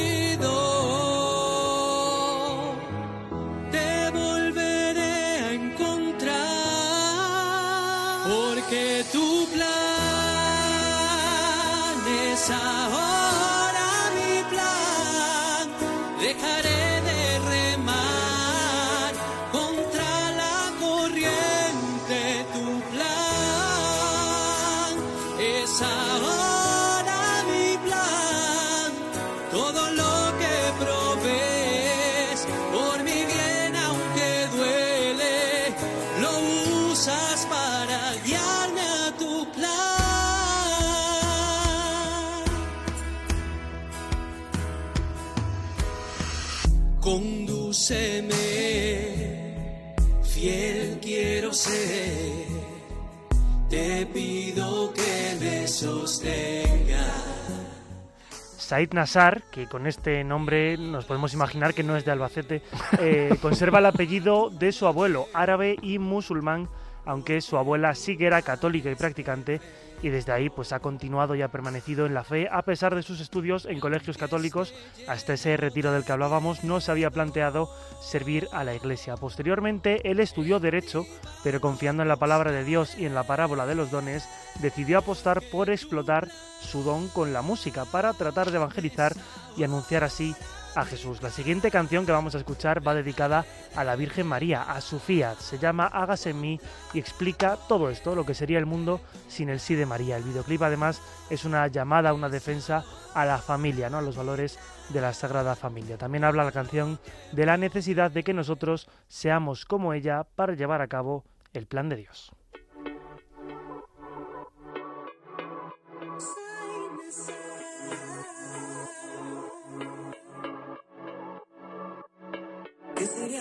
Said 58.75 58.93
Nassar, 58.93 59.43
que 59.53 59.69
con 59.69 59.87
este 59.87 60.25
nombre 60.25 60.77
nos 60.77 61.05
podemos 61.05 61.33
imaginar 61.33 61.75
que 61.75 61.85
no 61.85 61.97
es 61.97 62.05
de 62.05 62.11
Albacete, 62.11 62.61
eh, 62.99 63.37
conserva 63.41 63.79
el 63.79 63.87
apellido 63.87 64.51
de 64.51 64.73
su 64.73 64.89
abuelo, 64.89 65.29
árabe 65.33 65.77
y 65.81 66.01
musulmán, 66.01 66.69
aunque 67.05 67.41
su 67.41 67.57
abuela 67.57 67.95
sí 67.95 68.17
que 68.17 68.27
era 68.27 68.43
católica 68.43 68.91
y 68.91 68.97
practicante, 68.97 69.61
y 70.05 70.11
desde 70.11 70.33
ahí 70.33 70.51
pues 70.51 70.75
ha 70.75 70.81
continuado 70.81 71.35
y 71.35 71.41
ha 71.41 71.49
permanecido 71.49 72.05
en 72.05 72.13
la 72.13 72.25
fe 72.25 72.47
a 72.53 72.61
pesar 72.61 72.95
de 72.95 73.03
sus 73.03 73.21
estudios 73.21 73.65
en 73.65 73.81
colegios 73.81 74.19
católicos. 74.19 74.75
Hasta 75.09 75.33
ese 75.33 75.57
retiro 75.57 75.93
del 75.93 76.05
que 76.05 76.13
hablábamos 76.13 76.63
no 76.63 76.83
se 76.83 76.91
había 76.91 77.09
planteado 77.09 77.71
servir 78.03 78.47
a 78.53 78.65
la 78.65 78.75
iglesia. 78.75 79.17
Posteriormente 79.17 80.11
él 80.11 80.21
estudió 80.21 80.61
derecho, 80.61 81.07
pero 81.43 81.63
confiando 81.63 82.03
en 82.03 82.11
la 82.11 82.17
palabra 82.17 82.53
de 82.53 82.65
Dios 82.65 82.99
y 82.99 83.07
en 83.07 83.15
la 83.15 83.23
parábola 83.23 83.65
de 83.65 83.77
los 83.77 83.91
dones, 83.91 84.29
decidió 84.61 84.99
apostar 84.99 85.41
por 85.51 85.71
explotar 85.71 86.29
su 86.61 86.83
don 86.83 87.09
con 87.09 87.33
la 87.33 87.41
música 87.41 87.87
para 87.87 88.13
tratar 88.13 88.51
de 88.51 88.59
evangelizar 88.59 89.15
y 89.57 89.65
anunciar 89.65 90.05
así 90.05 90.37
a 90.75 90.85
Jesús. 90.85 91.23
La 91.23 91.31
siguiente 91.31 91.71
canción 91.71 92.07
que 92.07 92.13
vamos 92.13 92.35
a 92.35 92.39
escuchar 92.39 92.87
va 92.87 92.95
dedicada 92.95 93.45
a 93.75 93.85
la 93.85 93.97
Virgen 93.97 94.27
María, 94.27 94.63
a 94.63 94.81
su 94.81 94.99
fiat. 94.99 95.39
Se 95.39 95.59
llama 95.59 95.87
Hágase 95.87 96.31
en 96.31 96.41
mí 96.41 96.61
y 96.93 96.99
explica 96.99 97.57
todo 97.69 97.91
esto, 97.91 98.15
lo 98.15 98.27
que 98.27 98.35
sería 98.35 98.59
el 98.59 98.67
mundo 98.67 99.01
sin 99.29 99.49
el 99.49 99.61
sí 99.61 99.75
de 99.75 99.87
María. 99.87 100.17
El 100.17 100.25
videoclip 100.25 100.63
además 100.63 101.01
es 101.31 101.45
una 101.45 101.67
llamada, 101.69 102.15
una 102.15 102.29
defensa 102.29 102.85
a 103.15 103.25
la 103.25 103.39
familia, 103.39 103.91
¿no? 103.91 103.99
a 103.99 104.03
los 104.03 104.17
valores 104.17 104.59
de 104.91 105.01
la 105.01 105.13
Sagrada 105.13 105.57
Familia. 105.57 105.97
También 105.97 106.25
habla 106.25 106.45
la 106.45 106.53
canción 106.53 106.99
de 107.33 107.47
la 107.47 107.57
necesidad 107.57 108.11
de 108.11 108.23
que 108.23 108.35
nosotros 108.35 108.89
seamos 109.09 109.65
como 109.65 109.93
ella 109.95 110.25
para 110.35 110.55
llevar 110.55 110.83
a 110.83 110.89
cabo 110.89 111.25
el 111.53 111.67
plan 111.67 111.89
de 111.89 111.97
Dios. 111.97 112.33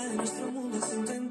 De 0.10 0.16
nuestro 0.16 0.51
mundo 0.51 0.80
sin 0.86 1.06
tu 1.06 1.22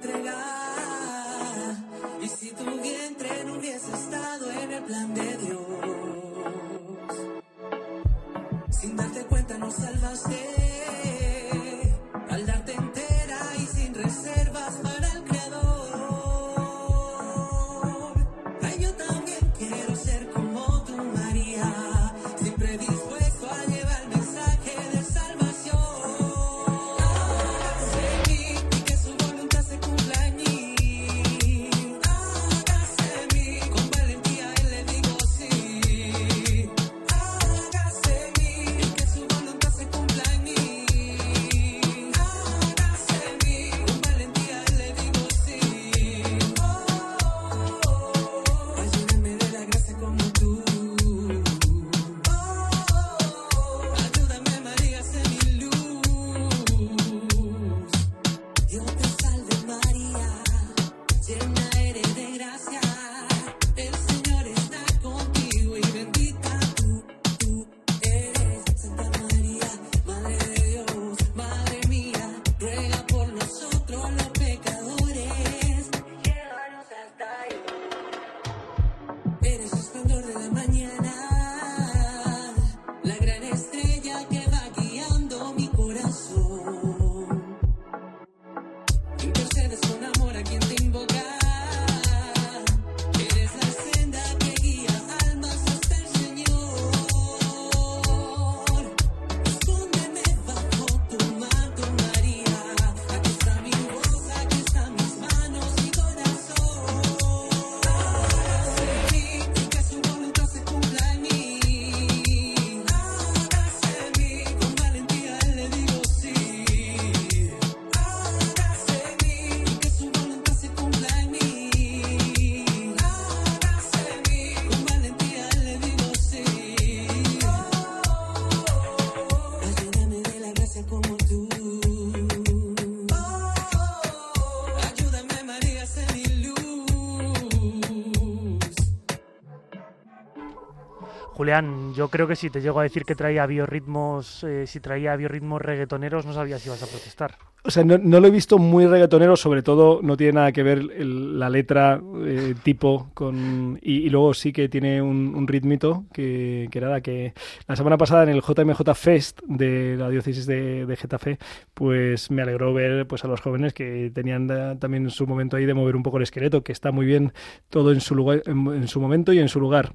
yo 142.03 142.09
creo 142.09 142.27
que 142.27 142.35
si 142.35 142.51
te 142.51 142.61
llego 142.61 142.81
a 142.81 142.83
decir 142.83 143.05
que 143.05 143.15
traía 143.15 143.47
biorritmos, 143.47 144.43
eh, 144.43 144.67
si 144.67 144.81
traía 144.81 145.15
biorritmos 145.15 145.63
reggaetoneros, 145.63 146.27
no 146.27 146.33
sabía 146.33 146.59
si 146.59 146.69
ibas 146.69 146.83
a 146.83 146.89
protestar. 146.89 147.37
O 147.63 147.71
sea, 147.71 147.85
no, 147.85 147.97
no 147.97 148.19
lo 148.19 148.27
he 148.27 148.31
visto 148.33 148.59
muy 148.59 148.89
reggaetonero, 148.89 149.37
sobre 149.37 149.63
todo 149.63 150.01
no 150.03 150.17
tiene 150.17 150.33
nada 150.33 150.51
que 150.51 150.65
ver 150.65 150.83
la 150.83 151.49
letra 151.49 152.03
eh, 152.25 152.57
tipo 152.65 153.11
con... 153.15 153.79
Y, 153.81 154.11
luego 154.11 154.35
sí 154.35 154.53
que 154.53 154.69
tiene 154.69 155.01
un, 155.01 155.47
ritmito 155.47 156.07
que, 156.13 156.67
que 156.73 156.81
nada, 156.81 157.03
que 157.03 157.35
la 157.69 157.77
semana 157.77 157.97
pasada 157.97 158.25
en 158.25 158.31
el 158.31 158.43
JMJ 158.43 158.95
Fest 158.97 159.41
de 159.47 159.97
la 159.97 160.11
diócesis 160.11 160.45
de, 160.47 160.85
de 160.85 160.97
Getafe, 160.97 161.39
pues 161.73 162.33
me 162.33 162.43
alegró 162.43 162.75
ver 162.75 163.07
pues 163.07 163.25
a 163.25 163.29
los 163.29 163.41
jóvenes 163.41 163.75
que 163.75 164.11
tenían 164.13 164.49
eh, 164.51 164.77
también 164.81 165.09
su 165.11 165.29
momento 165.29 165.57
ahí 165.57 165.67
de 165.67 165.75
mover 165.75 165.95
un 165.95 166.03
poco 166.03 166.17
el 166.17 166.25
esqueleto, 166.25 166.65
que 166.65 166.73
está 166.73 166.91
muy 166.91 167.07
bien 167.07 167.33
todo 167.71 167.93
en 167.93 168.01
su 168.01 168.17
lugar, 168.17 168.43
en 168.45 168.89
su 168.89 169.01
momento 169.01 169.33
y 169.33 169.39
en 169.39 169.49
su 169.49 169.61
lugar. 169.61 169.93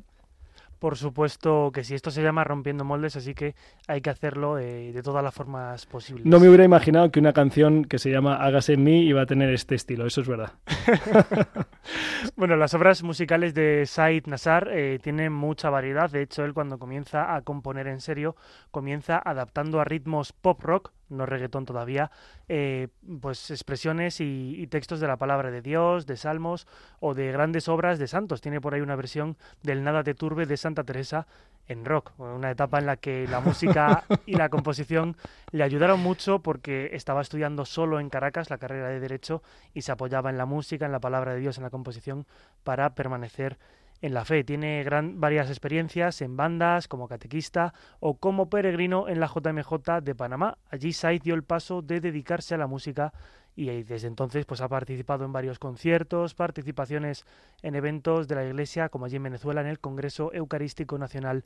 Por 0.79 0.97
supuesto 0.97 1.71
que 1.73 1.83
sí, 1.83 1.95
esto 1.95 2.11
se 2.11 2.21
llama 2.21 2.43
rompiendo 2.43 2.83
moldes, 2.83 3.15
así 3.15 3.33
que 3.33 3.55
hay 3.87 4.01
que 4.01 4.09
hacerlo 4.09 4.59
eh, 4.59 4.91
de 4.93 5.01
todas 5.01 5.23
las 5.23 5.33
formas 5.33 5.85
posibles. 5.85 6.25
No 6.25 6.39
me 6.39 6.47
hubiera 6.47 6.63
imaginado 6.63 7.11
que 7.11 7.19
una 7.19 7.33
canción 7.33 7.85
que 7.85 7.99
se 7.99 8.11
llama 8.11 8.35
Hágase 8.35 8.73
en 8.73 8.83
mí 8.83 9.01
iba 9.01 9.21
a 9.21 9.25
tener 9.25 9.51
este 9.53 9.75
estilo, 9.75 10.05
eso 10.05 10.21
es 10.21 10.27
verdad. 10.27 10.51
Bueno, 12.35 12.55
las 12.55 12.73
obras 12.73 13.03
musicales 13.03 13.53
de 13.53 13.85
Said 13.85 14.27
Nassar 14.27 14.69
eh, 14.71 14.99
tienen 15.01 15.33
mucha 15.33 15.69
variedad. 15.69 16.09
De 16.09 16.21
hecho, 16.21 16.43
él 16.45 16.53
cuando 16.53 16.77
comienza 16.77 17.35
a 17.35 17.41
componer 17.41 17.87
en 17.87 18.01
serio, 18.01 18.35
comienza 18.71 19.21
adaptando 19.23 19.79
a 19.79 19.85
ritmos 19.85 20.33
pop 20.33 20.61
rock, 20.61 20.91
no 21.09 21.25
reggaetón 21.25 21.65
todavía, 21.65 22.11
eh, 22.47 22.89
pues 23.21 23.51
expresiones 23.51 24.19
y, 24.21 24.55
y 24.57 24.67
textos 24.67 24.99
de 24.99 25.07
la 25.07 25.17
palabra 25.17 25.51
de 25.51 25.61
Dios, 25.61 26.05
de 26.05 26.17
salmos 26.17 26.67
o 26.99 27.13
de 27.13 27.31
grandes 27.31 27.67
obras 27.67 27.99
de 27.99 28.07
santos. 28.07 28.41
Tiene 28.41 28.61
por 28.61 28.73
ahí 28.73 28.81
una 28.81 28.95
versión 28.95 29.37
del 29.63 29.83
Nada 29.83 30.03
te 30.03 30.13
turbe 30.13 30.45
de 30.45 30.57
Santa 30.57 30.83
Teresa 30.83 31.27
en 31.67 31.85
rock, 31.85 32.13
una 32.17 32.51
etapa 32.51 32.79
en 32.79 32.85
la 32.85 32.97
que 32.97 33.27
la 33.27 33.39
música 33.39 34.05
y 34.25 34.35
la 34.35 34.49
composición 34.49 35.17
le 35.51 35.63
ayudaron 35.63 35.99
mucho 35.99 36.39
porque 36.39 36.91
estaba 36.93 37.21
estudiando 37.21 37.65
solo 37.65 37.99
en 37.99 38.09
Caracas 38.09 38.49
la 38.49 38.57
carrera 38.57 38.87
de 38.87 38.99
Derecho 38.99 39.43
y 39.73 39.81
se 39.81 39.91
apoyaba 39.91 40.29
en 40.29 40.37
la 40.37 40.45
música, 40.45 40.85
en 40.85 40.91
la 40.91 40.99
palabra 40.99 41.33
de 41.33 41.39
Dios, 41.39 41.57
en 41.57 41.63
la 41.63 41.69
composición 41.69 42.25
para 42.63 42.95
permanecer 42.95 43.57
en 44.01 44.13
la 44.13 44.25
fe. 44.25 44.43
Tiene 44.43 44.83
gran, 44.83 45.19
varias 45.19 45.49
experiencias 45.49 46.21
en 46.21 46.37
bandas, 46.37 46.87
como 46.87 47.07
catequista 47.07 47.73
o 47.99 48.17
como 48.17 48.49
peregrino 48.49 49.07
en 49.07 49.19
la 49.19 49.27
JMJ 49.27 50.01
de 50.01 50.15
Panamá. 50.15 50.57
Allí 50.69 50.93
Said 50.93 51.21
dio 51.21 51.35
el 51.35 51.43
paso 51.43 51.81
de 51.81 51.99
dedicarse 51.99 52.55
a 52.55 52.57
la 52.57 52.67
música 52.67 53.13
y 53.55 53.83
desde 53.83 54.07
entonces 54.07 54.45
pues 54.45 54.61
ha 54.61 54.67
participado 54.67 55.25
en 55.25 55.33
varios 55.33 55.57
conciertos, 55.57 56.35
participaciones 56.35 57.25
en 57.63 57.75
eventos 57.75 58.27
de 58.27 58.35
la 58.35 58.45
Iglesia, 58.45 58.89
como 58.89 59.05
allí 59.05 59.15
en 59.15 59.23
Venezuela, 59.23 59.61
en 59.61 59.67
el 59.67 59.79
Congreso 59.79 60.31
Eucarístico 60.31 60.99
Nacional 60.99 61.43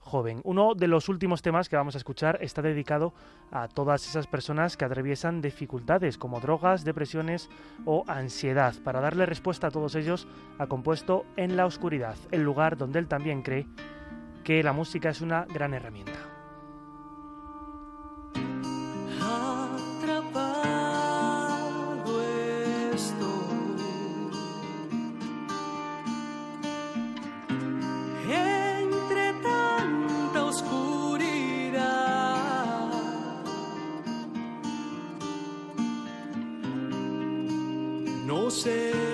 Joven. 0.00 0.40
Uno 0.44 0.74
de 0.74 0.88
los 0.88 1.08
últimos 1.08 1.42
temas 1.42 1.68
que 1.68 1.76
vamos 1.76 1.94
a 1.94 1.98
escuchar 1.98 2.38
está 2.40 2.62
dedicado 2.62 3.12
a 3.52 3.68
todas 3.68 4.08
esas 4.08 4.26
personas 4.26 4.76
que 4.76 4.84
atraviesan 4.84 5.42
dificultades 5.42 6.18
como 6.18 6.40
drogas, 6.40 6.84
depresiones 6.84 7.48
o 7.84 8.04
ansiedad. 8.08 8.74
Para 8.82 9.00
darle 9.00 9.26
respuesta 9.26 9.66
a 9.66 9.70
todos 9.70 9.94
ellos, 9.94 10.26
ha 10.58 10.66
compuesto 10.66 11.26
En 11.36 11.56
la 11.56 11.66
Oscuridad, 11.66 12.16
el 12.30 12.42
lugar 12.42 12.76
donde 12.76 12.98
él 12.98 13.08
también 13.08 13.42
cree 13.42 13.66
que 14.42 14.62
la 14.62 14.72
música 14.72 15.10
es 15.10 15.20
una 15.20 15.44
gran 15.44 15.74
herramienta. 15.74 16.29
No 38.50 39.09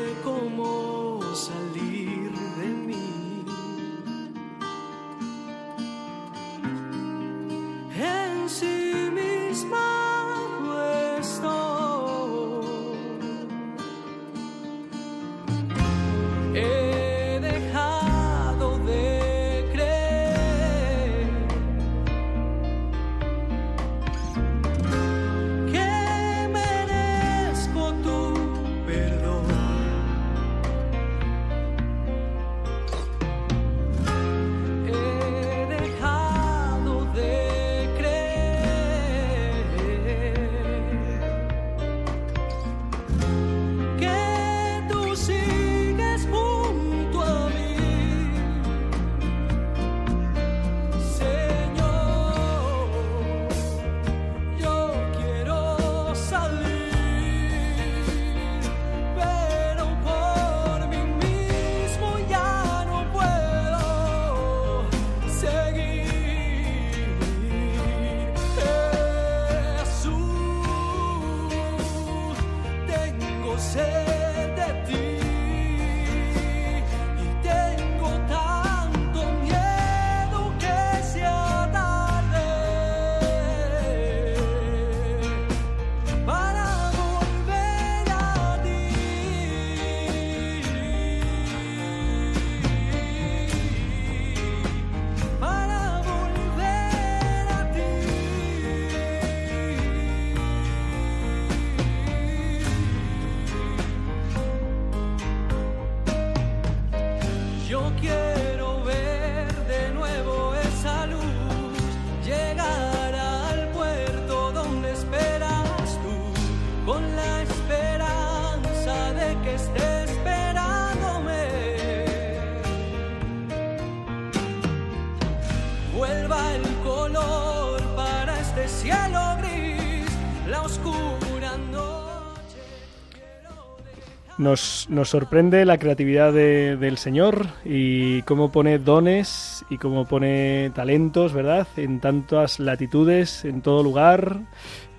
Nos, 134.38 134.86
nos 134.90 135.08
sorprende 135.08 135.64
la 135.64 135.78
creatividad 135.78 136.30
de- 136.30 136.76
del 136.76 136.98
Señor 136.98 137.46
y 137.64 138.20
cómo 138.22 138.52
pone 138.52 138.78
dones 138.78 139.64
y 139.70 139.78
cómo 139.78 140.04
pone 140.06 140.70
talentos, 140.74 141.32
¿verdad? 141.32 141.66
En 141.78 142.00
tantas 142.00 142.60
latitudes, 142.60 143.46
en 143.46 143.62
todo 143.62 143.82
lugar. 143.82 144.40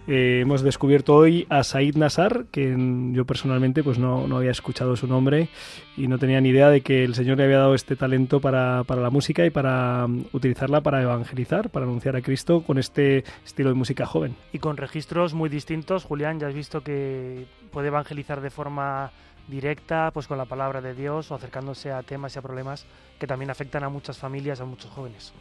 Eh, 0.08 0.40
hemos 0.42 0.62
descubierto 0.62 1.16
hoy 1.16 1.46
a 1.50 1.66
Said 1.66 1.98
Nassar, 1.98 2.46
que 2.50 2.74
yo 3.12 3.26
personalmente 3.26 3.84
pues 3.84 4.00
no, 4.00 4.26
no 4.26 4.38
había 4.38 4.52
escuchado 4.52 4.96
su 4.96 5.06
nombre 5.06 5.50
y 5.98 6.08
no 6.08 6.18
tenía 6.18 6.40
ni 6.40 6.50
idea 6.50 6.70
de 6.70 6.80
que 6.80 7.04
el 7.04 7.14
Señor 7.14 7.38
le 7.38 7.44
había 7.44 7.58
dado 7.58 7.76
este 7.76 7.98
talento 7.98 8.40
para, 8.40 8.86
para 8.86 9.02
la 9.02 9.10
música 9.10 9.46
y 9.46 9.50
para 9.50 10.08
mm, 10.08 10.28
utilizarla 10.32 10.80
para 10.80 11.02
evangelizar, 11.02 11.70
para 11.70 11.86
anunciar 11.86 12.16
a 12.16 12.22
Cristo 12.22 12.62
con 12.62 12.78
este 12.78 13.26
estilo 13.46 13.68
de 13.68 13.76
música 13.76 14.06
joven. 14.06 14.38
Y 14.54 14.60
con 14.60 14.78
registros 14.78 15.34
muy 15.34 15.50
distintos, 15.50 16.06
Julián, 16.06 16.40
ya 16.40 16.48
has 16.48 16.54
visto 16.54 16.82
que 16.82 17.46
puede 17.72 17.90
evangelizar 17.90 18.40
de 18.40 18.50
forma 18.50 19.12
directa, 19.48 20.12
pues 20.14 20.28
con 20.28 20.38
la 20.38 20.46
palabra 20.46 20.82
de 20.82 20.94
Dios 20.94 21.32
o 21.32 21.36
acercándose 21.36 21.92
a 21.92 22.04
temas 22.04 22.36
y 22.36 22.40
a 22.40 22.42
problemas 22.42 22.86
que 23.20 23.28
también 23.28 23.50
afectan 23.50 23.84
a 23.84 23.90
muchas 23.90 24.18
familias, 24.18 24.62
a 24.62 24.66
muchos 24.66 24.92
jóvenes. 24.92 25.34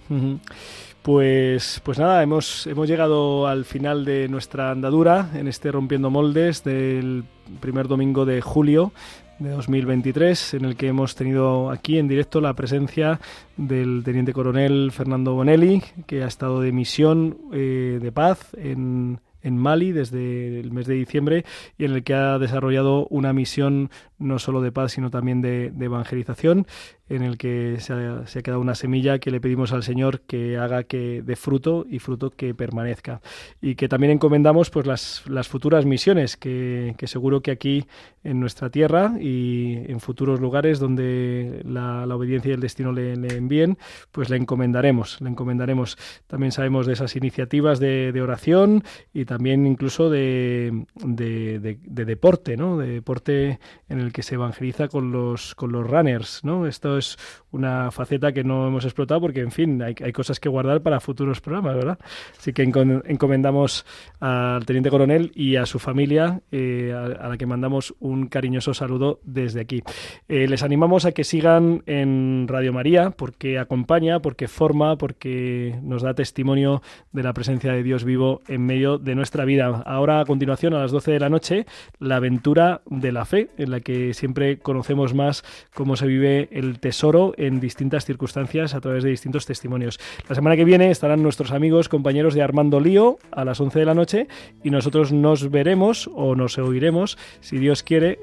Pues, 1.03 1.81
pues 1.85 1.99
nada, 1.99 2.23
hemos, 2.23 2.67
hemos 2.67 2.89
llegado 2.89 3.47
al 3.47 3.65
final 3.65 4.05
de 4.05 4.29
nuestra 4.29 4.71
andadura 4.71 5.31
en 5.35 5.49
este 5.49 5.71
Rompiendo 5.71 6.11
Moldes 6.11 6.65
del 6.65 7.25
primer 7.61 7.89
domingo 7.89 8.25
de 8.25 8.41
julio 8.41 8.93
de 9.39 9.51
2023, 9.51 10.55
en 10.55 10.65
el 10.65 10.77
que 10.77 10.89
hemos 10.89 11.15
tenido 11.15 11.71
aquí 11.71 11.99
en 11.99 12.09
directo 12.09 12.41
la 12.41 12.55
presencia 12.55 13.21
del 13.57 14.03
teniente 14.03 14.33
coronel 14.33 14.91
Fernando 14.93 15.35
Bonelli, 15.35 15.83
que 16.07 16.23
ha 16.23 16.27
estado 16.27 16.61
de 16.61 16.73
misión 16.73 17.37
eh, 17.53 17.99
de 18.01 18.13
paz 18.13 18.55
en, 18.57 19.21
en 19.47 19.57
Mali 19.57 19.93
desde 19.93 20.61
el 20.61 20.73
mes 20.73 20.87
de 20.87 20.95
diciembre 20.95 21.45
y 21.79 21.85
en 21.85 21.93
el 21.93 22.03
que 22.03 22.15
ha 22.15 22.39
desarrollado 22.39 23.07
una 23.09 23.33
misión 23.33 23.91
no 24.19 24.39
solo 24.39 24.61
de 24.61 24.73
paz, 24.73 24.93
sino 24.93 25.11
también 25.11 25.41
de, 25.41 25.67
evangelización, 25.67 26.67
en 27.09 27.23
el 27.23 27.39
que 27.39 27.77
se 27.81 27.93
ha, 27.93 28.27
se 28.27 28.39
ha 28.39 28.43
quedado 28.43 28.61
una 28.61 28.75
semilla 28.75 29.19
que 29.19 29.31
le 29.31 29.41
pedimos 29.41 29.73
al 29.73 29.83
Señor 29.83 30.21
que 30.23 30.57
haga 30.59 30.85
que 30.85 31.23
dé 31.25 31.37
fruto 31.37 31.87
y 31.89 31.99
fruto 31.99 32.31
que 32.31 32.55
permanezca. 32.55 33.21
Y 33.61 33.75
que 33.77 33.89
también 33.89 34.13
encomendamos 34.13 34.71
pues 34.71 34.87
las, 34.87 35.23
las 35.29 35.49
futuras 35.49 35.85
misiones, 35.87 36.37
que, 36.37 36.95
que 36.99 37.07
seguro 37.07 37.41
que 37.43 37.51
aquí 37.51 37.87
en 38.25 38.41
nuestra 38.41 38.71
tierra 38.71 39.13
y 39.21 39.83
en 39.87 40.01
futuros 40.01 40.41
lugares 40.41 40.79
donde 40.81 41.63
la, 41.65 42.07
la 42.07 42.17
obediencia 42.17 42.51
y 42.51 42.55
el 42.55 42.61
destino 42.61 42.93
le, 42.93 43.17
le 43.17 43.37
envíen, 43.37 43.79
pues 44.13 44.29
le 44.31 44.37
encomendaremos, 44.37 45.21
le 45.21 45.29
encomendaremos. 45.31 45.97
También 46.27 46.51
sabemos 46.53 46.87
de 46.87 46.95
esas 46.95 47.15
iniciativas 47.17 47.79
de, 47.79 48.11
de 48.13 48.23
oración 48.23 48.83
y 49.15 49.25
también 49.27 49.67
incluso 49.67 50.11
de, 50.11 50.85
de, 51.05 51.59
de- 51.61 51.79
de 51.83 52.05
deporte, 52.05 52.57
¿no? 52.57 52.79
De 52.79 52.89
deporte 52.89 53.59
en 53.89 54.01
el 54.01 54.13
que 54.13 54.23
se 54.23 54.35
evangeliza 54.35 54.89
con 54.89 55.13
los, 55.13 55.55
con 55.55 55.71
los 55.73 55.89
runners, 55.89 56.41
¿no? 56.43 56.67
Esto 56.67 56.96
es 56.99 57.17
una 57.51 57.91
faceta 57.91 58.33
que 58.33 58.45
no 58.45 58.67
hemos 58.69 58.85
explotado 58.85 59.21
porque, 59.21 59.41
en 59.41 59.51
fin, 59.51 59.83
hay, 59.83 60.13
cosas 60.13 60.41
que 60.41 60.49
guardar 60.49 60.83
para 60.83 61.01
futuros 61.01 61.41
programas, 61.41 61.77
¿verdad? 61.77 61.99
Así 62.39 62.53
que 62.53 62.63
encomendamos 62.63 63.85
al 64.21 64.65
teniente 64.67 64.91
coronel 64.91 65.33
y 65.35 65.57
a 65.57 65.67
su 65.67 65.79
familia, 65.79 66.41
eh, 66.51 66.93
a, 66.95 67.25
a 67.25 67.29
la 67.29 67.37
que 67.37 67.47
mandamos 67.47 67.95
un 68.01 68.29
cariñoso 68.29 68.75
saludo 68.75 69.21
desde 69.25 69.61
aquí. 69.61 69.83
Eh, 70.29 70.47
les 70.49 70.63
animamos 70.63 71.05
a 71.05 71.13
que 71.13 71.25
sigan 71.25 71.83
en 71.87 72.47
Radio 72.49 72.73
María 72.73 73.11
porque 73.11 73.59
acompaña, 73.59 74.21
porque 74.21 74.49
forma, 74.49 74.97
porque 74.97 75.79
nos 75.83 76.03
da 76.03 76.15
testimonio 76.15 76.83
de 77.13 77.23
la 77.23 77.33
presencia 77.33 77.73
de 77.73 77.83
Dios 77.83 78.05
vivo 78.05 78.41
en 78.49 78.65
medio 78.65 78.99
de 78.99 79.15
nuestra 79.15 79.45
vida. 79.45 79.83
Ahora, 79.87 80.21
a 80.21 80.25
continuación, 80.25 80.75
a 80.75 80.79
las 80.79 80.93
12 80.93 81.13
de 81.13 81.21
la 81.21 81.29
noche, 81.29 81.67
la 81.99 82.17
aventura 82.17 82.83
de 82.87 83.13
la 83.13 83.25
fe, 83.25 83.51
en 83.59 83.71
la 83.71 83.81
que 83.81 84.15
siempre 84.15 84.59
conocemos 84.59 85.15
más 85.15 85.45
cómo 85.75 85.97
se 85.97 86.07
vive 86.07 86.49
el 86.53 86.79
tesoro 86.87 87.35
en 87.37 87.59
distintas 87.59 88.05
circunstancias 88.05 88.73
a 88.73 88.81
través 88.81 89.03
de 89.03 89.11
distintos 89.11 89.45
testimonios. 89.45 89.99
La 90.29 90.37
semana 90.37 90.55
que 90.55 90.65
viene 90.65 90.93
estarán 90.93 91.21
nuestros 91.21 91.51
amigos, 91.51 91.89
compañeros 91.89 92.33
de 92.33 92.43
Armando 92.43 92.79
Lío 92.79 93.19
a 93.33 93.45
las 93.45 93.61
11 93.61 93.81
de 93.81 93.85
la 93.85 93.95
noche 93.95 94.29
y 94.63 94.71
nosotros 94.71 95.11
nos 95.11 95.51
veremos 95.51 96.09
o 96.15 96.37
nos 96.37 96.59
oiremos, 96.59 97.19
si 97.41 97.59
Dios 97.59 97.83
quiere, 97.83 98.21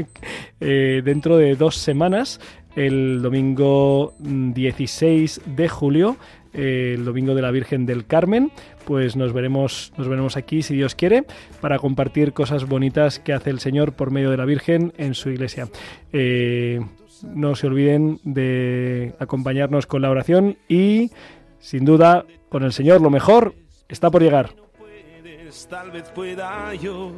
eh, 0.60 1.02
dentro 1.04 1.36
de 1.36 1.54
dos 1.54 1.76
semanas, 1.76 2.40
el 2.74 3.22
domingo 3.22 4.14
mm, 4.18 4.54
16 4.54 5.42
de 5.46 5.68
julio, 5.68 6.16
eh, 6.52 6.94
el 6.96 7.04
domingo 7.04 7.36
de 7.36 7.42
la 7.42 7.52
Virgen 7.52 7.86
del 7.86 8.06
Carmen, 8.06 8.50
pues 8.86 9.14
nos 9.14 9.32
veremos, 9.32 9.92
nos 9.96 10.08
veremos 10.08 10.36
aquí, 10.36 10.62
si 10.62 10.74
Dios 10.74 10.96
quiere, 10.96 11.26
para 11.60 11.78
compartir 11.78 12.32
cosas 12.32 12.66
bonitas 12.66 13.20
que 13.20 13.32
hace 13.32 13.50
el 13.50 13.60
Señor 13.60 13.92
por 13.92 14.10
medio 14.10 14.32
de 14.32 14.36
la 14.36 14.46
Virgen 14.46 14.92
en 14.96 15.14
su 15.14 15.30
iglesia. 15.30 15.68
Eh, 16.12 16.80
no 17.24 17.54
se 17.54 17.66
olviden 17.66 18.20
de 18.24 19.14
acompañarnos 19.18 19.86
con 19.86 20.02
la 20.02 20.10
oración 20.10 20.58
y, 20.68 21.10
sin 21.58 21.84
duda, 21.84 22.24
con 22.48 22.62
el 22.62 22.72
Señor 22.72 23.00
lo 23.00 23.10
mejor 23.10 23.54
está 23.88 24.10
por 24.10 24.22
llegar. 24.22 24.54
Tal 25.68 25.90
vez 25.90 26.08
pueda 26.10 26.72
yo. 26.74 27.10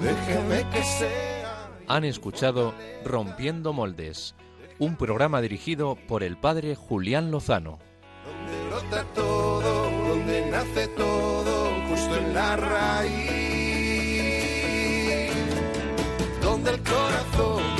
Déjame 0.00 0.64
que 0.70 0.82
sea. 0.82 1.68
Han 1.86 2.04
escuchado 2.04 2.72
Rompiendo 3.04 3.74
Moldes, 3.74 4.34
un 4.78 4.96
programa 4.96 5.42
dirigido 5.42 5.98
por 6.08 6.22
el 6.22 6.38
padre 6.38 6.74
Julián 6.74 7.30
Lozano. 7.30 7.78
Donde 8.24 8.68
brota 8.68 9.04
todo, 9.14 9.90
donde 10.08 10.50
nace 10.50 10.88
todo, 10.88 11.74
justo 11.90 12.16
en 12.16 12.32
la 12.34 12.56
raíz. 12.56 13.20
Donde 16.40 16.70
el 16.70 16.80
corazón 16.80 17.79